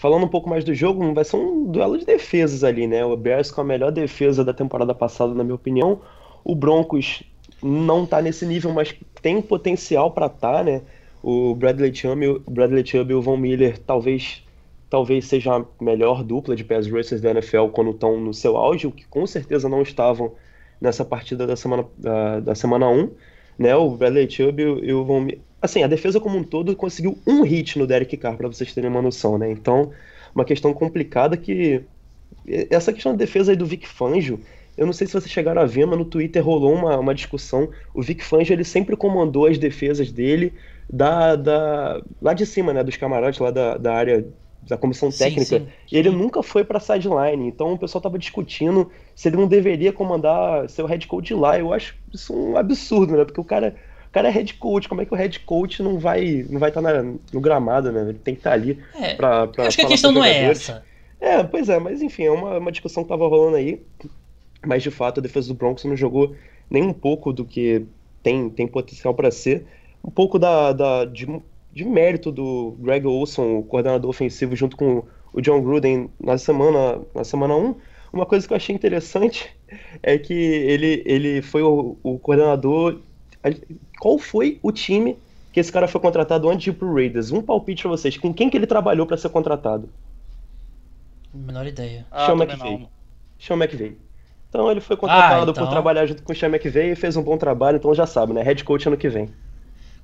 Falando 0.00 0.24
um 0.24 0.28
pouco 0.28 0.48
mais 0.48 0.64
do 0.64 0.74
jogo, 0.74 1.12
vai 1.12 1.26
ser 1.26 1.36
um 1.36 1.66
duelo 1.66 1.98
de 1.98 2.06
defesas 2.06 2.64
ali, 2.64 2.86
né? 2.86 3.04
O 3.04 3.14
Bears 3.18 3.50
com 3.50 3.60
a 3.60 3.64
melhor 3.64 3.92
defesa 3.92 4.42
da 4.42 4.54
temporada 4.54 4.94
passada, 4.94 5.34
na 5.34 5.44
minha 5.44 5.54
opinião. 5.54 6.00
O 6.42 6.54
Broncos 6.54 7.22
não 7.62 8.06
tá 8.06 8.22
nesse 8.22 8.46
nível, 8.46 8.72
mas 8.72 8.94
tem 9.20 9.42
potencial 9.42 10.10
para 10.10 10.26
tá, 10.30 10.64
né? 10.64 10.80
O 11.22 11.54
Bradley 11.54 11.94
Chubb, 11.94 12.26
o 12.28 12.50
Bradley 12.50 12.86
Chubb 12.86 13.12
e 13.12 13.14
o 13.14 13.20
Von 13.20 13.36
Miller 13.36 13.76
talvez 13.76 14.42
talvez 14.88 15.26
seja 15.26 15.58
a 15.58 15.64
melhor 15.78 16.24
dupla 16.24 16.56
de 16.56 16.64
pass 16.64 16.90
rushers 16.90 17.20
da 17.20 17.32
NFL 17.32 17.66
quando 17.66 17.90
estão 17.90 18.18
no 18.18 18.32
seu 18.32 18.56
auge, 18.56 18.86
o 18.86 18.90
que 18.90 19.06
com 19.06 19.26
certeza 19.26 19.68
não 19.68 19.82
estavam 19.82 20.32
nessa 20.80 21.04
partida 21.04 21.46
da 21.46 21.56
semana 21.56 21.84
da, 21.98 22.40
da 22.40 22.54
semana 22.54 22.88
1, 22.88 23.10
né? 23.58 23.76
O 23.76 23.90
Bradley 23.90 24.30
Chubb 24.30 24.62
e 24.62 24.92
o 24.92 25.04
Von 25.04 25.28
assim, 25.60 25.82
a 25.82 25.86
defesa 25.86 26.18
como 26.18 26.38
um 26.38 26.44
todo 26.44 26.74
conseguiu 26.74 27.18
um 27.26 27.42
hit 27.42 27.78
no 27.78 27.86
Derek 27.86 28.16
Carr, 28.16 28.36
para 28.36 28.48
vocês 28.48 28.72
terem 28.72 28.90
uma 28.90 29.02
noção, 29.02 29.36
né? 29.36 29.50
Então, 29.50 29.92
uma 30.34 30.44
questão 30.44 30.72
complicada 30.72 31.36
que. 31.36 31.82
Essa 32.70 32.92
questão 32.92 33.12
da 33.12 33.18
defesa 33.18 33.52
aí 33.52 33.56
do 33.56 33.66
Vic 33.66 33.86
Fangio, 33.86 34.40
eu 34.76 34.86
não 34.86 34.92
sei 34.92 35.06
se 35.06 35.12
vocês 35.12 35.30
chegaram 35.30 35.60
a 35.60 35.66
ver, 35.66 35.86
mas 35.86 35.98
no 35.98 36.04
Twitter 36.04 36.42
rolou 36.44 36.72
uma, 36.72 36.96
uma 36.98 37.14
discussão. 37.14 37.68
O 37.92 38.00
Vic 38.02 38.24
Fangio 38.24 38.54
ele 38.54 38.64
sempre 38.64 38.96
comandou 38.96 39.46
as 39.46 39.58
defesas 39.58 40.10
dele 40.10 40.54
da, 40.88 41.36
da, 41.36 42.02
lá 42.20 42.32
de 42.32 42.46
cima, 42.46 42.72
né? 42.72 42.82
Dos 42.82 42.96
camarotes, 42.96 43.40
lá 43.40 43.50
da, 43.50 43.76
da 43.76 43.94
área 43.94 44.26
da 44.62 44.76
comissão 44.76 45.10
técnica. 45.10 45.44
Sim, 45.44 45.66
sim. 45.66 45.68
E 45.90 45.96
ele 45.96 46.10
nunca 46.10 46.42
foi 46.42 46.64
para 46.64 46.80
sideline. 46.80 47.48
Então 47.48 47.72
o 47.72 47.78
pessoal 47.78 48.02
tava 48.02 48.18
discutindo 48.18 48.90
se 49.14 49.28
ele 49.28 49.36
não 49.36 49.48
deveria 49.48 49.92
comandar 49.92 50.68
seu 50.68 50.86
head 50.86 51.06
coach 51.06 51.34
lá. 51.34 51.58
Eu 51.58 51.72
acho 51.72 51.96
isso 52.12 52.34
um 52.34 52.56
absurdo, 52.56 53.16
né? 53.16 53.24
Porque 53.24 53.40
o 53.40 53.44
cara 53.44 53.74
o 54.08 54.12
cara 54.12 54.28
é 54.28 54.30
head 54.30 54.54
coach, 54.54 54.88
como 54.88 55.00
é 55.00 55.06
que 55.06 55.14
o 55.14 55.16
head 55.16 55.40
coach 55.40 55.82
não 55.82 55.98
vai 55.98 56.44
não 56.48 56.58
vai 56.58 56.70
estar 56.70 56.82
tá 56.82 57.02
no 57.02 57.40
gramado, 57.40 57.90
né? 57.92 58.02
Ele 58.08 58.18
tem 58.18 58.34
que 58.34 58.40
estar 58.40 58.50
tá 58.50 58.56
ali 58.56 58.78
é, 58.94 59.14
pra, 59.14 59.46
pra 59.46 59.66
Acho 59.66 59.76
que 59.76 59.84
a 59.84 59.88
questão 59.88 60.12
não 60.12 60.24
é 60.24 60.44
essa. 60.44 60.84
É, 61.20 61.42
pois 61.42 61.68
é, 61.68 61.78
mas 61.78 62.00
enfim, 62.00 62.24
é 62.24 62.30
uma, 62.30 62.58
uma 62.58 62.72
discussão 62.72 63.02
que 63.02 63.08
tava 63.08 63.28
rolando 63.28 63.56
aí. 63.56 63.82
Mas 64.66 64.82
de 64.82 64.90
fato 64.90 65.20
a 65.20 65.22
defesa 65.22 65.48
do 65.48 65.54
Broncos 65.54 65.84
não 65.84 65.96
jogou 65.96 66.34
nem 66.68 66.82
um 66.82 66.92
pouco 66.92 67.32
do 67.32 67.44
que 67.44 67.86
tem, 68.22 68.48
tem 68.50 68.66
potencial 68.66 69.14
para 69.14 69.30
ser. 69.30 69.66
um 70.04 70.10
pouco 70.10 70.38
da, 70.38 70.72
da 70.72 71.04
de, 71.04 71.26
de, 71.72 71.84
mérito 71.84 72.30
do 72.32 72.76
Greg 72.78 73.06
Olson, 73.06 73.58
o 73.58 73.62
coordenador 73.62 74.10
ofensivo, 74.10 74.56
junto 74.56 74.76
com 74.76 75.04
o 75.32 75.40
John 75.40 75.62
Gruden 75.62 76.10
na 76.18 76.36
semana, 76.38 77.00
na 77.14 77.24
semana 77.24 77.54
1. 77.54 77.74
Uma 78.12 78.26
coisa 78.26 78.46
que 78.46 78.52
eu 78.52 78.56
achei 78.56 78.74
interessante 78.74 79.48
é 80.02 80.18
que 80.18 80.34
ele, 80.34 81.02
ele 81.06 81.42
foi 81.42 81.62
o, 81.62 81.96
o 82.02 82.18
coordenador. 82.18 83.00
Qual 83.98 84.18
foi 84.18 84.58
o 84.62 84.72
time 84.72 85.16
que 85.52 85.60
esse 85.60 85.70
cara 85.70 85.88
foi 85.88 86.00
contratado 86.00 86.48
antes 86.48 86.64
de 86.64 86.70
ir 86.70 86.74
pro 86.74 86.92
Raiders? 86.94 87.30
Um 87.30 87.42
palpite 87.42 87.82
pra 87.82 87.92
vocês. 87.92 88.16
Com 88.16 88.34
quem 88.34 88.50
que 88.50 88.56
ele 88.56 88.66
trabalhou 88.66 89.06
para 89.06 89.16
ser 89.16 89.28
contratado? 89.28 89.88
Menor 91.32 91.66
ideia. 91.66 92.06
Ah, 92.10 92.26
Sean 92.26 92.36
McVay. 92.36 92.88
Sean 93.38 93.56
McVay. 93.56 93.96
Então 94.48 94.68
ele 94.68 94.80
foi 94.80 94.96
contratado 94.96 95.50
ah, 95.50 95.52
então... 95.52 95.64
por 95.64 95.70
trabalhar 95.70 96.06
junto 96.06 96.24
com 96.24 96.32
o 96.32 96.36
Sean 96.36 96.48
McVay 96.48 96.90
e 96.90 96.96
fez 96.96 97.16
um 97.16 97.22
bom 97.22 97.38
trabalho, 97.38 97.76
então 97.76 97.94
já 97.94 98.04
sabe, 98.04 98.32
né? 98.32 98.42
Head 98.42 98.64
coach 98.64 98.88
ano 98.88 98.96
que 98.96 99.08
vem. 99.08 99.28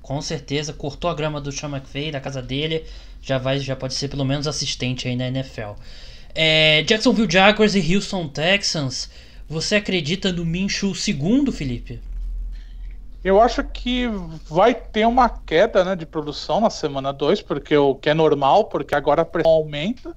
Com 0.07 0.21
certeza, 0.21 0.71
cortou 0.71 1.09
a 1.09 1.13
grama 1.13 1.41
do 1.41 1.51
Sean 1.51 1.67
McVay 1.67 2.13
da 2.13 2.21
casa 2.21 2.41
dele, 2.41 2.85
já 3.21 3.37
vai, 3.37 3.59
já 3.59 3.75
pode 3.75 3.93
ser 3.93 4.07
pelo 4.07 4.23
menos 4.23 4.47
assistente 4.47 5.05
aí 5.05 5.17
na 5.17 5.27
NFL. 5.27 5.73
É, 6.33 6.81
Jacksonville 6.83 7.29
Jaguars 7.29 7.75
e 7.75 7.93
Houston 7.93 8.29
Texans. 8.29 9.09
Você 9.49 9.75
acredita 9.75 10.31
no 10.31 10.45
Minshew 10.45 10.95
segundo, 10.95 11.51
Felipe? 11.51 11.99
Eu 13.21 13.41
acho 13.41 13.61
que 13.65 14.07
vai 14.47 14.73
ter 14.73 15.05
uma 15.05 15.27
queda 15.27 15.83
né, 15.83 15.93
de 15.93 16.05
produção 16.05 16.61
na 16.61 16.69
semana 16.69 17.11
2, 17.11 17.41
porque 17.41 17.75
o 17.75 17.93
que 17.93 18.09
é 18.09 18.13
normal, 18.13 18.63
porque 18.69 18.95
agora 18.95 19.23
a 19.23 19.25
pressão 19.25 19.51
aumenta. 19.51 20.15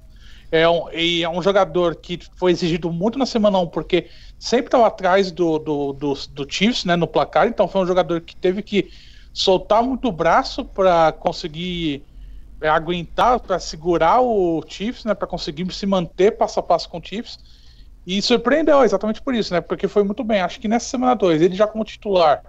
É 0.49 0.69
um, 0.69 0.89
e 0.93 1.21
é 1.21 1.27
um 1.27 1.41
jogador 1.41 1.97
que 1.97 2.17
foi 2.37 2.53
exigido 2.53 2.89
muito 2.93 3.19
na 3.19 3.25
semana 3.25 3.59
1, 3.59 3.67
porque 3.67 4.07
sempre 4.39 4.67
estava 4.67 4.87
atrás 4.87 5.31
do, 5.31 5.59
do, 5.59 5.91
do, 5.91 6.13
do 6.29 6.47
Chiefs 6.49 6.85
né, 6.85 6.95
no 6.95 7.07
placar, 7.07 7.47
então 7.47 7.67
foi 7.67 7.81
um 7.81 7.87
jogador 7.87 8.21
que 8.21 8.37
teve 8.37 8.61
que 8.61 8.89
soltar 9.33 9.83
muito 9.83 10.07
o 10.07 10.11
braço 10.11 10.65
para 10.65 11.11
conseguir 11.11 12.03
aguentar, 12.61 13.39
para 13.39 13.59
segurar 13.59 14.21
o 14.21 14.63
Chiefs, 14.67 15.05
né, 15.05 15.13
para 15.13 15.27
conseguir 15.27 15.71
se 15.73 15.85
manter 15.85 16.37
passo 16.37 16.59
a 16.59 16.63
passo 16.63 16.89
com 16.89 16.99
o 16.99 17.03
Chiefs. 17.03 17.39
E 18.05 18.21
surpreendeu 18.21 18.83
exatamente 18.83 19.21
por 19.21 19.35
isso, 19.35 19.53
né? 19.53 19.61
Porque 19.61 19.87
foi 19.87 20.03
muito 20.03 20.23
bem. 20.23 20.41
Acho 20.41 20.59
que 20.59 20.67
nessa 20.67 20.89
semana 20.89 21.15
2, 21.15 21.39
ele 21.39 21.55
já 21.55 21.67
como 21.67 21.83
titular, 21.83 22.41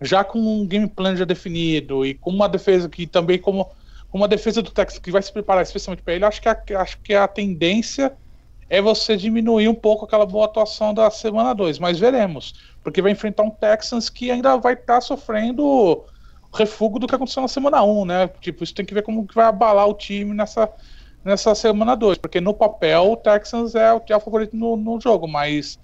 já 0.00 0.24
com 0.24 0.38
um 0.38 0.66
game 0.66 0.88
plan 0.88 1.14
já 1.14 1.26
definido 1.26 2.06
e 2.06 2.14
com 2.14 2.30
uma 2.30 2.48
defesa 2.48 2.88
que 2.88 3.06
também 3.06 3.38
como 3.38 3.70
uma 4.10 4.28
defesa 4.28 4.62
do 4.62 4.70
Texas 4.70 4.98
que 4.98 5.10
vai 5.10 5.20
se 5.20 5.32
preparar 5.32 5.62
especialmente 5.62 6.02
para 6.02 6.14
ele, 6.14 6.24
acho 6.24 6.40
que, 6.40 6.48
a, 6.48 6.56
acho 6.76 6.98
que 7.00 7.14
a 7.14 7.26
tendência 7.26 8.12
é 8.70 8.80
você 8.80 9.16
diminuir 9.16 9.68
um 9.68 9.74
pouco 9.74 10.04
aquela 10.04 10.24
boa 10.24 10.46
atuação 10.46 10.94
da 10.94 11.10
semana 11.10 11.52
2, 11.52 11.78
mas 11.78 11.98
veremos, 11.98 12.54
porque 12.82 13.02
vai 13.02 13.12
enfrentar 13.12 13.42
um 13.42 13.50
Texans 13.50 14.08
que 14.08 14.30
ainda 14.30 14.56
vai 14.56 14.74
estar 14.74 14.94
tá 14.94 15.00
sofrendo 15.00 16.04
refúgio 16.54 16.98
do 16.98 17.06
que 17.06 17.14
aconteceu 17.14 17.42
na 17.42 17.48
semana 17.48 17.82
1, 17.82 18.00
um, 18.00 18.04
né? 18.04 18.28
Tipo, 18.40 18.64
isso 18.64 18.74
tem 18.74 18.84
que 18.84 18.94
ver 18.94 19.02
como 19.02 19.26
que 19.26 19.34
vai 19.34 19.46
abalar 19.46 19.88
o 19.88 19.94
time 19.94 20.32
nessa, 20.32 20.70
nessa 21.24 21.54
semana 21.54 21.96
2, 21.96 22.18
porque 22.18 22.40
no 22.40 22.54
papel 22.54 23.12
o 23.12 23.16
Texans 23.16 23.74
é 23.74 23.92
o, 23.92 24.00
é 24.08 24.16
o 24.16 24.20
favorito 24.20 24.56
no, 24.56 24.76
no 24.76 25.00
jogo, 25.00 25.26
mas 25.26 25.78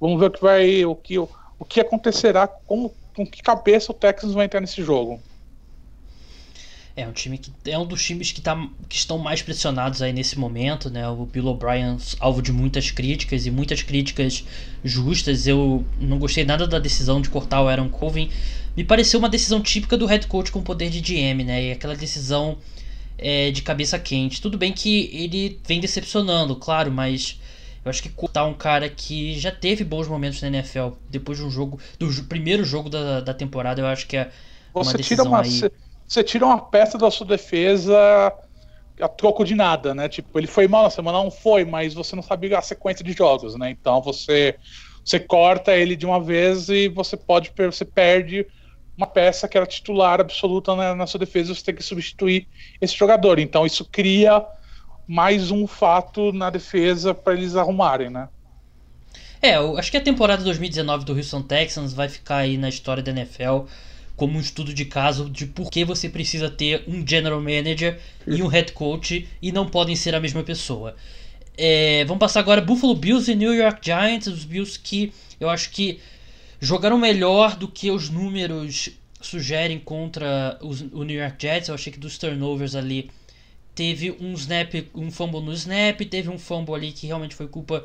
vamos 0.00 0.18
ver 0.18 0.26
o 0.26 0.30
que 0.30 0.42
vai, 0.42 0.84
o 0.84 0.94
que, 0.94 1.18
o, 1.18 1.28
o 1.58 1.64
que 1.64 1.80
acontecerá, 1.80 2.46
com, 2.46 2.90
com 3.14 3.26
que 3.26 3.42
cabeça 3.42 3.92
o 3.92 3.94
Texans 3.94 4.34
vai 4.34 4.46
entrar 4.46 4.60
nesse 4.60 4.82
jogo. 4.82 5.20
É 6.96 7.06
um 7.06 7.12
time 7.12 7.36
que 7.36 7.52
é 7.66 7.78
um 7.78 7.84
dos 7.84 8.02
times 8.02 8.32
que, 8.32 8.40
tá, 8.40 8.56
que 8.88 8.96
estão 8.96 9.18
mais 9.18 9.42
pressionados 9.42 10.00
aí 10.00 10.14
nesse 10.14 10.38
momento, 10.38 10.88
né? 10.88 11.06
O 11.06 11.26
Bill 11.26 11.46
O'Brien 11.46 11.98
alvo 12.18 12.40
de 12.40 12.50
muitas 12.50 12.90
críticas 12.90 13.44
e 13.44 13.50
muitas 13.50 13.82
críticas 13.82 14.44
justas. 14.82 15.46
Eu 15.46 15.84
não 16.00 16.18
gostei 16.18 16.42
nada 16.42 16.66
da 16.66 16.78
decisão 16.78 17.20
de 17.20 17.28
cortar 17.28 17.60
o 17.60 17.68
Aaron 17.68 17.90
Colvin. 17.90 18.30
Me 18.74 18.82
pareceu 18.82 19.18
uma 19.18 19.28
decisão 19.28 19.60
típica 19.60 19.94
do 19.96 20.06
head 20.06 20.26
coach 20.26 20.50
com 20.50 20.62
poder 20.62 20.88
de 20.88 21.00
GM, 21.02 21.44
né? 21.44 21.66
E 21.66 21.72
aquela 21.72 21.94
decisão 21.94 22.56
é, 23.18 23.50
de 23.50 23.60
cabeça 23.60 23.98
quente. 23.98 24.40
Tudo 24.40 24.56
bem 24.56 24.72
que 24.72 25.10
ele 25.12 25.60
vem 25.66 25.80
decepcionando, 25.80 26.56
claro, 26.56 26.90
mas 26.90 27.38
eu 27.84 27.90
acho 27.90 28.02
que 28.02 28.08
cortar 28.08 28.46
um 28.46 28.54
cara 28.54 28.88
que 28.88 29.38
já 29.38 29.50
teve 29.50 29.84
bons 29.84 30.08
momentos 30.08 30.40
na 30.40 30.48
NFL 30.48 30.88
depois 31.10 31.36
de 31.36 31.44
um 31.44 31.50
jogo, 31.50 31.78
do 31.98 32.10
primeiro 32.24 32.64
jogo 32.64 32.88
da, 32.88 33.20
da 33.20 33.34
temporada, 33.34 33.82
eu 33.82 33.86
acho 33.86 34.06
que 34.06 34.16
é 34.16 34.30
uma 34.74 34.84
Você 34.84 34.96
decisão 34.96 35.26
tira 35.26 35.28
uma, 35.28 35.42
aí 35.42 35.70
você 36.06 36.22
tira 36.22 36.46
uma 36.46 36.60
peça 36.60 36.96
da 36.96 37.10
sua 37.10 37.26
defesa 37.26 38.32
a 39.00 39.08
troco 39.08 39.44
de 39.44 39.54
nada, 39.54 39.94
né? 39.94 40.08
Tipo, 40.08 40.38
ele 40.38 40.46
foi 40.46 40.66
mal 40.66 40.84
na 40.84 40.90
semana, 40.90 41.18
não 41.22 41.30
foi, 41.30 41.64
mas 41.64 41.94
você 41.94 42.16
não 42.16 42.22
sabe 42.22 42.54
a 42.54 42.62
sequência 42.62 43.04
de 43.04 43.12
jogos, 43.12 43.54
né? 43.56 43.70
Então 43.70 44.00
você 44.00 44.56
você 45.04 45.20
corta 45.20 45.76
ele 45.76 45.94
de 45.94 46.04
uma 46.04 46.20
vez 46.20 46.68
e 46.68 46.88
você 46.88 47.16
pode 47.16 47.52
você 47.56 47.84
perde 47.84 48.46
uma 48.96 49.06
peça 49.06 49.46
que 49.46 49.56
era 49.56 49.66
titular 49.66 50.20
absoluta 50.20 50.74
na, 50.74 50.94
na 50.94 51.06
sua 51.06 51.20
defesa, 51.20 51.54
você 51.54 51.62
tem 51.62 51.74
que 51.74 51.82
substituir 51.82 52.48
esse 52.80 52.96
jogador. 52.96 53.38
Então 53.38 53.66
isso 53.66 53.84
cria 53.84 54.44
mais 55.06 55.50
um 55.50 55.66
fato 55.66 56.32
na 56.32 56.50
defesa 56.50 57.14
para 57.14 57.34
eles 57.34 57.54
arrumarem, 57.54 58.10
né? 58.10 58.28
É, 59.40 59.56
eu 59.56 59.76
acho 59.76 59.90
que 59.90 59.96
a 59.98 60.02
temporada 60.02 60.42
2019 60.42 61.04
do 61.04 61.14
Houston 61.14 61.42
Texans 61.42 61.92
vai 61.92 62.08
ficar 62.08 62.38
aí 62.38 62.56
na 62.56 62.68
história 62.68 63.02
da 63.02 63.12
NFL 63.12 63.66
como 64.16 64.38
um 64.38 64.40
estudo 64.40 64.72
de 64.72 64.84
caso 64.86 65.28
de 65.28 65.46
por 65.46 65.70
que 65.70 65.84
você 65.84 66.08
precisa 66.08 66.50
ter 66.50 66.84
um 66.88 67.06
general 67.06 67.40
manager 67.40 68.00
e 68.26 68.42
um 68.42 68.46
head 68.46 68.72
coach 68.72 69.28
e 69.40 69.52
não 69.52 69.68
podem 69.68 69.94
ser 69.94 70.14
a 70.14 70.20
mesma 70.20 70.42
pessoa. 70.42 70.96
É, 71.56 72.04
vamos 72.04 72.20
passar 72.20 72.40
agora 72.40 72.60
Buffalo 72.60 72.94
Bills 72.94 73.30
e 73.30 73.34
New 73.34 73.54
York 73.54 73.80
Giants, 73.82 74.26
os 74.26 74.44
Bills 74.44 74.78
que 74.78 75.12
eu 75.38 75.48
acho 75.48 75.70
que 75.70 76.00
jogaram 76.60 76.98
melhor 76.98 77.56
do 77.56 77.68
que 77.68 77.90
os 77.90 78.08
números 78.08 78.90
sugerem 79.20 79.78
contra 79.78 80.58
os, 80.62 80.80
o 80.80 81.02
New 81.02 81.18
York 81.18 81.36
Jets. 81.38 81.68
Eu 81.68 81.74
achei 81.74 81.92
que 81.92 81.98
dos 81.98 82.18
turnovers 82.18 82.74
ali 82.74 83.10
teve 83.74 84.10
um 84.20 84.32
snap, 84.32 84.72
um 84.94 85.10
fumble 85.10 85.40
no 85.42 85.52
snap, 85.52 86.00
teve 86.00 86.30
um 86.30 86.38
fumble 86.38 86.74
ali 86.74 86.92
que 86.92 87.06
realmente 87.06 87.34
foi 87.34 87.46
culpa 87.48 87.84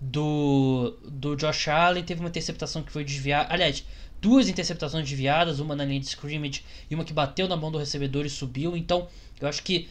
do, 0.00 0.96
do 1.04 1.36
Josh 1.36 1.68
Allen, 1.68 2.04
teve 2.04 2.20
uma 2.20 2.28
interceptação 2.28 2.82
que 2.82 2.92
foi 2.92 3.04
desviada. 3.04 3.52
Aliás, 3.52 3.84
duas 4.20 4.48
interceptações 4.48 5.08
desviadas, 5.08 5.60
uma 5.60 5.76
na 5.76 5.84
linha 5.84 6.00
de 6.00 6.06
scrimmage 6.06 6.62
e 6.90 6.94
uma 6.94 7.04
que 7.04 7.12
bateu 7.12 7.48
na 7.48 7.56
mão 7.56 7.70
do 7.70 7.78
recebedor 7.78 8.26
e 8.26 8.30
subiu. 8.30 8.76
Então, 8.76 9.08
eu 9.40 9.48
acho 9.48 9.62
que 9.62 9.88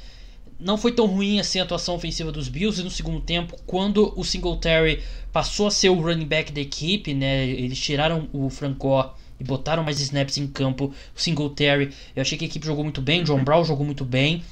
não 0.60 0.78
foi 0.78 0.92
tão 0.92 1.06
ruim 1.06 1.40
assim 1.40 1.60
a 1.60 1.64
atuação 1.64 1.96
ofensiva 1.96 2.32
dos 2.32 2.48
Bills 2.48 2.80
e 2.82 2.84
no 2.84 2.90
segundo 2.90 3.22
tempo, 3.22 3.58
quando 3.66 4.14
o 4.16 4.24
Singletary 4.24 5.04
passou 5.32 5.68
a 5.68 5.72
ser 5.72 5.90
o 5.90 6.02
running 6.02 6.26
back 6.26 6.52
da 6.52 6.62
equipe, 6.62 7.14
né? 7.14 7.48
Eles 7.48 7.80
tiraram 7.80 8.28
o 8.34 8.50
Franco 8.50 9.14
e 9.40 9.44
botaram 9.44 9.84
mais 9.84 10.00
snaps 10.00 10.38
em 10.38 10.48
campo. 10.48 10.94
O 11.16 11.22
Singletary, 11.22 11.94
eu 12.16 12.22
achei 12.22 12.38
que 12.38 12.46
a 12.46 12.48
equipe 12.48 12.66
jogou 12.66 12.84
muito 12.84 13.02
bem, 13.02 13.24
John 13.24 13.44
Brown 13.44 13.64
jogou 13.64 13.86
muito 13.86 14.04
bem. 14.04 14.44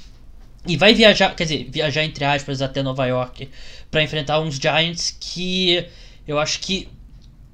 E 0.66 0.76
vai 0.76 0.94
viajar, 0.94 1.34
quer 1.34 1.44
dizer, 1.44 1.68
viajar 1.70 2.04
entre 2.04 2.24
aspas 2.24 2.60
até 2.60 2.82
Nova 2.82 3.06
York 3.06 3.48
para 3.90 4.02
enfrentar 4.02 4.40
uns 4.40 4.56
Giants 4.56 5.16
que 5.18 5.86
eu 6.26 6.38
acho 6.40 6.58
que 6.60 6.88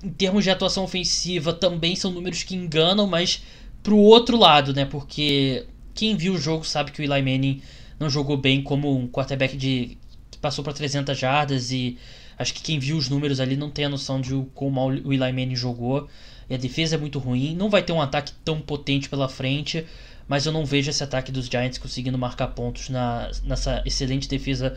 em 0.03 0.11
termos 0.11 0.43
de 0.45 0.51
atuação 0.51 0.85
ofensiva 0.85 1.53
também 1.53 1.95
são 1.95 2.11
números 2.11 2.43
que 2.43 2.55
enganam, 2.55 3.07
mas 3.07 3.43
pro 3.83 3.97
outro 3.97 4.37
lado, 4.37 4.75
né? 4.75 4.85
Porque 4.85 5.67
quem 5.95 6.17
viu 6.17 6.35
o 6.35 6.39
jogo 6.39 6.65
sabe 6.65 6.91
que 6.91 7.01
o 7.01 7.05
Eli 7.05 7.23
Manning 7.23 7.63
não 7.99 8.11
jogou 8.11 8.37
bem 8.37 8.63
como 8.63 8.97
um 8.97 9.07
quarterback 9.07 9.57
de 9.57 9.97
que 10.31 10.39
passou 10.39 10.65
para 10.65 10.73
300 10.73 11.17
jardas 11.17 11.71
e 11.71 11.99
acho 12.39 12.55
que 12.55 12.63
quem 12.63 12.79
viu 12.79 12.97
os 12.97 13.09
números 13.09 13.39
ali 13.39 13.57
não 13.57 13.71
tem 13.71 13.85
a 13.85 13.89
noção 13.89 14.21
de 14.21 14.35
como 14.55 14.81
o 14.85 15.13
Eli 15.13 15.33
Manning 15.33 15.57
jogou. 15.57 16.09
E 16.51 16.55
a 16.55 16.59
defesa 16.59 16.97
é 16.97 16.99
muito 16.99 17.19
ruim, 17.19 17.55
não 17.55 17.71
vai 17.71 17.83
ter 17.83 17.93
um 17.93 18.01
ataque 18.01 18.33
tão 18.45 18.61
potente 18.61 19.09
pela 19.09 19.29
frente, 19.29 19.87
mas 20.27 20.45
eu 20.45 20.53
não 20.53 20.67
vejo 20.67 20.91
esse 20.91 21.03
ataque 21.03 21.31
dos 21.31 21.47
Giants 21.47 21.79
conseguindo 21.79 22.19
marcar 22.19 22.49
pontos 22.49 22.89
na, 22.89 23.31
nessa 23.45 23.83
excelente 23.87 24.29
defesa 24.29 24.77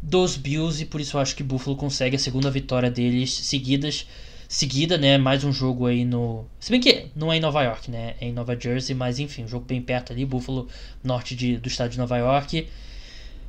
dos 0.00 0.36
Bills 0.36 0.82
e 0.82 0.86
por 0.86 1.00
isso 1.00 1.16
eu 1.16 1.20
acho 1.20 1.36
que 1.36 1.42
Buffalo 1.42 1.76
consegue 1.76 2.16
a 2.16 2.18
segunda 2.18 2.50
vitória 2.50 2.90
deles 2.90 3.32
seguidas 3.32 4.06
seguida, 4.50 4.98
né? 4.98 5.16
Mais 5.16 5.44
um 5.44 5.52
jogo 5.52 5.86
aí 5.86 6.04
no. 6.04 6.44
Se 6.58 6.72
bem 6.72 6.80
que 6.80 7.06
não 7.14 7.32
é 7.32 7.36
em 7.36 7.40
Nova 7.40 7.62
York, 7.62 7.88
né? 7.88 8.16
É 8.20 8.26
em 8.26 8.32
Nova 8.32 8.58
Jersey, 8.58 8.96
mas 8.96 9.20
enfim, 9.20 9.44
um 9.44 9.48
jogo 9.48 9.64
bem 9.64 9.80
perto 9.80 10.12
ali, 10.12 10.26
Buffalo, 10.26 10.66
norte 11.04 11.36
de, 11.36 11.56
do 11.56 11.68
estado 11.68 11.90
de 11.90 11.98
Nova 11.98 12.18
York. 12.18 12.66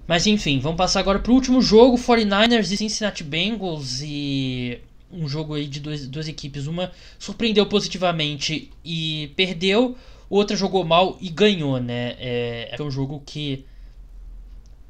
Mas 0.07 0.27
enfim, 0.27 0.59
vamos 0.59 0.77
passar 0.77 0.99
agora 0.99 1.17
para 1.17 1.31
o 1.31 1.35
último 1.35 1.59
jogo: 1.59 1.97
49ers 1.97 2.71
e 2.71 2.77
Cincinnati 2.77 3.23
Bengals. 3.23 4.01
E 4.03 4.79
um 5.11 5.27
jogo 5.27 5.55
aí 5.55 5.65
de 5.65 5.79
duas, 5.79 6.07
duas 6.07 6.27
equipes. 6.27 6.67
Uma 6.67 6.91
surpreendeu 7.17 7.65
positivamente 7.65 8.69
e 8.85 9.33
perdeu, 9.35 9.97
outra 10.29 10.55
jogou 10.55 10.85
mal 10.85 11.17
e 11.19 11.29
ganhou, 11.29 11.79
né? 11.79 12.15
É, 12.19 12.75
é 12.77 12.83
um 12.83 12.91
jogo 12.91 13.23
que. 13.25 13.65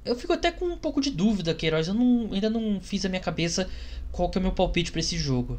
Eu 0.03 0.15
fico 0.17 0.33
até 0.33 0.51
com 0.51 0.65
um 0.65 0.77
pouco 0.77 0.99
de 0.99 1.09
dúvida, 1.09 1.53
Queiroz. 1.53 1.87
Eu 1.87 1.93
não, 1.93 2.33
ainda 2.33 2.49
não 2.49 2.81
fiz 2.81 3.05
a 3.05 3.09
minha 3.09 3.21
cabeça 3.21 3.69
qual 4.11 4.29
que 4.29 4.37
é 4.37 4.41
o 4.41 4.41
meu 4.41 4.51
palpite 4.51 4.91
para 4.91 4.99
esse 4.99 5.17
jogo. 5.17 5.57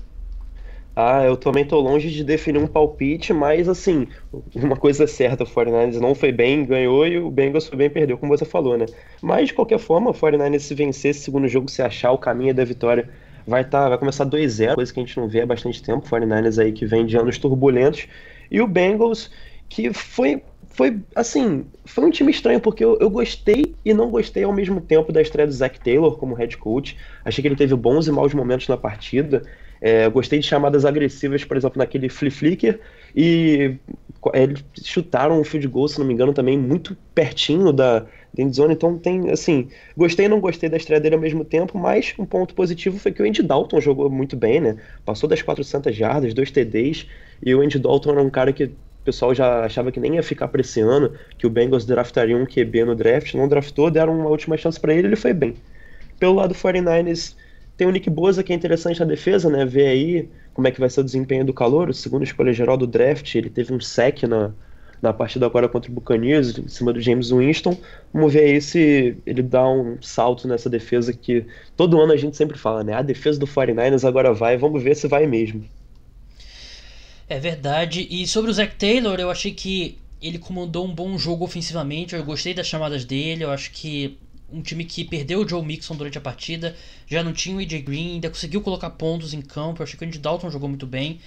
Ah, 0.95 1.25
eu 1.25 1.39
também 1.39 1.65
tô 1.65 1.81
longe 1.81 2.11
de 2.11 2.23
definir 2.23 2.59
um 2.59 2.67
palpite, 2.67 3.33
mas 3.33 3.67
assim, 3.67 4.07
uma 4.55 4.77
coisa 4.77 5.05
é 5.05 5.07
certa, 5.07 5.43
o 5.43 5.47
49ers 5.47 5.99
não 5.99 6.15
foi 6.15 6.31
bem, 6.31 6.67
ganhou, 6.67 7.07
e 7.07 7.19
o 7.19 7.31
Bengals 7.31 7.67
foi 7.67 7.79
bem, 7.79 7.89
perdeu, 7.89 8.19
como 8.19 8.37
você 8.37 8.45
falou, 8.45 8.77
né? 8.77 8.85
Mas, 9.23 9.49
de 9.49 9.55
qualquer 9.55 9.79
forma, 9.79 10.11
o 10.11 10.15
49ers 10.15 10.61
se 10.61 10.75
vencer 10.75 11.13
esse 11.13 11.21
segundo 11.21 11.49
jogo, 11.49 11.71
se 11.71 11.81
achar 11.81 12.13
o 12.13 12.19
caminho 12.19 12.55
da 12.55 12.63
vitória, 12.63 13.09
vai, 13.47 13.65
tá, 13.65 13.89
vai 13.89 13.97
começar 13.97 14.27
2-0, 14.27 14.75
coisa 14.75 14.93
que 14.93 15.01
a 15.01 15.03
gente 15.03 15.19
não 15.19 15.29
vê 15.29 15.41
há 15.41 15.47
bastante 15.47 15.83
tempo, 15.83 16.07
o 16.07 16.11
49ers 16.11 16.63
aí 16.63 16.73
que 16.73 16.85
vem 16.85 17.07
de 17.07 17.17
anos 17.17 17.39
turbulentos, 17.39 18.07
e 18.51 18.61
o 18.61 18.67
Bengals, 18.67 19.31
que 19.71 19.93
foi 19.95 20.43
foi 20.73 21.03
assim, 21.15 21.67
foi 21.85 22.05
um 22.05 22.11
time 22.11 22.31
estranho 22.31 22.59
porque 22.59 22.83
eu, 22.83 22.99
eu, 22.99 23.11
gostei 23.11 23.75
e 23.85 23.93
não 23.93 24.11
gostei 24.11 24.43
ao 24.43 24.53
mesmo 24.55 24.81
tempo 24.81 25.13
da 25.13 25.21
estreia 25.21 25.47
do 25.47 25.53
Zach 25.53 25.79
Taylor 25.79 26.17
como 26.17 26.35
head 26.35 26.57
coach. 26.57 26.97
Achei 27.23 27.43
que 27.43 27.49
ele 27.49 27.57
teve 27.57 27.75
bons 27.77 28.07
e 28.09 28.13
maus 28.13 28.33
momentos 28.33 28.69
na 28.69 28.77
partida. 28.79 29.43
É, 29.85 30.09
gostei 30.09 30.39
de 30.39 30.47
chamadas 30.47 30.85
agressivas, 30.85 31.45
por 31.45 31.57
exemplo, 31.57 31.77
naquele 31.77 32.09
flip 32.09 32.33
flicker 32.33 32.81
e 33.17 33.75
é, 34.33 34.45
eles 34.45 34.65
chutaram 34.85 35.41
um 35.41 35.43
field 35.43 35.67
goal, 35.67 35.89
se 35.89 35.99
não 35.99 36.07
me 36.07 36.15
engano, 36.15 36.33
também 36.33 36.57
muito 36.57 36.97
pertinho 37.13 37.73
da, 37.73 38.07
da 38.33 38.49
zone. 38.49 38.75
Então 38.75 38.97
tem, 38.97 39.29
assim, 39.31 39.69
gostei 39.97 40.27
e 40.27 40.29
não 40.29 40.39
gostei 40.41 40.69
da 40.69 40.77
estreia 40.77 41.01
dele 41.01 41.17
ao 41.17 41.21
mesmo 41.21 41.45
tempo, 41.45 41.77
mas 41.77 42.15
um 42.17 42.25
ponto 42.25 42.55
positivo 42.55 42.97
foi 42.97 43.11
que 43.11 43.21
o 43.21 43.27
Andy 43.27 43.43
Dalton 43.43 43.81
jogou 43.81 44.09
muito 44.09 44.37
bem, 44.37 44.61
né? 44.61 44.77
Passou 45.05 45.29
das 45.29 45.43
400 45.43 45.97
jardas, 45.97 46.33
dois 46.33 46.53
TDs, 46.53 47.09
e 47.45 47.53
o 47.53 47.61
Andy 47.61 47.81
Dalton 47.81 48.13
era 48.13 48.23
um 48.23 48.31
cara 48.31 48.53
que 48.53 48.65
o 48.67 49.05
pessoal 49.05 49.35
já 49.35 49.65
achava 49.65 49.91
que 49.91 49.99
nem 49.99 50.15
ia 50.15 50.23
ficar 50.23 50.47
para 50.47 50.61
esse 50.61 50.81
ano, 50.81 51.13
que 51.37 51.45
o 51.45 51.51
Bengals 51.51 51.85
draftaria 51.85 52.37
um 52.37 52.47
QB 52.47 52.85
no 52.85 52.95
draft, 52.95 53.35
não 53.35 53.49
draftou, 53.49 53.91
deram 53.91 54.17
uma 54.17 54.31
última 54.31 54.57
chance 54.57 54.79
para 54.79 54.95
ele, 54.95 55.09
ele 55.09 55.17
foi 55.17 55.33
bem. 55.33 55.55
Pelo 56.21 56.35
lado 56.35 56.51
do 56.51 56.55
49ers, 56.55 57.35
tem 57.83 57.89
o 57.89 57.91
Nick 57.91 58.09
Boza, 58.09 58.45
que 58.45 58.53
é 58.53 58.57
interessante 58.57 59.01
na 59.01 59.07
defesa, 59.07 59.51
né? 59.51 59.65
Ver 59.65 59.89
aí 59.89 60.29
como 60.55 60.69
é 60.69 60.71
que 60.71 60.79
vai 60.79 60.89
ser 60.89 61.01
o 61.01 61.05
desempenho 61.05 61.45
do 61.45 61.53
calor, 61.53 61.89
o 61.89 61.95
segundo 61.95 62.23
escolha 62.23 62.53
geral 62.53 62.77
do 62.77 62.87
draft, 62.87 63.35
ele 63.35 63.51
teve 63.51 63.75
um 63.75 63.81
sec 63.81 64.23
na, 64.23 64.53
na 65.01 65.13
partida 65.13 65.47
agora 65.47 65.69
contra 65.69 65.91
o 65.91 65.95
Buccaneers, 65.95 66.57
em 66.57 66.69
cima 66.69 66.93
do 66.93 67.01
James 67.01 67.31
Winston. 67.31 67.77
Vamos 68.15 68.33
ver 68.33 68.45
aí 68.45 68.61
se 68.61 69.17
ele 69.27 69.43
dá 69.43 69.69
um 69.69 70.01
salto 70.01 70.47
nessa 70.47 70.71
defesa 70.71 71.13
que 71.13 71.45
todo 71.77 72.01
ano 72.01 72.13
a 72.13 72.17
gente 72.17 72.37
sempre 72.37 72.57
fala, 72.57 72.85
né? 72.85 72.93
A 72.93 73.03
defesa 73.03 73.41
do 73.41 73.49
49ers 73.49 74.07
agora 74.07 74.33
vai, 74.33 74.57
vamos 74.57 74.81
ver 74.81 74.95
se 74.95 75.09
vai 75.09 75.27
mesmo. 75.27 75.65
É 77.29 77.41
verdade. 77.41 78.07
E 78.09 78.29
sobre 78.29 78.53
o 78.53 78.55
Zach 78.55 78.77
Taylor, 78.77 79.19
eu 79.19 79.29
achei 79.29 79.51
que 79.51 79.99
ele 80.21 80.39
comandou 80.39 80.87
um 80.87 80.95
bom 80.95 81.19
jogo 81.19 81.45
ofensivamente. 81.45 82.15
Eu 82.15 82.25
gostei 82.25 82.55
das 82.55 82.69
chamadas 82.69 83.05
dele. 83.05 83.43
Eu 83.43 83.51
acho 83.51 83.73
que 83.73 84.17
um 84.53 84.63
time 84.63 84.85
que 84.85 85.05
perdeu 85.05 85.41
o 85.41 85.49
Joe 85.49 85.65
Mixon 85.65 85.97
durante 85.97 86.19
a 86.19 86.21
partida, 86.21 86.77
já 87.07 87.23
não 87.23 87.33
tinha 87.33 87.57
o 87.57 87.59
AJ 87.59 87.83
Green, 87.83 88.15
ainda 88.15 88.29
conseguiu 88.29 88.61
colocar 88.61 88.91
pontos 88.91 89.33
em 89.33 89.41
campo. 89.41 89.81
Eu 89.81 89.85
achei 89.85 89.99
que 89.99 90.05
o 90.05 90.07
Andy 90.07 90.19
Dalton 90.19 90.51
jogou 90.51 90.69
muito 90.69 90.87
bem. 90.87 91.21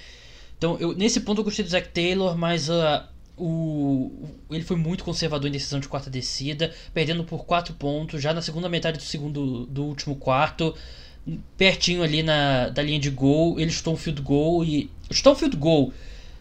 Então, 0.57 0.77
eu, 0.79 0.95
nesse 0.95 1.19
ponto 1.21 1.41
eu 1.41 1.45
gostei 1.45 1.63
do 1.65 1.71
Zach 1.71 1.89
Taylor, 1.89 2.37
mas 2.37 2.69
uh, 2.69 3.03
o, 3.37 4.11
ele 4.49 4.63
foi 4.63 4.77
muito 4.77 5.03
conservador 5.03 5.49
em 5.49 5.51
decisão 5.51 5.79
de 5.79 5.87
quarta 5.87 6.09
descida, 6.09 6.73
perdendo 6.93 7.23
por 7.23 7.45
4 7.45 7.73
pontos 7.73 8.21
já 8.21 8.33
na 8.33 8.41
segunda 8.41 8.69
metade 8.69 8.97
do 8.97 9.03
segundo 9.03 9.65
do 9.65 9.83
último 9.83 10.15
quarto 10.15 10.73
pertinho 11.57 12.03
ali 12.03 12.21
na, 12.21 12.69
da 12.69 12.81
linha 12.81 12.99
de 12.99 13.09
gol, 13.09 13.59
ele 13.59 13.71
chutou 13.71 13.93
um 13.93 13.97
field 13.97 14.21
goal 14.21 14.63
e. 14.63 14.89
Chutou 15.11 15.33
um 15.33 15.35
field 15.35 15.57
goal. 15.57 15.93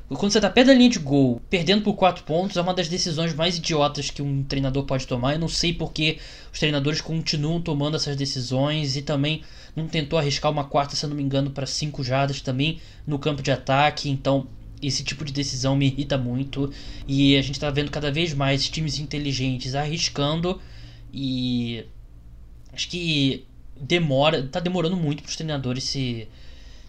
Quando 0.09 0.33
você 0.33 0.41
tá 0.41 0.51
perto 0.51 0.67
da 0.67 0.75
linha 0.75 0.91
de 0.91 0.99
gol, 0.99 1.41
perdendo 1.49 1.83
por 1.83 1.95
4 1.95 2.25
pontos, 2.25 2.57
é 2.57 2.61
uma 2.61 2.75
das 2.75 2.89
decisões 2.89 3.35
mais 3.35 3.57
idiotas 3.57 4.11
que 4.11 4.21
um 4.21 4.45
treinador 4.45 4.85
pode 4.85 5.07
tomar. 5.07 5.33
Eu 5.33 5.39
não 5.39 5.49
sei 5.49 5.73
porque 5.73 6.19
os 6.53 6.59
treinadores 6.59 7.01
continuam 7.01 7.61
tomando 7.61 7.97
essas 7.97 8.15
decisões 8.15 8.97
e 8.97 9.03
também 9.03 9.43
não 9.75 9.89
tentou 9.89 10.19
arriscar 10.19 10.53
uma 10.53 10.65
quarta, 10.65 10.95
se 10.95 11.05
eu 11.05 11.09
não 11.09 11.17
me 11.17 11.23
engano, 11.23 11.51
para 11.51 11.67
5 11.67 12.05
jardas 12.05 12.43
também 12.43 12.81
no 13.07 13.19
campo 13.19 13.43
de 13.43 13.51
ataque. 13.51 14.11
Então, 14.11 14.47
esse 14.83 15.03
tipo 15.03 15.25
de 15.25 15.33
decisão 15.33 15.75
me 15.75 15.87
irrita 15.87 16.19
muito. 16.19 16.71
E 17.09 17.37
a 17.39 17.43
gente 17.43 17.59
tá 17.59 17.71
vendo 17.71 17.91
cada 17.91 18.13
vez 18.13 18.35
mais 18.35 18.69
times 18.69 18.99
inteligentes 18.99 19.75
arriscando. 19.75 20.61
E 21.13 21.87
acho 22.73 22.89
que 22.89 23.47
demora, 23.81 24.43
tá 24.43 24.61
demorando 24.61 24.97
muito 24.97 25.23
para 25.23 25.31
os 25.31 25.37
treinadores 25.37 25.85
se 25.85 26.29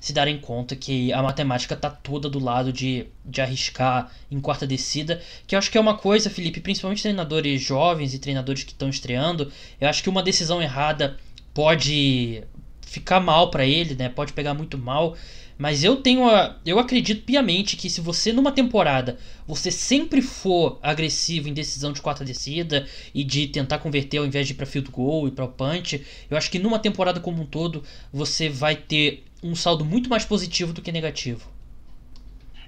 se 0.06 0.14
darem 0.14 0.38
conta 0.38 0.76
que 0.76 1.12
a 1.12 1.24
matemática 1.24 1.76
tá 1.76 1.90
toda 1.90 2.30
do 2.30 2.38
lado 2.38 2.72
de, 2.72 3.08
de 3.26 3.42
arriscar 3.42 4.12
em 4.30 4.40
quarta 4.40 4.68
descida, 4.68 5.20
que 5.48 5.56
eu 5.56 5.58
acho 5.58 5.72
que 5.72 5.80
é 5.80 5.82
uma 5.82 5.98
coisa, 5.98 6.30
Felipe, 6.30 6.60
principalmente 6.60 7.02
treinadores 7.02 7.60
jovens 7.60 8.14
e 8.14 8.20
treinadores 8.20 8.64
que 8.64 8.72
estão 8.72 8.88
estreando, 8.88 9.52
eu 9.82 9.90
acho 9.90 10.04
que 10.04 10.10
uma 10.10 10.22
decisão 10.22 10.62
errada 10.62 11.18
pode 11.56 12.44
ficar 12.82 13.20
mal 13.20 13.50
para 13.50 13.66
ele, 13.66 13.96
né? 13.96 14.08
Pode 14.08 14.32
pegar 14.34 14.54
muito 14.54 14.78
mal. 14.78 15.18
Mas 15.58 15.84
eu 15.84 15.96
tenho 15.96 16.30
a, 16.30 16.56
eu 16.64 16.78
acredito 16.78 17.24
piamente 17.24 17.76
que 17.76 17.90
se 17.90 18.00
você 18.00 18.32
numa 18.32 18.52
temporada 18.52 19.18
você 19.48 19.72
sempre 19.72 20.22
for 20.22 20.78
agressivo 20.84 21.50
em 21.50 21.54
decisão 21.54 21.92
de 21.92 22.02
quarta 22.02 22.24
descida 22.24 22.86
e 23.12 23.24
de 23.24 23.48
tentar 23.48 23.80
converter 23.80 24.18
ao 24.18 24.26
invés 24.26 24.46
de 24.46 24.54
ir 24.54 24.56
para 24.56 24.68
field 24.68 24.92
goal 24.92 25.28
e 25.28 25.32
para 25.32 25.46
o 25.46 25.48
punch, 25.48 26.06
eu 26.30 26.38
acho 26.38 26.52
que 26.52 26.60
numa 26.60 26.78
temporada 26.78 27.20
como 27.20 27.42
um 27.42 27.46
todo 27.46 27.84
você 28.14 28.50
vai 28.50 28.76
ter 28.76 29.24
um 29.46 29.56
saldo 29.56 29.86
muito 29.86 30.10
mais 30.10 30.26
positivo 30.26 30.74
do 30.74 30.82
que 30.82 30.92
negativo. 30.92 31.50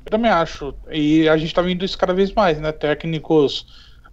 Eu 0.05 0.11
também 0.11 0.32
acho. 0.32 0.73
E 0.91 1.28
a 1.28 1.38
gente 1.38 1.49
está 1.49 1.61
vendo 1.61 1.84
isso 1.84 1.97
cada 1.97 2.13
vez 2.13 2.32
mais, 2.32 2.59
né? 2.59 2.71
Técnicos 2.71 3.65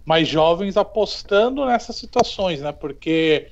mais 0.05 0.27
jovens 0.27 0.77
apostando 0.77 1.65
nessas 1.65 1.95
situações, 1.95 2.61
né? 2.61 2.71
Porque 2.71 3.47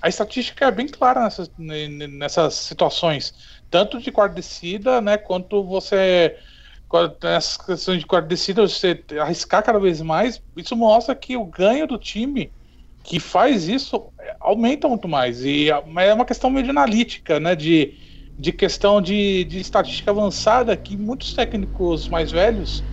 a 0.00 0.08
estatística 0.08 0.66
é 0.66 0.70
bem 0.70 0.86
clara 0.86 1.24
nessas, 1.24 1.50
nessas 1.56 2.54
situações 2.54 3.34
tanto 3.70 4.00
de 4.00 4.10
quarta 4.10 4.34
descida, 4.34 5.00
né, 5.00 5.16
quanto 5.16 5.62
você 5.62 6.36
nessas 7.22 7.58
questões 7.58 7.98
de 7.98 8.06
quarta 8.06 8.28
descida, 8.28 8.66
você 8.66 9.04
arriscar 9.20 9.62
cada 9.62 9.78
vez 9.78 10.00
mais, 10.00 10.42
isso 10.56 10.74
mostra 10.74 11.14
que 11.14 11.36
o 11.36 11.44
ganho 11.44 11.86
do 11.86 11.98
time 11.98 12.50
que 13.04 13.20
faz 13.20 13.68
isso 13.68 14.10
aumenta 14.40 14.88
muito 14.88 15.06
mais. 15.06 15.44
E 15.44 15.68
é 15.70 16.14
uma 16.14 16.24
questão 16.24 16.48
meio 16.48 16.64
de 16.64 16.70
analítica, 16.70 17.38
né, 17.38 17.54
de, 17.54 17.94
de 18.38 18.52
questão 18.52 19.02
de, 19.02 19.44
de 19.44 19.60
estatística 19.60 20.10
avançada 20.10 20.76
que 20.76 20.96
muitos 20.96 21.34
técnicos 21.34 22.08
mais 22.08 22.30
velhos 22.30 22.86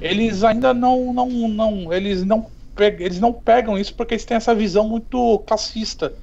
eles 0.00 0.44
ainda 0.44 0.74
não 0.74 1.12
não 1.12 1.28
não 1.48 1.92
eles 1.92 2.24
não 2.24 2.52
eles 2.78 3.20
não 3.20 3.32
pegam 3.32 3.78
isso 3.78 3.94
porque 3.96 4.14
eles 4.14 4.24
têm 4.24 4.36
essa 4.36 4.54
visão 4.54 4.88
muito 4.88 5.40
classista 5.40 6.16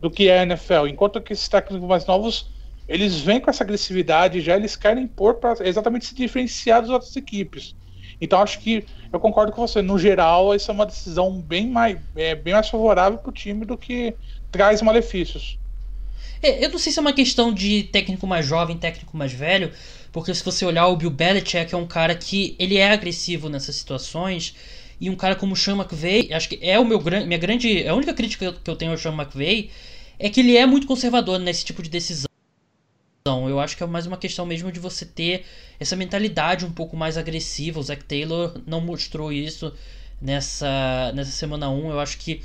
do 0.00 0.10
que 0.10 0.28
é 0.28 0.40
a 0.40 0.42
NFL, 0.44 0.86
enquanto 0.88 1.22
que 1.22 1.32
esses 1.32 1.48
técnicos 1.48 1.88
mais 1.88 2.06
novos 2.06 2.52
eles 2.86 3.20
vêm 3.20 3.40
com 3.40 3.50
essa 3.50 3.64
agressividade, 3.64 4.40
já 4.42 4.56
eles 4.56 4.76
querem 4.76 5.04
impor 5.04 5.36
para 5.40 5.66
exatamente 5.66 6.06
se 6.06 6.14
diferenciar 6.14 6.82
das 6.82 6.90
outras 6.90 7.16
equipes. 7.16 7.74
Então 8.20 8.40
acho 8.42 8.60
que 8.60 8.86
eu 9.12 9.18
concordo 9.20 9.52
com 9.52 9.66
você. 9.66 9.80
No 9.82 9.98
geral, 9.98 10.52
essa 10.54 10.70
é 10.72 10.74
uma 10.74 10.86
decisão 10.86 11.40
bem 11.40 11.70
mais, 11.70 11.98
é, 12.14 12.34
bem 12.34 12.52
mais 12.54 12.68
favorável 12.68 13.18
para 13.18 13.30
o 13.30 13.32
time 13.32 13.64
do 13.64 13.78
que 13.78 14.18
traz 14.50 14.82
malefícios. 14.82 15.58
É, 16.42 16.64
eu 16.64 16.70
não 16.70 16.78
sei 16.78 16.92
se 16.92 16.98
é 16.98 17.02
uma 17.02 17.12
questão 17.12 17.52
de 17.52 17.84
técnico 17.84 18.26
mais 18.26 18.46
jovem, 18.46 18.76
técnico 18.76 19.16
mais 19.16 19.32
velho, 19.32 19.72
porque 20.12 20.34
se 20.34 20.44
você 20.44 20.64
olhar 20.64 20.86
o 20.86 20.96
Bill 20.96 21.10
Belichick 21.10 21.74
é 21.74 21.76
um 21.76 21.86
cara 21.86 22.14
que 22.14 22.54
ele 22.58 22.76
é 22.76 22.90
agressivo 22.90 23.48
nessas 23.48 23.76
situações 23.76 24.54
e 25.00 25.10
um 25.10 25.16
cara 25.16 25.34
como 25.34 25.54
o 25.54 25.56
Sean 25.56 25.76
McVay, 25.76 26.32
acho 26.32 26.48
que 26.48 26.58
é 26.62 26.78
o 26.78 26.84
meu 26.84 27.00
minha 27.00 27.38
grande, 27.38 27.86
a 27.86 27.94
única 27.94 28.14
crítica 28.14 28.52
que 28.52 28.70
eu 28.70 28.76
tenho 28.76 28.92
ao 28.92 28.98
Sean 28.98 29.12
McVay 29.12 29.70
é 30.18 30.30
que 30.30 30.40
ele 30.40 30.56
é 30.56 30.66
muito 30.66 30.86
conservador 30.86 31.38
nesse 31.38 31.64
tipo 31.64 31.82
de 31.82 31.90
decisão. 31.90 32.28
Eu 33.26 33.58
acho 33.58 33.76
que 33.76 33.82
é 33.82 33.86
mais 33.86 34.06
uma 34.06 34.18
questão 34.18 34.44
mesmo 34.44 34.70
de 34.70 34.78
você 34.78 35.06
ter 35.06 35.46
essa 35.80 35.96
mentalidade 35.96 36.64
um 36.64 36.70
pouco 36.70 36.96
mais 36.96 37.16
agressiva. 37.16 37.80
O 37.80 37.82
Zac 37.82 38.04
Taylor 38.04 38.60
não 38.66 38.80
mostrou 38.80 39.32
isso 39.32 39.72
nessa, 40.20 41.10
nessa 41.14 41.30
semana 41.30 41.70
1. 41.70 41.90
Eu 41.90 42.00
acho 42.00 42.18
que. 42.18 42.42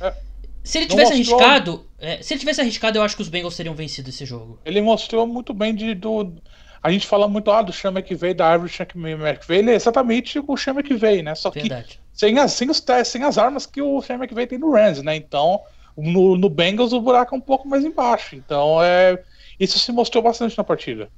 É, 0.00 0.14
se 0.62 0.78
ele 0.78 0.86
tivesse 0.86 1.16
mostrou... 1.16 1.40
arriscado. 1.40 1.86
É, 1.98 2.22
se 2.22 2.34
ele 2.34 2.40
tivesse 2.40 2.60
arriscado, 2.60 2.98
eu 2.98 3.02
acho 3.02 3.16
que 3.16 3.22
os 3.22 3.28
Bengals 3.28 3.56
teriam 3.56 3.74
vencido 3.74 4.10
esse 4.10 4.24
jogo. 4.24 4.58
Ele 4.64 4.80
mostrou 4.80 5.26
muito 5.26 5.52
bem 5.52 5.74
de, 5.74 5.94
do. 5.94 6.34
A 6.82 6.90
gente 6.90 7.06
fala 7.06 7.28
muito 7.28 7.50
ah, 7.50 7.62
do 7.62 7.72
Chama 7.72 8.02
que 8.02 8.14
veio, 8.14 8.34
da 8.34 8.46
árvore 8.46 8.72
que 8.72 8.98
veio. 8.98 9.18
Ele 9.48 9.70
é 9.70 9.74
exatamente 9.74 10.40
o 10.46 10.56
Chama 10.56 10.82
que 10.82 10.94
veio, 10.94 11.22
né? 11.22 11.34
Só 11.34 11.50
que 11.50 11.60
Verdade. 11.60 12.00
sem 12.12 12.38
as, 12.38 12.52
sem, 12.52 12.68
os, 12.70 12.84
sem 13.04 13.22
as 13.22 13.38
armas 13.38 13.66
que 13.66 13.80
o 13.80 14.02
Chama 14.02 14.26
que 14.26 14.34
veio 14.34 14.48
tem 14.48 14.58
no 14.58 14.72
Rams, 14.72 15.02
né? 15.02 15.14
Então, 15.14 15.60
no, 15.96 16.36
no 16.36 16.48
Bengals 16.48 16.92
o 16.92 17.00
buraco 17.00 17.34
é 17.34 17.38
um 17.38 17.42
pouco 17.42 17.68
mais 17.68 17.84
embaixo. 17.84 18.34
Então 18.34 18.82
é 18.82 19.22
isso 19.58 19.78
se 19.78 19.92
mostrou 19.92 20.22
bastante 20.22 20.58
na 20.58 20.64
partida. 20.64 21.08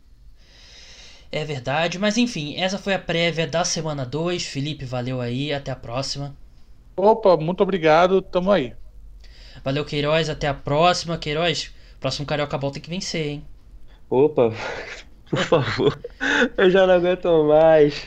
É 1.33 1.45
verdade, 1.45 1.99
mas 1.99 2.17
enfim, 2.17 2.57
essa 2.57 2.79
foi 2.79 2.95
a 2.95 2.99
prévia 2.99 3.47
da 3.47 3.65
semana 3.65 4.05
2. 4.05 4.45
Felipe, 4.45 4.85
valeu 4.85 5.21
aí, 5.21 5.53
até 5.53 5.73
a 5.73 5.77
próxima. 5.77 6.37
Opa, 6.97 7.37
muito 7.37 7.63
obrigado, 7.63 8.23
tamo 8.23 8.53
aí. 8.53 8.75
Valeu, 9.65 9.83
Queiroz, 9.83 10.29
até 10.29 10.47
a 10.47 10.53
próxima. 10.53 11.17
Queiroz, 11.17 11.73
próximo 11.99 12.27
Carioca 12.27 12.59
Ball 12.59 12.71
tem 12.71 12.83
que 12.83 12.91
vencer, 12.91 13.27
hein? 13.27 13.45
Opa, 14.11 14.53
por 15.31 15.39
favor, 15.39 15.99
eu 16.59 16.71
já 16.71 16.87
não 16.87 16.93
aguento 16.93 17.45
mais. 17.45 18.07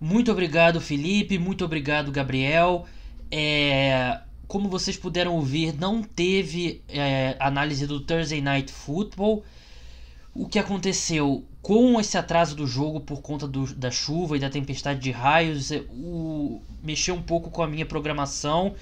Muito 0.00 0.32
obrigado, 0.32 0.80
Felipe, 0.80 1.38
muito 1.38 1.62
obrigado, 1.62 2.10
Gabriel. 2.10 2.86
É, 3.30 4.20
como 4.48 4.66
vocês 4.66 4.96
puderam 4.96 5.34
ouvir, 5.34 5.78
não 5.78 6.02
teve 6.02 6.82
é, 6.88 7.36
análise 7.38 7.86
do 7.86 8.00
Thursday 8.00 8.40
Night 8.40 8.72
Football. 8.72 9.44
O 10.34 10.48
que 10.48 10.58
aconteceu 10.58 11.44
com 11.60 12.00
esse 12.00 12.16
atraso 12.16 12.56
do 12.56 12.66
jogo 12.66 13.00
por 13.00 13.20
conta 13.20 13.46
do, 13.46 13.74
da 13.74 13.90
chuva 13.90 14.38
e 14.38 14.40
da 14.40 14.48
tempestade 14.48 15.00
de 15.00 15.10
raios 15.10 15.70
é, 15.70 15.84
o, 15.90 16.62
mexeu 16.82 17.14
um 17.14 17.20
pouco 17.20 17.50
com 17.50 17.62
a 17.62 17.66
minha 17.66 17.84
programação 17.84 18.74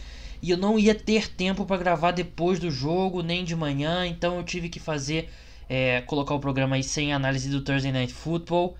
e 0.42 0.50
eu 0.50 0.56
não 0.56 0.78
ia 0.78 0.94
ter 0.94 1.28
tempo 1.28 1.64
para 1.64 1.76
gravar 1.76 2.12
depois 2.12 2.58
do 2.58 2.70
jogo 2.70 3.22
nem 3.22 3.44
de 3.44 3.56
manhã, 3.56 4.06
então 4.06 4.36
eu 4.36 4.44
tive 4.44 4.68
que 4.68 4.80
fazer 4.80 5.30
é, 5.68 6.00
colocar 6.02 6.34
o 6.34 6.40
programa 6.40 6.76
aí 6.76 6.82
sem 6.82 7.12
análise 7.12 7.48
do 7.48 7.60
Thursday 7.60 7.92
Night 7.92 8.12
Football. 8.12 8.76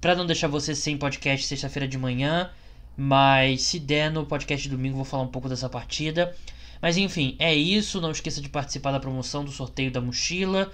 para 0.00 0.14
não 0.14 0.26
deixar 0.26 0.48
você 0.48 0.74
sem 0.74 0.96
podcast 0.96 1.46
sexta-feira 1.46 1.88
de 1.88 1.98
manhã, 1.98 2.50
mas 2.96 3.62
se 3.62 3.78
der 3.78 4.10
no 4.10 4.24
podcast 4.24 4.68
de 4.68 4.74
domingo 4.74 4.96
vou 4.96 5.04
falar 5.04 5.24
um 5.24 5.28
pouco 5.28 5.48
dessa 5.48 5.68
partida. 5.68 6.34
Mas 6.80 6.96
enfim, 6.96 7.36
é 7.38 7.54
isso. 7.54 8.00
Não 8.00 8.10
esqueça 8.10 8.40
de 8.40 8.48
participar 8.48 8.92
da 8.92 9.00
promoção 9.00 9.44
do 9.44 9.50
sorteio 9.50 9.90
da 9.90 10.00
mochila. 10.00 10.70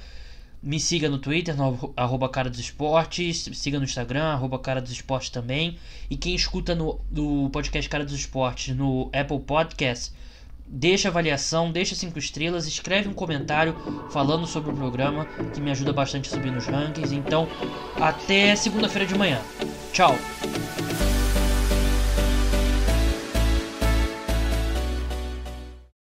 Me 0.62 0.78
siga 0.78 1.08
no 1.08 1.18
Twitter, 1.18 1.56
no 1.56 1.92
arroba 1.96 2.28
Cara 2.28 2.48
dos 2.48 2.60
Esportes. 2.60 3.48
Siga 3.54 3.78
no 3.78 3.84
Instagram, 3.84 4.24
arroba 4.24 4.58
Cara 4.58 4.80
dos 4.80 4.92
Esportes 4.92 5.30
também. 5.30 5.76
E 6.08 6.16
quem 6.16 6.34
escuta 6.34 6.74
no, 6.74 7.00
no 7.10 7.50
podcast 7.50 7.88
Cara 7.90 8.04
dos 8.04 8.14
Esportes 8.14 8.76
no 8.76 9.10
Apple 9.12 9.40
Podcast, 9.40 10.12
deixa 10.64 11.08
avaliação, 11.08 11.72
deixa 11.72 11.94
cinco 11.94 12.18
estrelas, 12.18 12.66
escreve 12.66 13.08
um 13.08 13.12
comentário 13.12 13.74
falando 14.10 14.46
sobre 14.46 14.70
o 14.70 14.74
programa, 14.74 15.26
que 15.52 15.60
me 15.60 15.70
ajuda 15.70 15.92
bastante 15.92 16.28
a 16.28 16.32
subir 16.32 16.52
nos 16.52 16.66
rankings. 16.66 17.12
Então, 17.12 17.48
até 18.00 18.54
segunda-feira 18.54 19.06
de 19.06 19.18
manhã. 19.18 19.40
Tchau! 19.92 20.16